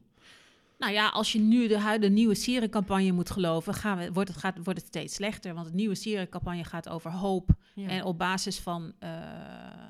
[0.78, 4.38] Nou ja, als je nu de huidige nieuwe Sieren-campagne moet geloven, gaan we, wordt, het,
[4.40, 5.54] gaat, wordt het steeds slechter.
[5.54, 7.50] Want de nieuwe Sieren-campagne gaat over hoop.
[7.76, 7.88] Ja.
[7.88, 9.10] En op basis van eh,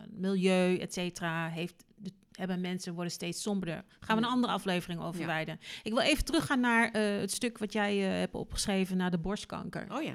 [0.10, 3.84] milieu, et cetera, heeft, de- hebben mensen worden steeds somberder.
[4.00, 5.26] Gaan we een andere aflevering over Ja.
[5.28, 5.60] wijden.
[5.84, 9.18] Ik wil even teruggaan naar eh, het stuk wat jij eh, hebt opgeschreven, naar de
[9.18, 9.88] borstkanker.
[9.92, 10.14] Oh ja.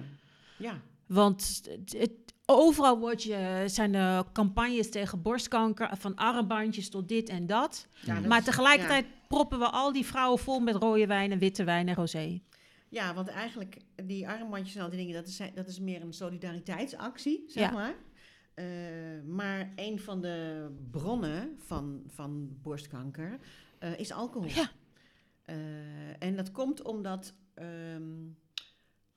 [0.57, 0.81] Ja.
[1.13, 7.29] Want het, het- overal wordt je, zijn er campagnes tegen borstkanker, van armbandjes tot dit
[7.29, 7.87] en dat.
[8.05, 11.65] ja dat maar tegelijkertijd proppen we al die vrouwen vol met rode wijn en witte
[11.65, 12.41] wijn en rosé.
[12.89, 16.13] Ja, want eigenlijk die armbandjes en al die dingen, dat is, dat is meer een
[16.13, 17.71] solidariteitsactie, zeg Ja.
[17.71, 17.95] maar.
[18.55, 18.67] Eh,
[19.27, 23.39] maar een van de bronnen van, van borstkanker
[23.79, 24.49] eh, is alcohol.
[24.49, 24.71] Ja.
[25.45, 25.57] Eh,
[26.19, 28.03] en dat komt omdat, ehm,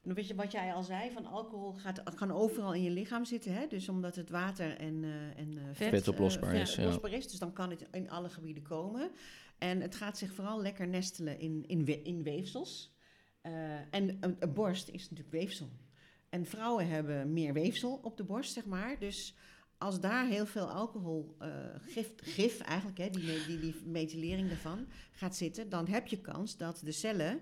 [0.03, 3.53] weet je wat jij al zei, van alcohol gaat, kan overal in je lichaam zitten.
[3.53, 3.67] Hè?
[3.67, 6.99] Dus omdat het water en, eh, en eh, vet, Vetoplosbaar eh, is, ja.
[7.09, 7.27] is.
[7.27, 9.11] Dus dan kan het in alle gebieden komen.
[9.57, 12.91] En het gaat zich vooral lekker nestelen in, in, we- in weefsels.
[13.89, 15.69] En een, borst is natuurlijk weefsel.
[16.29, 18.99] En vrouwen hebben meer weefsel op de borst, zeg maar.
[18.99, 19.35] Dus
[19.77, 21.49] als daar heel veel alcohol, eh,
[21.81, 26.57] gif, gif eigenlijk, hè, die, die, die methylering daarvan, gaat zitten, dan heb je kans
[26.57, 27.39] dat de cellen,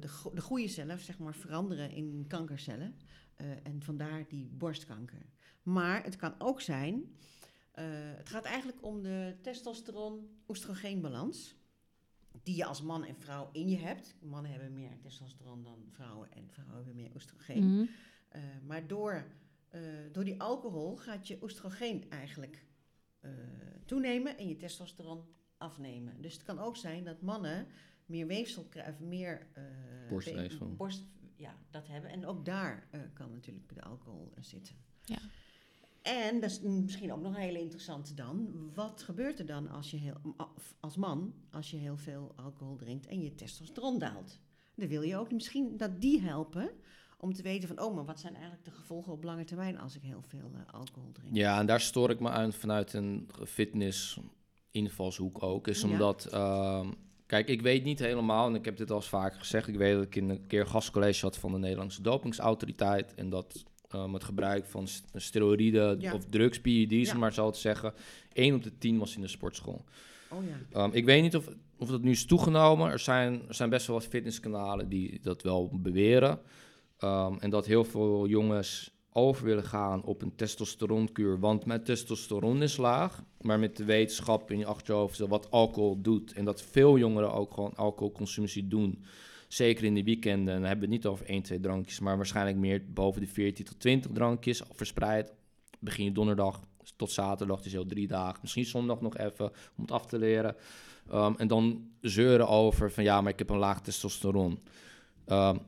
[0.00, 2.96] de, go- de goede cellen, zeg maar, veranderen in kankercellen.
[3.34, 5.26] Eh, en vandaar die borstkanker.
[5.62, 7.16] Maar het kan ook zijn,
[7.72, 11.54] eh, het gaat eigenlijk om de testosteron-oestrogeenbalans.
[12.42, 14.14] Die je als man en vrouw in je hebt.
[14.20, 17.74] Mannen hebben meer testosteron dan vrouwen en vrouwen hebben meer oestrogeen.
[17.74, 17.84] Mhm.
[18.28, 19.26] Eh, maar door,
[19.68, 19.80] eh,
[20.12, 22.64] door die alcohol gaat je oestrogeen eigenlijk
[23.20, 23.30] eh,
[23.84, 25.24] toenemen en je testosteron
[25.56, 26.22] afnemen.
[26.22, 27.66] Dus het kan ook zijn dat mannen
[28.10, 29.62] meer weefsel krijgen, meer eh,
[30.08, 30.68] Borstweefsel.
[30.68, 31.04] we- borst,
[31.36, 32.10] ja, dat hebben.
[32.10, 34.74] En ook daar eh, kan natuurlijk de alcohol eh, zitten.
[35.04, 35.18] Ja.
[36.02, 38.48] En dat is misschien ook nog een hele interessante dan.
[38.74, 40.16] Wat gebeurt er dan als je heel,
[40.80, 44.40] als man, als je heel veel alcohol drinkt en je testosteron daalt?
[44.74, 46.70] Dan wil je ook misschien dat die helpen
[47.18, 49.96] om te weten van, oh, maar wat zijn eigenlijk de gevolgen op lange termijn als
[49.96, 51.34] ik heel veel alcohol drink?
[51.36, 54.18] Ja, en daar stoor ik me aan vanuit een fitness
[54.70, 55.68] invalshoek ook.
[55.68, 55.88] Is Ja.
[55.88, 56.90] omdat, ehm,
[57.30, 59.94] kijk, ik weet niet helemaal, en ik heb dit al eens vaker gezegd, ik weet
[59.94, 64.24] dat ik in een keer gastcollege had van de Nederlandse dopingsautoriteit en dat ehm, het
[64.24, 66.14] gebruik van st- steroïden Ja.
[66.14, 67.16] of drugs, PED's, Ja.
[67.18, 67.92] maar zo te zeggen,
[68.32, 69.84] 1 op de 10 was in de sportschool.
[70.30, 70.78] Oh ja.
[70.82, 71.48] Ehm, ik weet niet of,
[71.78, 72.90] of dat nu is toegenomen.
[72.90, 76.40] Er zijn, er zijn best wel wat fitnesskanalen die dat wel beweren.
[76.98, 81.40] Ehm, en dat heel veel jongens over willen gaan op een testosteronkuur.
[81.40, 83.22] Want mijn testosteron is laag.
[83.40, 86.32] Maar met de wetenschap in je achterhoofd wat alcohol doet.
[86.32, 89.04] En dat veel jongeren ook gewoon alcoholconsumptie doen.
[89.48, 90.54] Zeker in de weekenden.
[90.54, 92.00] En dan hebben we het niet over 1, 2 drankjes.
[92.00, 95.32] Maar waarschijnlijk meer boven de 14 tot 20 drankjes verspreid.
[95.78, 96.60] Begin je donderdag
[96.96, 98.38] tot zaterdag, dus heel drie dagen.
[98.42, 100.56] Misschien zondag nog even om het af te leren.
[101.12, 104.58] Um, en dan zeuren over van ja, maar ik heb een laag testosteron.
[105.26, 105.60] Um,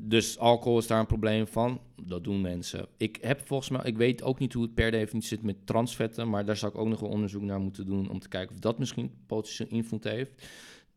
[0.00, 1.80] dus alcohol is daar een probleem van.
[2.02, 2.86] Dat doen mensen.
[2.96, 6.30] Ik heb volgens mij, ik weet ook niet hoe het per definitie zit met transvetten,
[6.30, 8.60] maar daar zou ik ook nog wel onderzoek naar moeten doen om te kijken of
[8.60, 10.46] dat misschien potentieel invloed heeft.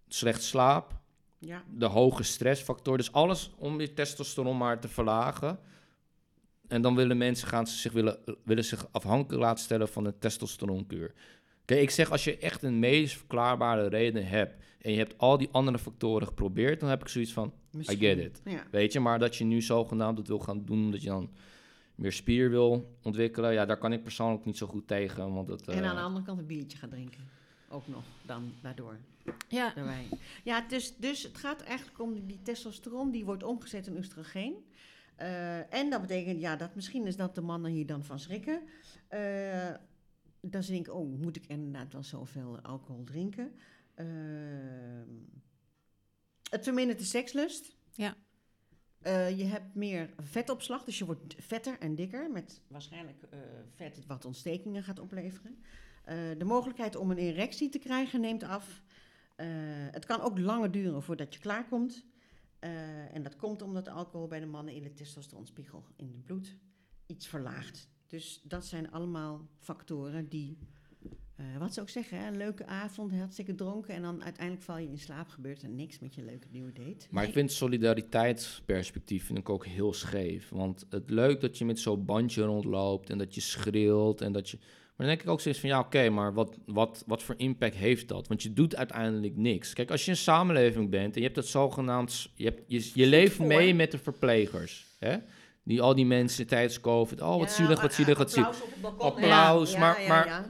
[0.07, 0.99] Slecht slaap,
[1.37, 1.63] Ja.
[1.77, 5.59] de hoge stressfactor, dus alles om je testosteron maar te verlagen.
[6.67, 10.19] En dan willen mensen gaan ze zich willen, willen zich afhankelijk laten stellen van een
[10.19, 11.13] testosteronkuur.
[11.79, 15.49] Ik zeg als je echt een medisch verklaarbare reden hebt en je hebt al die
[15.51, 17.99] andere factoren geprobeerd, dan heb ik zoiets van, Misschien.
[17.99, 18.41] get it.
[18.45, 18.63] Ja.
[18.71, 21.29] weet je, maar dat je nu zogenaamd het wil gaan doen, omdat je dan
[21.95, 25.67] meer spier wil ontwikkelen, ja, daar kan ik persoonlijk niet zo goed tegen, want het,
[25.67, 27.29] En eh, aan de andere kant een biertje gaan drinken.
[27.69, 28.97] Ook nog dan daardoor.
[29.47, 30.07] Ja, Daarbij.
[30.43, 34.53] Ja, dus, dus het gaat eigenlijk om die testosteron, die wordt omgezet in oestrogeen.
[35.15, 38.61] Eh, en dat betekent, ja, dat misschien is dat de mannen hier dan van schrikken.
[39.07, 39.69] Eh
[40.41, 43.51] dan denk ik, oh, moet ik inderdaad wel zoveel alcohol drinken?
[43.93, 44.05] Eh,
[46.49, 47.75] het vermindert de sekslust.
[47.91, 48.15] Ja.
[49.01, 53.39] Eh, je hebt meer vetopslag, dus je wordt vetter en dikker, met waarschijnlijk eh,
[53.75, 55.63] vet wat ontstekingen gaat opleveren.
[56.03, 58.83] Eh, de mogelijkheid om een erectie te krijgen neemt af.
[59.35, 59.47] Eh,
[59.91, 62.05] het kan ook langer duren voordat je klaarkomt.
[62.59, 66.57] Eh en dat komt omdat alcohol bij de mannen in de testosteronspiegel in het bloed
[67.05, 67.89] iets verlaagt.
[68.11, 70.57] Dus dat zijn allemaal factoren die,
[71.35, 74.77] eh, wat ze ook zeggen, hè, een leuke avond, hartstikke dronken en dan uiteindelijk val
[74.77, 77.07] je in slaap, gebeurt er niks met je leuke nieuwe date.
[77.09, 80.49] Maar ik vind solidariteitsperspectief vind ik ook heel scheef.
[80.49, 84.49] Want het leuk dat je met zo'n bandje rondloopt en dat je schreeuwt en dat
[84.49, 84.57] je...
[84.57, 87.75] Maar dan denk ik ook steeds van ja, oké, maar wat, wat, wat voor impact
[87.75, 88.27] heeft dat?
[88.27, 89.73] Want je doet uiteindelijk niks.
[89.73, 92.29] Kijk, als je een samenleving bent en je hebt dat zogenaamd...
[92.35, 95.17] Je, hebt, je, je leeft mee met de verplegers, hè?
[95.63, 98.31] Die, al die mensen tijdens COVID, oh wat Ja, zielig, wat maar, zielig, eh, wat
[98.31, 98.47] zielig.
[98.47, 99.07] applaus op het balkon.
[99.07, 100.45] Applaus, Ja, maar- ja, maar- ja.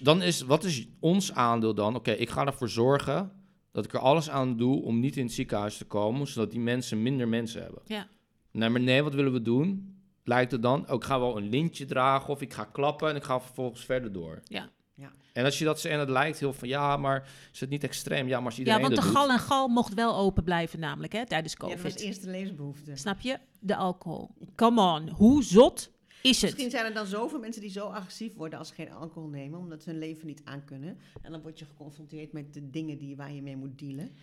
[0.00, 1.94] Dan is, wat is ons aandeel dan?
[1.94, 3.32] Oké, ik ga ervoor zorgen
[3.72, 6.60] dat ik er alles aan doe om niet in het ziekenhuis te komen, zodat die
[6.60, 7.82] mensen minder mensen hebben.
[7.86, 8.06] Ja.
[8.50, 9.92] Nee, maar nee, wat willen we doen?
[10.24, 10.88] Lijkt het dan?
[10.88, 13.84] Oh, ik ga wel een lintje dragen of ik ga klappen en ik ga vervolgens
[13.84, 14.40] verder door.
[14.44, 14.68] Ja.
[14.96, 15.12] Ja.
[15.32, 18.28] En als je dat en het lijkt heel van, ja, maar is het niet extreem?
[18.28, 19.10] Ja, maar als ja iedereen want de doet...
[19.10, 22.00] gal en gal mocht wel open blijven namelijk hè, tijdens Ja, dat was COVID.
[22.00, 22.96] eerste levensbehoefte.
[22.96, 23.38] Snap je?
[23.58, 24.30] De alcohol.
[24.54, 25.90] Come on, hoe zot
[26.22, 26.42] is het?
[26.42, 29.58] Misschien zijn er dan zoveel mensen die zo agressief worden als ze geen alcohol nemen,
[29.58, 30.98] omdat ze hun leven niet aankunnen.
[31.22, 34.16] En dan word je geconfronteerd met de dingen die, waar je mee moet dealen.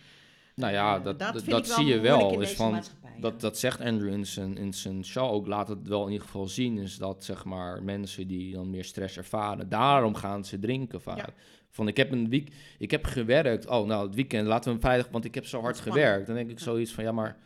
[0.62, 2.40] Nou ja, dat, dat zie je wel.
[2.40, 2.82] Is van, ja.
[3.20, 6.26] dat, dat zegt Andrew in zijn, in zijn show ook, laat het wel in ieder
[6.26, 10.58] geval zien, is dat zeg maar mensen die dan meer stress ervaren, daarom gaan ze
[10.58, 11.16] drinken vaak.
[11.16, 11.28] Ja.
[11.70, 14.80] Van ik heb een week, ik heb gewerkt, oh nou het weekend, laten we hem
[14.80, 16.26] vrijdag, want ik heb zo hard gewerkt.
[16.26, 17.36] Dan denk ik zoiets van ja maar,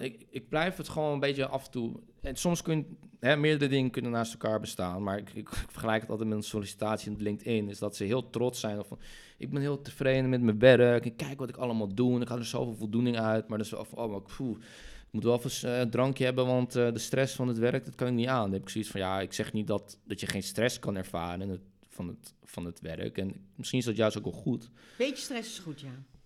[0.00, 3.70] ik, ik blijf het gewoon een beetje af en toe, en soms kun hè, meerdere
[3.70, 7.20] dingen kunnen naast elkaar bestaan, maar ik, ik, vergelijk het altijd met een sollicitatie op
[7.20, 8.98] LinkedIn, is dat ze heel trots zijn of van,
[9.42, 11.04] ik ben heel tevreden met mijn werk.
[11.04, 12.14] Ik kijk wat ik allemaal doe.
[12.14, 13.48] En ik haal er zoveel voldoening uit.
[13.48, 16.24] Maar dat is wel van, oh, maar poeh, ik moet wel even eh, een drankje
[16.24, 18.42] hebben, want eh, de stress van het werk, dat kan ik niet aan.
[18.42, 20.96] Dan heb ik zoiets van, ja, ik zeg niet dat, dat je geen stress kan
[20.96, 23.18] ervaren het, van, het, van het werk.
[23.18, 24.70] En misschien is dat juist ook wel goed.
[24.98, 25.80] Beetje stress is goed,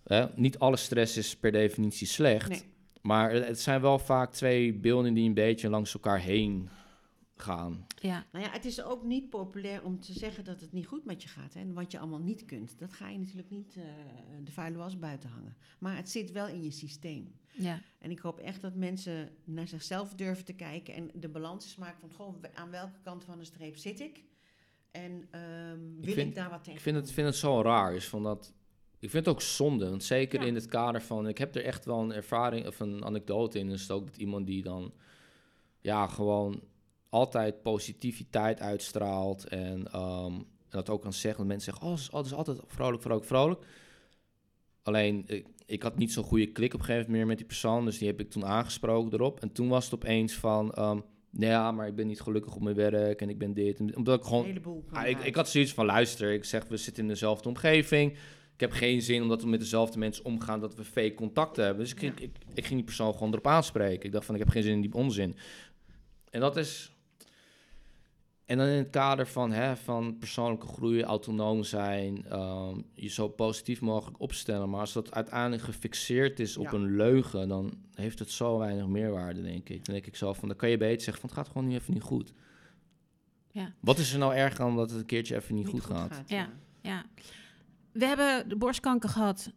[0.04, 0.30] ja.
[0.34, 2.48] Niet alle stress is per definitie slecht.
[2.48, 2.62] Nee.
[3.06, 6.68] Maar het zijn wel vaak twee beelden die een beetje langs elkaar heen
[7.36, 7.86] gaan.
[8.00, 11.04] Ja, Nou ja, het is ook niet populair om te zeggen dat het niet goed
[11.04, 11.54] met je gaat.
[11.54, 12.78] Hè, en wat je allemaal niet kunt.
[12.78, 13.82] Dat ga je natuurlijk niet eh,
[14.44, 15.56] de vuile was buiten hangen.
[15.78, 17.34] Maar het zit wel in je systeem.
[17.52, 17.80] ja.
[17.98, 22.00] En ik hoop echt dat mensen naar zichzelf durven te kijken en de balans maken
[22.00, 24.24] van goh, aan welke kant van de streep zit ik?
[24.90, 27.94] En ehm, wil ik, vind- daar wat tegen Ik vind het, vind het zo raar
[27.94, 28.54] is van dat
[28.98, 30.46] Ik vind het ook zonde, want zeker Ja.
[30.46, 31.28] in het kader van...
[31.28, 33.68] Ik heb er echt wel een ervaring of een anekdote in.
[33.68, 34.92] Het ook dat iemand die dan...
[35.80, 36.60] Ja, gewoon
[37.08, 39.44] altijd positiviteit uitstraalt.
[39.48, 41.38] En, ehm, en dat ook kan zeggen.
[41.40, 43.64] Dat mensen zeggen, oh, het is, al- het is altijd vrolijk, vrolijk, vrolijk.
[44.82, 47.46] Alleen, ik, ik had niet zo'n goede klik op een gegeven moment meer met die
[47.46, 47.84] persoon.
[47.84, 49.40] Dus die heb ik toen aangesproken erop.
[49.40, 50.72] En toen was het opeens van...
[50.72, 51.00] ehm,
[51.30, 53.78] "Nee, ja, maar ik ben niet gelukkig op mijn werk en ik ben dit.
[53.78, 56.76] En, omdat ik Een gewoon Ah, ik, ik had zoiets van, luister, ik zeg, we
[56.76, 58.16] zitten in dezelfde omgeving.
[58.56, 61.82] Ik heb geen zin omdat we met dezelfde mensen omgaan dat we fake contacten hebben.
[61.82, 62.12] Dus ik, Ja.
[62.16, 64.04] ik, ik ging die persoon gewoon erop aanspreken.
[64.06, 65.36] Ik dacht van, ik heb geen zin in die onzin.
[66.30, 66.90] En dat is...
[68.44, 73.28] En dan in het kader van, hè, van persoonlijke groei, autonoom zijn, ehm, je zo
[73.28, 74.70] positief mogelijk opstellen.
[74.70, 76.72] Maar als dat uiteindelijk gefixeerd is op Ja.
[76.72, 79.84] een leugen, dan heeft het zo weinig meerwaarde, denk ik.
[79.84, 81.74] Dan denk ik zo van, dan kan je beter zeggen van, het gaat gewoon nu
[81.74, 82.32] even niet goed.
[83.50, 83.72] Ja.
[83.80, 86.22] Wat is er nou erg aan dat het een keertje even niet, Niet goed, gaat?
[86.26, 86.50] Ja.
[86.82, 87.04] Ja.
[87.98, 89.52] We hebben de borstkanker gehad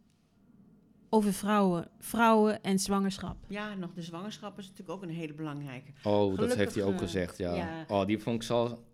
[1.08, 3.36] over vrouwen, vrouwen en zwangerschap.
[3.48, 5.92] Ja, nog de zwangerschap is natuurlijk ook een hele belangrijke.
[6.02, 7.54] Oh, dat heeft hij ook gezegd, ja.
[7.54, 7.84] ja.
[7.88, 8.84] Oh, die vond ik zo...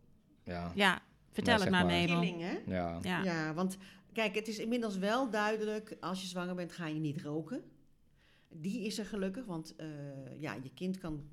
[0.44, 1.00] Ja, Ja,
[1.30, 2.04] vertel Nee, het maar, maar.
[2.04, 2.58] Killing, hè?
[2.66, 2.98] ja.
[3.02, 3.22] Ja.
[3.22, 3.54] Ja.
[3.54, 3.76] want
[4.12, 7.62] kijk, het is inmiddels wel duidelijk, als je zwanger bent, ga je niet roken.
[8.48, 9.86] Die is er gelukkig, want eh,
[10.38, 11.24] ja, je kind kan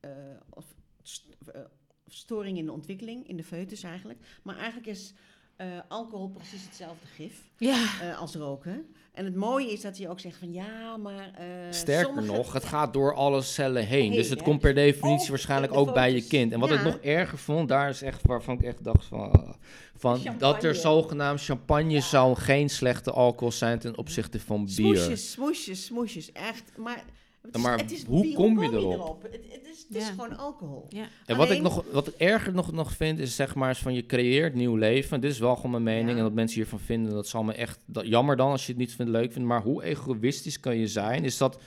[0.00, 0.10] eh,
[0.48, 1.60] of, st- eh,
[2.06, 4.38] storing in de ontwikkeling, in de foetus eigenlijk.
[4.42, 5.14] Maar eigenlijk is
[5.62, 7.84] eh, alcohol precies hetzelfde gif Ja.
[8.00, 8.86] eh, als roken.
[9.12, 11.30] En het mooie is dat hij ook zegt van ja, maar...
[11.38, 14.00] eh, Sterker sommige- nog, het gaat door alle cellen heen.
[14.02, 14.44] Heen, dus het hè?
[14.44, 16.52] komt per definitie Ook waarschijnlijk de ook bij je kind.
[16.52, 19.56] En wat ik nog erger vond, daar is echt waarvan ik echt dacht van...
[19.96, 24.74] van dat er zogenaamd champagne zou geen slechte alcohol zijn ten opzichte van bier.
[24.74, 26.32] Smoesjes, smoesjes, smoesjes.
[26.32, 26.72] Echt.
[26.76, 27.04] Maar,
[27.42, 29.22] het is, Maar het is, hoe kom je erop?
[29.22, 30.10] Het, het is, het is Ja.
[30.10, 30.86] gewoon alcohol.
[30.88, 31.08] Ja.
[31.26, 34.06] En wat ik, nog, wat ik erger nog, nog vind, is zeg maar van je
[34.06, 35.20] creëert nieuw leven.
[35.20, 36.10] Dit is wel gewoon mijn mening.
[36.10, 36.16] Ja.
[36.16, 38.80] En dat mensen hiervan vinden, dat zal me echt dat, jammer dan als je het
[38.80, 39.48] niet vindt, leuk vindt.
[39.48, 41.24] Maar hoe egoïstisch kan je zijn?
[41.24, 41.58] Is dat,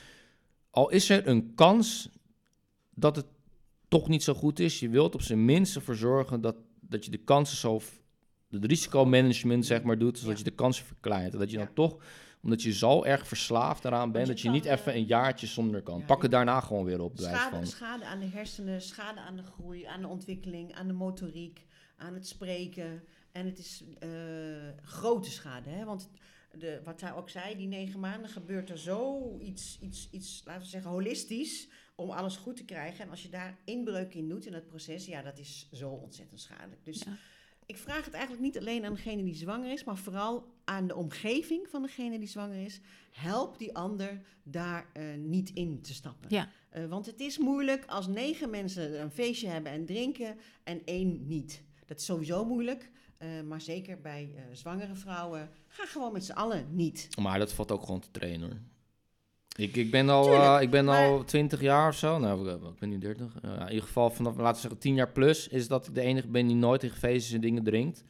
[0.70, 2.10] al is er een kans
[2.94, 3.26] dat het
[3.88, 7.12] toch niet zo goed is, je wilt op zijn minst ervoor zorgen dat, dat je
[7.12, 7.82] de kansen zo,
[8.50, 10.44] het risicomanagement zeg maar doet, zodat Ja.
[10.44, 11.34] je de kansen verkleint.
[11.34, 11.66] En dat je Ja.
[11.66, 11.98] dan toch,
[12.46, 15.48] omdat je zo erg verslaafd eraan bent, je dat je niet even eh, een jaartje
[15.48, 16.00] zonder kan.
[16.00, 17.68] ja, Pak het daarna gewoon weer op, bij wijze Schade, van.
[17.68, 21.66] schade aan de hersenen, schade aan de groei, aan de ontwikkeling, aan de motoriek,
[21.98, 23.04] aan het spreken.
[23.32, 24.10] En het is eh,
[24.82, 25.70] grote schade.
[25.70, 25.86] Hè?
[25.86, 26.10] Want
[26.58, 30.68] de, wat hij ook zei, die negen maanden gebeurt er zoiets, iets, iets, laten we
[30.68, 33.04] zeggen, holistisch om alles goed te krijgen.
[33.04, 36.42] En als je daar inbreuk in doet in het proces, ja, dat is zo ontzettend
[36.42, 36.86] schadelijk.
[36.86, 37.18] Dus Ja.
[37.66, 40.96] Ik vraag het eigenlijk niet alleen aan degene die zwanger is, maar vooral aan de
[40.96, 42.80] omgeving van degene die zwanger is.
[43.12, 46.30] Help die ander daar eh, niet in te stappen.
[46.30, 46.50] Ja.
[46.70, 51.28] Eh, want het is moeilijk als negen mensen een feestje hebben en drinken en één
[51.28, 51.64] niet.
[51.86, 52.92] Dat is sowieso moeilijk.
[53.18, 57.08] eh, maar zeker bij eh, zwangere vrouwen, ga gewoon met z'n allen niet.
[57.22, 58.60] Maar dat valt ook gewoon te trainen hoor.
[59.56, 62.18] Ik, ik ben al, Tuurlijk, eh, ik ben maar- al 20 jaar of zo.
[62.20, 63.28] Nou, ik, ik ben nu 30.
[63.42, 65.48] Eh, in ieder geval vanaf, laten we zeggen, 10 jaar plus.
[65.48, 68.04] Is dat ik de enige ben die nooit in feestjes en dingen drinkt.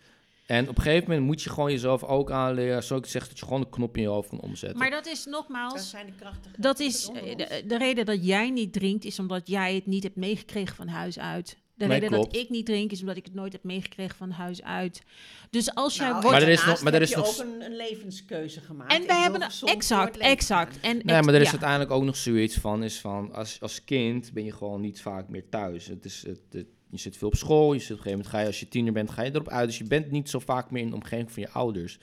[0.45, 2.83] En op een gegeven moment moet je gewoon jezelf ook aanleren.
[2.83, 4.79] Zoals ik zeg, dat je gewoon een knop in je hoofd kan omzetten.
[4.79, 6.61] Maar dat is Dat nogmaals, zijn de krachtige.
[6.61, 10.15] dat is eh, de reden dat jij niet drinkt, is omdat jij het niet hebt
[10.15, 11.57] meegekregen van huis uit.
[11.77, 12.33] De Nee, reden klopt.
[12.33, 15.01] dat ik niet drink, is omdat ik het nooit heb meegekregen van huis uit.
[15.49, 16.37] Dus als jij Nou, wordt...
[16.37, 18.93] Maar er is nog- maar er heb is je nog ook een, een levenskeuze gemaakt.
[18.93, 19.41] en wij hebben...
[19.65, 20.79] Exact, exact.
[20.79, 21.51] En Nee, ex- maar er is ja.
[21.51, 25.29] uiteindelijk ook nog zoiets van, is van als, als kind ben je gewoon niet vaak
[25.29, 25.87] meer thuis.
[25.87, 28.35] Het is, het, het- je zit veel op school, je zit op een gegeven moment,
[28.35, 29.67] ga je, als je tiener bent, ga je erop uit.
[29.67, 31.97] Dus je bent niet zo vaak meer in de omgeving van je ouders.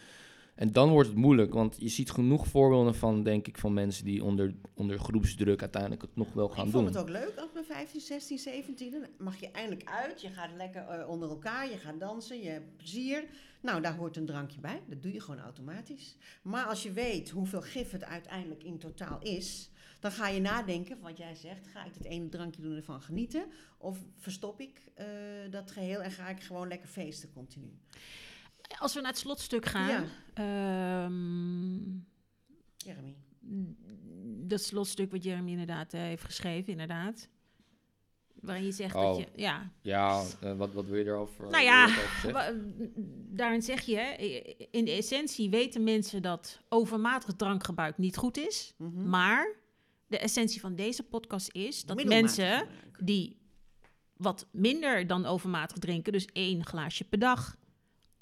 [0.63, 4.05] En dan wordt het moeilijk, want je ziet genoeg voorbeelden van, denk ik, van mensen
[4.05, 6.83] die onder, onder groepsdruk uiteindelijk het nog wel gaan ik doen.
[6.83, 8.91] vond het ook leuk als bij 15, 16, 17.
[8.91, 10.21] Dan mag je eindelijk uit.
[10.21, 11.71] Je gaat lekker eh, onder elkaar.
[11.71, 12.43] Je gaat dansen.
[12.43, 13.25] Je hebt plezier.
[13.63, 14.83] Nou, daar hoort een drankje bij.
[14.87, 16.17] Dat doe je gewoon automatisch.
[16.43, 19.71] Maar als je weet hoeveel gif het uiteindelijk in totaal is.
[20.01, 21.67] Dan ga je nadenken, wat jij zegt.
[21.67, 23.45] Ga ik het ene drankje doen en ervan genieten?
[23.79, 25.07] Of verstop ik eh,
[25.51, 27.79] dat geheel en ga ik gewoon lekker feesten continu?
[28.79, 29.89] Als we naar het slotstuk gaan...
[29.89, 30.05] Ja.
[30.35, 32.01] ehm,
[32.77, 33.17] Jeremy.
[34.49, 37.29] dat slotstuk wat Jeremy inderdaad eh, heeft geschreven, inderdaad.
[38.41, 39.03] Waarin je zegt Oh.
[39.03, 39.27] dat je...
[39.35, 42.61] Ja, Ja, eh, wat, wat wil je erover, Nou ja, erover
[43.35, 44.13] Daarin zeg je, hè,
[44.71, 48.75] in de essentie weten mensen dat overmatig drankgebruik niet goed is.
[48.77, 49.09] Mhm.
[49.09, 49.57] Maar
[50.07, 52.69] de essentie van deze podcast is dat mensen
[52.99, 53.41] die
[54.17, 57.57] wat minder dan overmatig drinken, dus één glaasje per dag,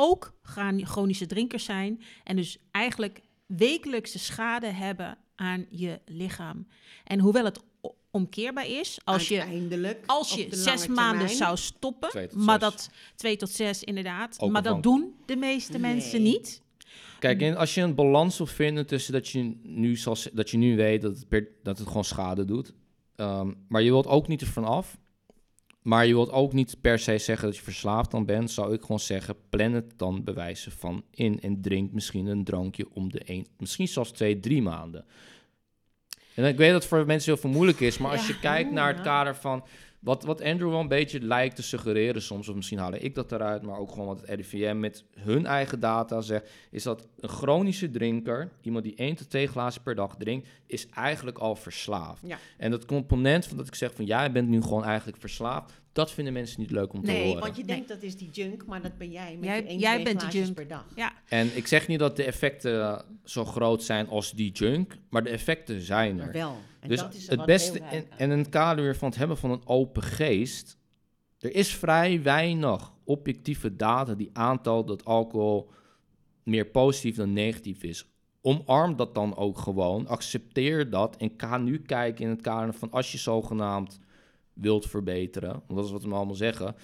[0.01, 2.03] ook chroni- chronische drinkers zijn.
[2.25, 6.67] En dus eigenlijk wekelijkse schade hebben aan je lichaam.
[7.05, 7.61] En hoewel het
[8.11, 9.45] omkeerbaar is, als je
[10.07, 12.71] als je zes maanden termijn, zou stoppen, maar zes.
[12.71, 15.93] dat twee tot zes inderdaad, Ook maar dat doen de meeste Nee.
[15.95, 16.63] mensen niet.
[17.19, 20.51] Kijk, en als je een balans wil vinden tussen dat je nu, zal, z- dat
[20.51, 22.73] je nu weet dat het, per- dat het gewoon schade doet.
[23.17, 24.99] ehm, maar je wilt ook niet ervan af.
[25.91, 28.51] Maar je wilt ook niet per se zeggen dat je verslaafd dan bent.
[28.51, 31.41] Zou ik gewoon zeggen, plan het dan bewijzen van in.
[31.41, 35.05] En drink misschien een drankje om de een, misschien zelfs twee, drie maanden.
[36.35, 37.99] En ik weet dat het voor mensen heel veel moeilijk is.
[37.99, 38.35] Maar als Ja.
[38.35, 39.65] je kijkt naar het kader van
[40.01, 43.33] wat, wat Andrew wel een beetje lijkt te suggereren soms, of misschien haal ik dat
[43.33, 47.29] eruit, maar ook gewoon wat het RIVM met hun eigen data zegt, is dat een
[47.29, 52.23] chronische drinker, iemand die één tot twee glazen per dag drinkt, is eigenlijk al verslaafd.
[52.27, 52.39] Ja.
[52.59, 56.11] En dat component van dat ik zeg van jij bent nu gewoon eigenlijk verslaafd, dat
[56.13, 57.41] vinden mensen niet leuk om te Nee, horen.
[57.43, 59.93] want je denkt dat is die junk, maar dat ben jij met Jij- je jij
[59.93, 60.55] twee bent de junk.
[60.55, 60.85] per dag.
[60.97, 65.25] Ja, En ik zeg niet dat de effecten zo groot zijn als die junk, maar
[65.25, 66.25] de effecten zijn er.
[66.25, 66.57] Maar wel.
[66.81, 67.79] En dus dat is het beste,
[68.17, 70.79] en in het kader weer van het hebben van een open geest,
[71.39, 75.71] er is vrij weinig objectieve data die aantoont dat alcohol
[76.43, 78.05] meer positief dan negatief is.
[78.43, 82.91] Omarm dat dan ook gewoon, accepteer dat en ga nu kijken in het kader van
[82.91, 83.99] als je zogenaamd
[84.61, 86.75] wilt verbeteren, want dat is wat we allemaal zeggen.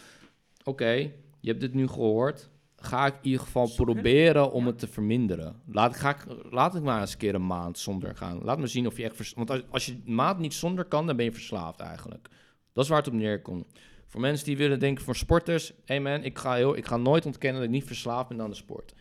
[0.65, 0.93] Oké,
[1.41, 2.49] je hebt dit nu gehoord.
[2.77, 4.67] Ga ik in ieder geval proberen om Ja.
[4.71, 5.61] het te verminderen.
[5.67, 8.41] Laat, ga ik, laat ik maar eens een keer een maand zonder gaan.
[8.43, 9.17] Laat me zien of je echt...
[9.17, 12.29] vers- Want als, als je een maand niet zonder kan, dan ben je verslaafd eigenlijk.
[12.73, 13.67] Dat is waar het op neerkomt.
[14.07, 15.73] Voor mensen die willen denken, voor sporters...
[15.85, 18.51] Hey man, ik ga, heel, ik ga nooit ontkennen dat ik niet verslaafd ben aan
[18.51, 18.95] de sport.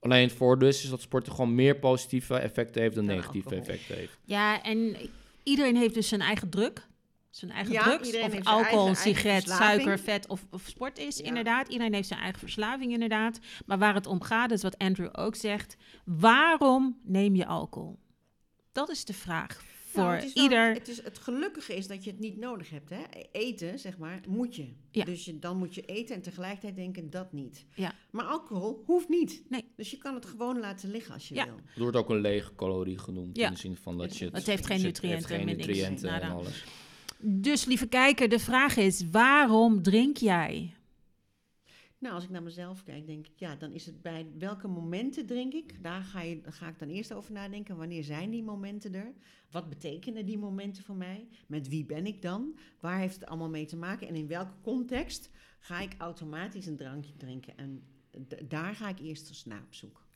[0.00, 3.94] Alleen het voordeel is, is dat sporten gewoon meer positieve effecten heeft dan negatieve effecten
[3.96, 4.18] heeft.
[4.24, 4.96] ja, en
[5.42, 6.86] iedereen heeft dus zijn eigen druk.
[7.30, 8.16] Zijn eigen Ja, drugs.
[8.16, 11.24] Of alcohol, eigen- sigaret, suiker, vet of, of sport is, Ja.
[11.24, 11.68] inderdaad.
[11.68, 13.38] Iedereen heeft zijn eigen verslaving, inderdaad.
[13.66, 15.76] Maar waar het om gaat, is wat Andrew ook zegt.
[16.04, 17.98] Waarom neem je alcohol?
[18.72, 20.72] Dat is de vraag voor Nou, het is wel- ieder.
[20.74, 22.90] het, is, het gelukkige is dat je het niet nodig hebt.
[22.90, 23.02] Hè?
[23.32, 24.72] Eten, zeg maar, moet je.
[24.90, 25.04] Ja.
[25.04, 27.66] Dus je, dan moet je eten en tegelijkertijd denken dat niet.
[27.74, 27.92] Ja.
[28.10, 29.42] Maar alcohol hoeft niet.
[29.48, 29.64] Nee.
[29.76, 31.44] Dus je kan het gewoon laten liggen als je Ja.
[31.44, 31.54] wil.
[31.66, 33.36] Het wordt ook een lege calorie genoemd.
[33.36, 33.46] Ja.
[33.46, 36.20] In de zin van dat je Het heeft geen zit- nutriënten, heeft geen nutriënten en
[36.20, 36.34] Nada.
[36.34, 36.64] alles.
[37.20, 40.72] Dus lieve kijker, de vraag is: waarom drink jij?
[41.98, 45.26] Nou, als ik naar mezelf kijk, denk ik, ja, dan is het bij welke momenten
[45.26, 45.82] drink ik?
[45.82, 47.76] Daar ga, je, daar ga ik dan eerst over nadenken.
[47.76, 49.12] Wanneer zijn die momenten er?
[49.50, 51.26] Wat betekenen die momenten voor mij?
[51.46, 52.58] Met wie ben ik dan?
[52.80, 54.08] Waar heeft het allemaal mee te maken?
[54.08, 57.56] En in welke context ga ik automatisch een drankje drinken?
[57.56, 57.82] En
[58.48, 60.06] daar ga ik eerst eens naar op zoek.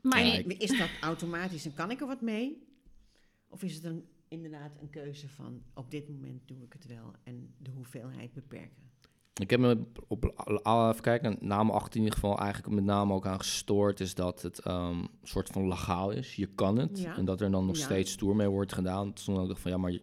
[0.00, 2.62] Maar Ja, En ik- is dat automatisch en kan ik er wat mee?
[3.48, 4.04] Of is het een,
[4.34, 8.82] inderdaad een keuze van op dit moment doe ik het wel en de hoeveelheid beperken?
[9.34, 10.24] Ik heb me op,
[10.64, 14.42] even kijken, naam 18 in ieder geval eigenlijk met name ook aan gestoord, is dat
[14.42, 16.36] het een soort van legaal is.
[16.36, 17.00] Je kan het.
[17.00, 17.16] Ja.
[17.16, 17.84] En dat er dan nog Ja.
[17.84, 19.12] steeds stoer mee wordt gedaan.
[19.12, 19.98] Toen dacht ik van ja, maar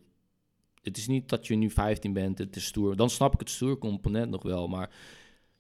[0.82, 2.95] het is niet dat je nu 15 bent, het is stoer.
[2.95, 4.68] Dan snap ik het stoer component nog wel.
[4.68, 4.90] Maar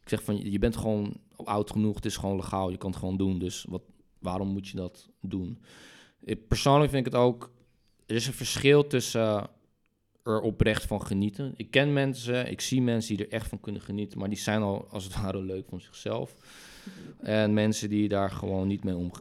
[0.01, 2.99] ik zeg van je bent gewoon oud genoeg, het is gewoon legaal, je kan het
[2.99, 3.39] gewoon doen.
[3.39, 3.81] Dus wat,
[4.19, 5.59] waarom moet je dat doen?
[6.19, 7.51] Ik, persoonlijk vind ik het ook,
[8.11, 9.49] er is een verschil tussen
[10.23, 11.53] er oprecht van genieten.
[11.55, 14.61] Ik ken mensen, ik zie mensen die er echt van kunnen genieten, maar die zijn
[14.61, 16.33] al als het ware leuk van zichzelf.
[17.19, 19.11] En mensen die daar gewoon niet mee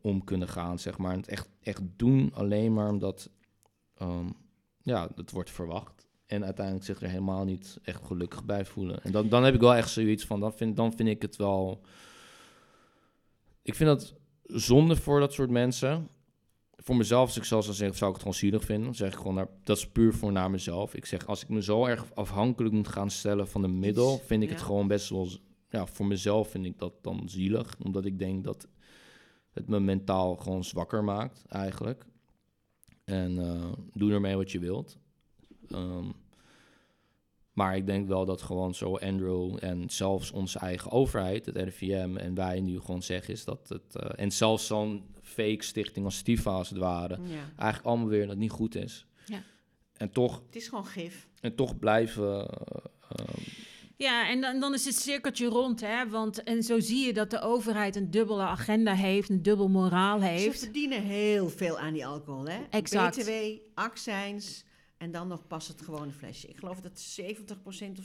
[0.00, 1.12] om, kunnen gaan, zeg maar.
[1.12, 3.30] En het echt, echt doen alleen maar omdat
[3.96, 4.26] ehm,
[4.82, 6.06] ja, het wordt verwacht.
[6.26, 9.02] En uiteindelijk zich er helemaal niet echt gelukkig bij voelen.
[9.02, 11.80] En dan, dan heb ik wel echt zoiets van, vind, dan vind ik het wel...
[13.62, 14.14] Ik vind dat
[14.46, 16.08] zonde voor dat soort mensen.
[16.84, 18.84] Voor mezelf, als ik zelfs zou zeggen, zou ik het gewoon zielig vinden.
[18.84, 20.94] Dan zeg ik gewoon, naar, dat is puur voor naar mezelf.
[20.94, 24.42] Ik zeg, als ik me zo erg afhankelijk moet gaan stellen van een middel, vind
[24.42, 25.28] ik het gewoon best wel...
[25.68, 27.76] Ja, voor mezelf vind ik dat dan zielig.
[27.84, 28.68] Omdat ik denk dat
[29.52, 32.06] het me mentaal gewoon zwakker maakt, eigenlijk.
[33.04, 34.98] En eh, doe ermee wat je wilt.
[35.68, 36.08] Ehm,
[37.54, 42.16] maar ik denk wel dat gewoon zo Andrew en zelfs onze eigen overheid, het RIVM
[42.16, 43.96] en wij nu gewoon zeggen is dat het...
[43.96, 47.34] eh, en zelfs zo'n fake stichting als Stifa als het ware, Ja.
[47.56, 49.06] eigenlijk allemaal weer dat het niet goed is.
[49.26, 49.42] Ja.
[49.96, 51.28] En toch, Het is gewoon gif.
[51.40, 52.48] en toch blijven...
[53.16, 53.34] eh,
[53.96, 56.08] Ja, en dan, dan is het cirkeltje rond, hè?
[56.08, 60.18] Want en zo zie je dat de overheid een dubbele agenda heeft, een dubbel moraal
[60.18, 60.58] Ze heeft.
[60.58, 62.58] verdienen heel veel aan die alcohol, hè?
[62.70, 63.16] Exact.
[63.16, 63.30] BTW,
[63.74, 64.64] accijns
[64.98, 66.48] en dan nog pas het gewone flesje.
[66.48, 68.04] Ik geloof dat 70% of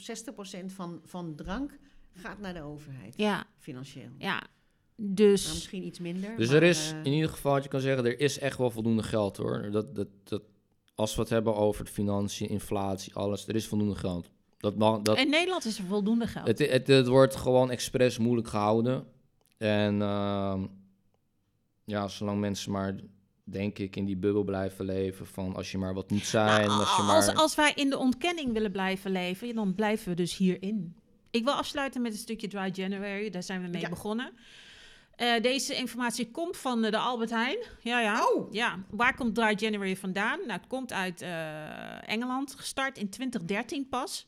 [0.61, 1.77] 60% van, van drank
[2.13, 4.09] gaat naar de overheid, Ja, financieel.
[4.17, 4.33] ja.
[4.95, 6.37] Nou, Dus misschien iets minder.
[6.37, 8.57] Dus maar, er is eh, in ieder geval, wat je kan zeggen, er is echt
[8.57, 9.71] wel voldoende geld hoor.
[9.71, 10.41] Dat, dat, dat,
[10.95, 14.29] als we het hebben over de financiën, inflatie, alles, er is voldoende geld.
[14.57, 16.47] Dat mag, dat, in Nederland is er voldoende geld.
[16.47, 19.05] het, het, het wordt gewoon expres moeilijk gehouden.
[19.57, 20.65] En ehm,
[21.83, 22.95] ja, zolang mensen maar,
[23.51, 26.79] denk ik, in die bubbel blijven leven van als je maar wat moet zijn, Nou,
[26.79, 27.35] als je als, maar...
[27.35, 30.95] als wij in de ontkenning willen blijven leven, dan blijven we dus hierin.
[31.31, 33.29] Ik wil afsluiten met een stukje Dry January.
[33.29, 33.89] Daar zijn we mee Ja.
[33.89, 34.31] begonnen.
[35.15, 37.57] Eh, deze informatie komt van eh, de Albert Heijn.
[37.81, 38.25] Ja, ja.
[38.27, 38.53] Oh.
[38.53, 40.39] Ja, waar komt Dry January vandaan?
[40.39, 44.27] Nou, het komt uit eh, Engeland, gestart in 2013 pas.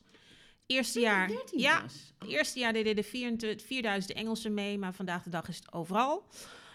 [0.66, 1.82] Eerste jaar, 13 ja,
[2.28, 6.24] eerste jaar deden er 24 4000 Engelsen mee, maar vandaag de dag is het overal.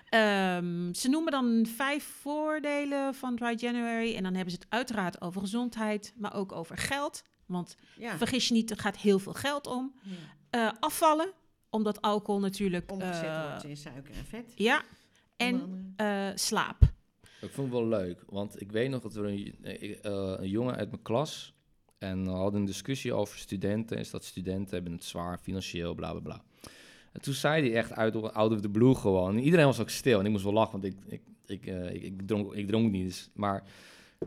[0.09, 4.15] Ehm, ze noemen dan vijf voordelen van Dry January.
[4.15, 7.23] En dan hebben ze het uiteraard over gezondheid, maar ook over geld.
[7.45, 8.17] Want Ja.
[8.17, 9.93] vergis je niet, er gaat heel veel geld om.
[10.03, 10.15] ja.
[10.49, 11.31] Eh, afvallen,
[11.69, 12.91] omdat alcohol natuurlijk...
[12.91, 14.51] Omgezet eh, wordt in suiker en vet.
[14.55, 14.81] ja,
[15.37, 16.81] en eh, slaap.
[17.41, 19.55] Ik vond het wel leuk, want ik weet nog dat er een,
[20.41, 21.53] een jongen uit mijn klas
[21.97, 23.97] en we hadden een discussie over studenten.
[23.97, 26.43] Is dat studenten hebben het zwaar financieel, bla bla bla.
[27.17, 29.35] En toen zei hij echt uit out of the blue gewoon.
[29.35, 31.93] En iedereen was ook stil en ik moest wel lachen, want ik, ik, ik, eh,
[31.93, 33.05] ik, ik, dronk, ik dronk niet.
[33.05, 33.63] Dus, maar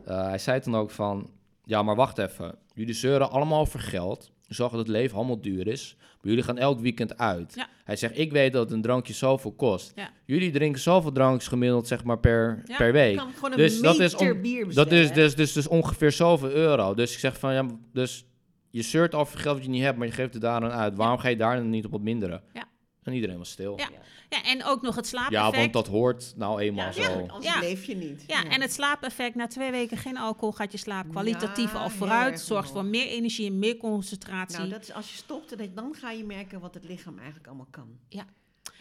[0.05, 1.31] eh, hij zei toen ook van,
[1.65, 2.55] ja maar wacht even.
[2.75, 4.31] Jullie zeuren allemaal over geld.
[4.49, 5.97] Zorgen dat het leven allemaal duur is.
[5.99, 7.53] Maar jullie gaan elk weekend uit.
[7.55, 7.69] Ja.
[7.85, 9.93] Hij zegt, ik weet dat een drankje zoveel kost.
[9.95, 10.11] Ja.
[10.25, 13.17] Jullie drinken zoveel drankjes gemiddeld zeg maar per, Ja, per week.
[13.17, 14.27] kan Dus dat is om-
[14.75, 16.95] Dat is dus, dus, dus ongeveer zoveel euro.
[16.95, 18.25] Dus ik zeg van, ja, dus
[18.71, 20.97] je zeurt over geld wat je niet hebt, maar je geeft het daar aan uit.
[20.97, 22.43] Waarom ga je daar dan niet op wat minderen?
[22.53, 22.65] Ja.
[23.03, 23.79] En iedereen was stil.
[23.79, 23.89] Ja.
[23.93, 23.99] Ja,
[24.31, 25.57] Ja, en ook nog het slaapeffect.
[25.57, 27.01] want dat hoort nou eenmaal Ja, zo.
[27.03, 27.61] ja, anders Ja.
[27.61, 28.25] leef je niet.
[28.27, 29.35] Ja, en het slaapeffect.
[29.35, 32.41] Na twee weken geen alcohol gaat je slaap kwalitatief Ja, al vooruit.
[32.41, 34.59] Zorgt voor meer energie en meer concentratie.
[34.59, 37.47] Nou, dat is als je stopt, dan- dan ga je merken wat het lichaam eigenlijk
[37.47, 37.89] allemaal kan.
[38.09, 38.25] Ja.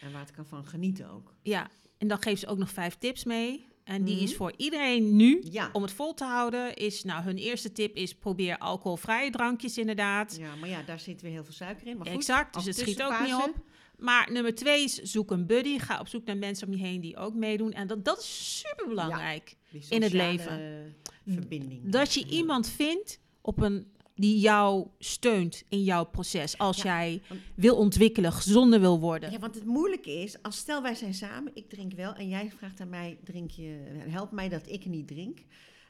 [0.00, 1.34] En waar het kan van genieten ook.
[1.42, 1.68] Ja,
[1.98, 3.68] en dan geeft ze ook nog vijf tips mee.
[3.84, 4.24] En die Mhm.
[4.24, 5.42] is voor iedereen nu.
[5.50, 5.70] Ja.
[5.72, 10.36] Om het vol te houden is, nou, hun eerste tip is probeer alcoholvrije drankjes inderdaad.
[10.38, 11.96] Ja, maar ja, daar zit weer heel veel suiker in.
[11.96, 13.54] Maar goed, exact, dus het schiet ook niet op.
[14.00, 15.78] Maar nummer twee is zoek een buddy.
[15.78, 17.72] Ga op zoek naar mensen om je heen die ook meedoen.
[17.72, 19.56] En dat, dat is super belangrijk.
[19.88, 20.94] in het leven.
[21.26, 21.88] verbinding.
[21.92, 26.58] Dat je iemand vindt op een, die jou steunt in jouw proces.
[26.58, 29.30] Als Ja, jij want- wil ontwikkelen, gezonder wil worden.
[29.30, 32.50] Ja, want het moeilijke is, als stel wij zijn samen, ik drink wel en jij
[32.56, 33.78] vraagt aan mij, drink je,
[34.08, 35.38] help mij dat ik niet drink.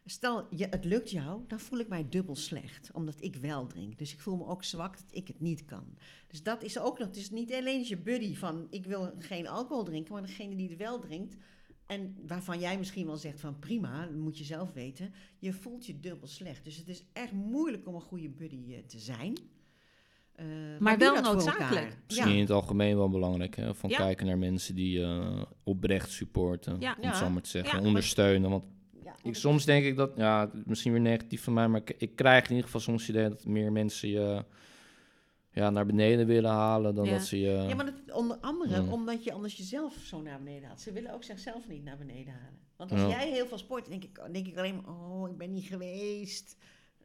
[0.05, 3.99] Stel, je, het lukt jou, dan voel ik mij dubbel slecht, omdat ik wel drink.
[3.99, 5.85] Dus ik voel me ook zwak dat ik het niet kan.
[6.27, 9.49] Dus dat is ook nog, het is niet alleen je buddy van, ik wil geen
[9.49, 11.37] alcohol drinken, maar degene die het wel drinkt,
[11.87, 15.87] en waarvan jij misschien wel zegt van prima, dat moet je zelf weten, je voelt
[15.87, 16.65] je dubbel slecht.
[16.65, 19.39] Dus het is echt moeilijk om een goede buddy eh, te zijn.
[20.33, 20.47] Eh,
[20.79, 21.99] Maar wel noodzakelijk.
[22.07, 23.75] Misschien in het algemeen wel belangrijk, hè?
[23.75, 23.97] Van Ja.
[23.97, 26.97] kijken naar mensen die eh, oprecht supporten, Ja.
[27.01, 27.81] om het zo maar te zeggen.
[27.81, 27.87] Ja.
[27.87, 28.65] Ondersteunen, want
[29.23, 32.43] ik, soms denk ik dat, ja, misschien weer negatief van mij, maar ik, ik krijg
[32.45, 34.45] in ieder geval soms het idee dat meer mensen je
[35.53, 37.11] ja, naar beneden willen halen dan Ja.
[37.13, 37.51] dat ze je...
[37.51, 38.93] Ja, maar dat, onder andere Ja.
[38.93, 40.81] omdat je anders jezelf zo naar beneden haalt.
[40.81, 42.59] Ze willen ook zichzelf niet naar beneden halen.
[42.77, 43.09] Want als Ja.
[43.09, 46.57] jij heel veel sport, denk ik, denk ik alleen maar, oh, ik ben niet geweest.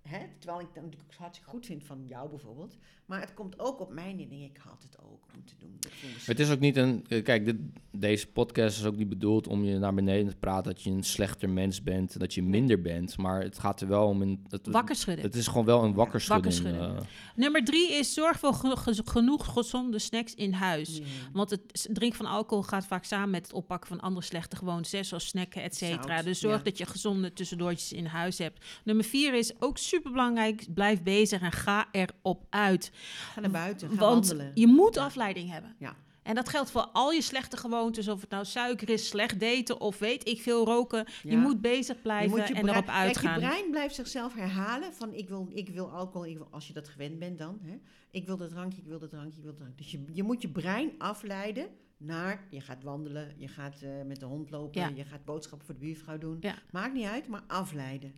[0.01, 0.19] Hè?
[0.39, 2.77] Terwijl ik dan natuurlijk hartstikke goed vind van jou bijvoorbeeld.
[3.05, 4.29] Maar het komt ook op mij neer.
[4.29, 5.79] denk ik, had het ook moeten doen.
[6.25, 7.05] Het is ook niet een.
[7.07, 7.55] eh, Kijk, dit,
[7.91, 11.03] deze podcast is ook niet bedoeld om je naar beneden te praten dat je een
[11.03, 13.17] slechter mens bent, dat je minder bent.
[13.17, 14.45] Maar het gaat er wel om een.
[14.49, 15.25] Het, Wakker schudden.
[15.25, 16.55] Het is gewoon wel een wakkerschudding.
[16.59, 16.99] Wakkerschudding.
[16.99, 17.05] eh.
[17.35, 21.01] Nummer drie is zorg voor geno- ge- genoeg gezonde snacks in huis.
[21.33, 25.07] Want het drinken van alcohol gaat vaak samen met het oppakken van andere slechte gewoontes,
[25.07, 26.21] zoals snacken, et cetera.
[26.21, 26.63] Dus zorg ja.
[26.63, 28.65] dat je gezonde tussendoortjes in huis hebt.
[28.83, 32.91] Nummer vier is ook super belangrijk, blijf bezig en ga erop uit.
[33.33, 34.51] Ga naar buiten, ga Want wandelen.
[34.53, 35.75] je moet afleiding hebben.
[35.79, 35.95] Ja.
[36.23, 39.79] En dat geldt voor al je slechte gewoontes, of het nou suiker is, slecht daten
[39.79, 41.05] of weet ik veel roken.
[41.23, 43.39] Je moet bezig blijven moet en erop uitgaan.
[43.39, 46.67] Kijk, je brein blijft zichzelf herhalen van ik wil, ik wil alcohol, ik wil, als
[46.67, 47.59] je dat gewend bent dan.
[47.61, 47.75] Hè?
[48.15, 49.83] Ik wil dat drankje, ik wil dat drankje, ik wil dat drankje.
[49.83, 51.67] Dus je, je moet je brein afleiden
[51.97, 54.91] naar, je gaat wandelen, je gaat eh, met de hond lopen, Ja.
[54.95, 56.37] je gaat boodschappen voor de buurvrouw doen.
[56.39, 56.55] Ja.
[56.71, 58.13] Maakt niet uit, maar afleiden.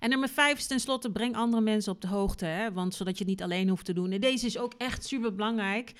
[0.00, 2.44] En nummer vijf is tenslotte, breng andere mensen op de hoogte.
[2.44, 2.72] Hè?
[2.72, 4.10] Want zodat je het niet alleen hoeft te doen.
[4.10, 5.92] En deze is ook echt super belangrijk.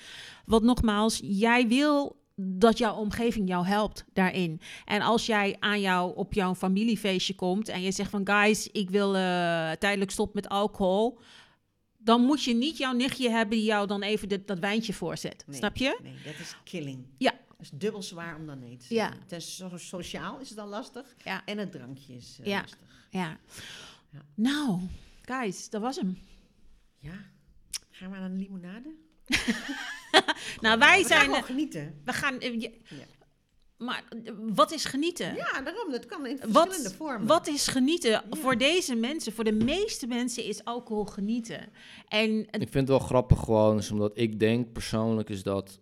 [0.45, 4.61] Want nogmaals, jij wil dat jouw omgeving jou helpt daarin.
[4.85, 8.89] En als jij aan jou op jouw familiefeestje komt en je zegt van guys, ik
[8.89, 9.21] wil eh,
[9.71, 11.19] tijdelijk stoppen met alcohol.
[12.03, 15.43] Dan moet je niet jouw nichtje hebben die jou dan even dit- dat wijntje voorzet.
[15.47, 15.57] Nee.
[15.57, 15.99] Snap je?
[16.03, 17.05] Nee, dat is killing.
[17.17, 17.31] Ja.
[17.31, 19.07] Dat is dubbel zwaar om dan nee te Ja.
[19.07, 19.27] zeggen.
[19.27, 21.15] Ten so- sociaal is het dan lastig.
[21.23, 21.45] Ja.
[21.45, 22.59] En het drankje is eh, Ja.
[22.61, 22.79] lastig.
[23.09, 23.39] Ja.
[24.11, 24.21] Ja.
[24.35, 24.79] Nou,
[25.21, 26.17] guys, dat was hem.
[26.99, 27.13] Ja.
[27.91, 28.95] Gaan we naar een limonade?
[30.61, 31.23] Nou, wij We gaan zijn...
[31.23, 32.01] gewoon genieten.
[32.05, 32.39] We gaan...
[32.39, 33.05] eh, je- Ja.
[33.77, 35.35] Maar eh, wat is genieten?
[35.35, 35.91] Ja, daarom.
[35.91, 37.27] Dat kan in Wat, verschillende vormen.
[37.27, 38.23] wat is genieten?
[38.29, 41.69] Voor deze mensen, voor de meeste mensen is alcohol genieten.
[42.07, 45.79] En het- Ik vind het wel grappig gewoon, is omdat ik denk persoonlijk is dat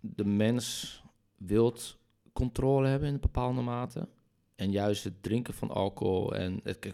[0.00, 1.02] de mens
[1.38, 1.96] wilt
[2.32, 4.08] controle hebben in een bepaalde mate.
[4.56, 6.88] En juist het drinken van alcohol en het,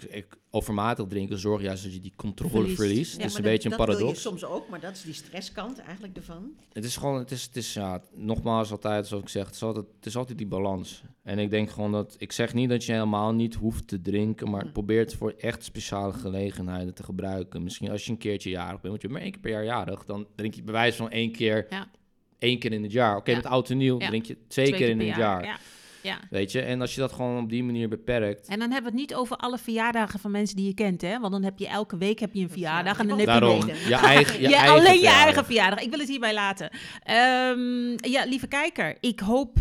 [0.51, 2.77] overmatig drinken zorgt juist dat je die controle Verliest.
[2.81, 3.16] verliest.
[3.19, 4.23] Ja, is een beetje dat, een dat wil je paradox.
[4.41, 6.51] soms ook, maar dat is die stresskant eigenlijk ervan.
[6.73, 9.62] Het is gewoon, het is, het is ja, nogmaals altijd, zoals ik zeg, het is,
[9.62, 11.03] altijd, het is altijd die balans.
[11.23, 14.51] En ik denk gewoon dat, ik zeg niet dat je helemaal niet hoeft te drinken,
[14.51, 14.73] maar Hm.
[14.73, 17.62] probeer het voor echt speciale gelegenheden te gebruiken.
[17.62, 19.65] Misschien als je een keertje jarig bent, want je bent maar één keer per jaar
[19.65, 21.91] jarig, dan drink je bij wijze van één keer, Ja.
[22.39, 23.16] één keer in het jaar.
[23.16, 23.37] Oké, Ja.
[23.37, 25.45] met oud en nieuw drink je twee, keer in het jaar.
[25.45, 25.59] Ja.
[26.02, 26.18] Ja.
[26.31, 28.98] Weet je, en als je dat gewoon op die manier beperkt, En dan hebben we
[28.98, 31.18] het niet over alle verjaardagen van mensen die je kent, hè?
[31.20, 33.66] Want dan heb je elke week heb je een verjaardag en dan heb je daarom,
[33.66, 35.81] je eigen, je ja, eigen alleen je eigen verjaardag.
[35.81, 36.70] Ik wil het hierbij laten.
[37.02, 39.56] Ehm, ja, lieve kijker, ik hoop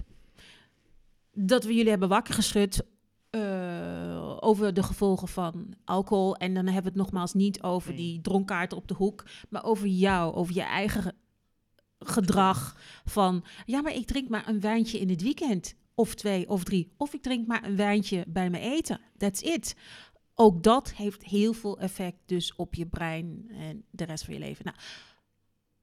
[1.33, 2.81] dat we jullie hebben wakker geschud
[3.29, 6.35] eh, over de gevolgen van alcohol.
[6.35, 7.97] En dan hebben we het nogmaals niet over Nee.
[7.97, 11.13] die dronkaart op de hoek, maar over jou, over je eigen ge-
[11.99, 12.77] gedrag.
[13.05, 15.75] Van ja, maar ik drink maar een wijntje in het weekend.
[15.99, 16.91] Of twee of drie.
[16.97, 18.99] Of ik drink maar een wijntje bij mijn eten.
[19.17, 19.75] That's it.
[20.35, 24.39] Ook dat heeft heel veel effect dus op je brein en de rest van je
[24.39, 24.65] leven.
[24.65, 24.77] Nou,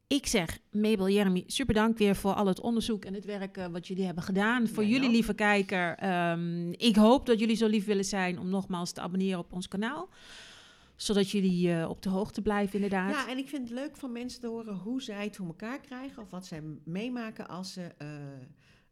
[0.06, 3.66] ik zeg, Mabel, Jeremy, super dank weer voor al het onderzoek en het werk eh,
[3.66, 4.68] wat jullie hebben gedaan.
[4.68, 8.93] Voor jullie, lieve kijker, ehm, ik hoop dat jullie zo lief willen zijn om nogmaals
[8.93, 10.09] te abonneren op ons kanaal.
[10.94, 13.14] Zodat jullie eh, op de hoogte blijven, inderdaad.
[13.14, 15.80] Ja, en ik vind het leuk van mensen te horen hoe zij het voor elkaar
[15.80, 16.22] krijgen.
[16.22, 18.09] Of wat zij meemaken als ze eh,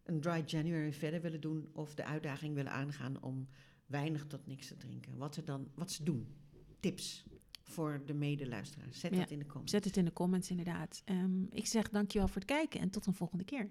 [0.05, 1.69] een dry January verder willen doen.
[1.73, 3.49] Of de uitdaging willen aangaan om
[3.87, 5.17] weinig tot niks te drinken.
[5.17, 6.27] Wat ze dan wat ze doen.
[6.81, 7.25] Tips
[7.63, 9.01] voor de medeluisteraars.
[9.01, 9.19] Zet Ja.
[9.19, 9.73] dat in de comments.
[9.73, 11.03] Zet het in de comments, inderdaad.
[11.05, 13.71] Ehm, ik zeg dankjewel voor het kijken en tot een volgende keer.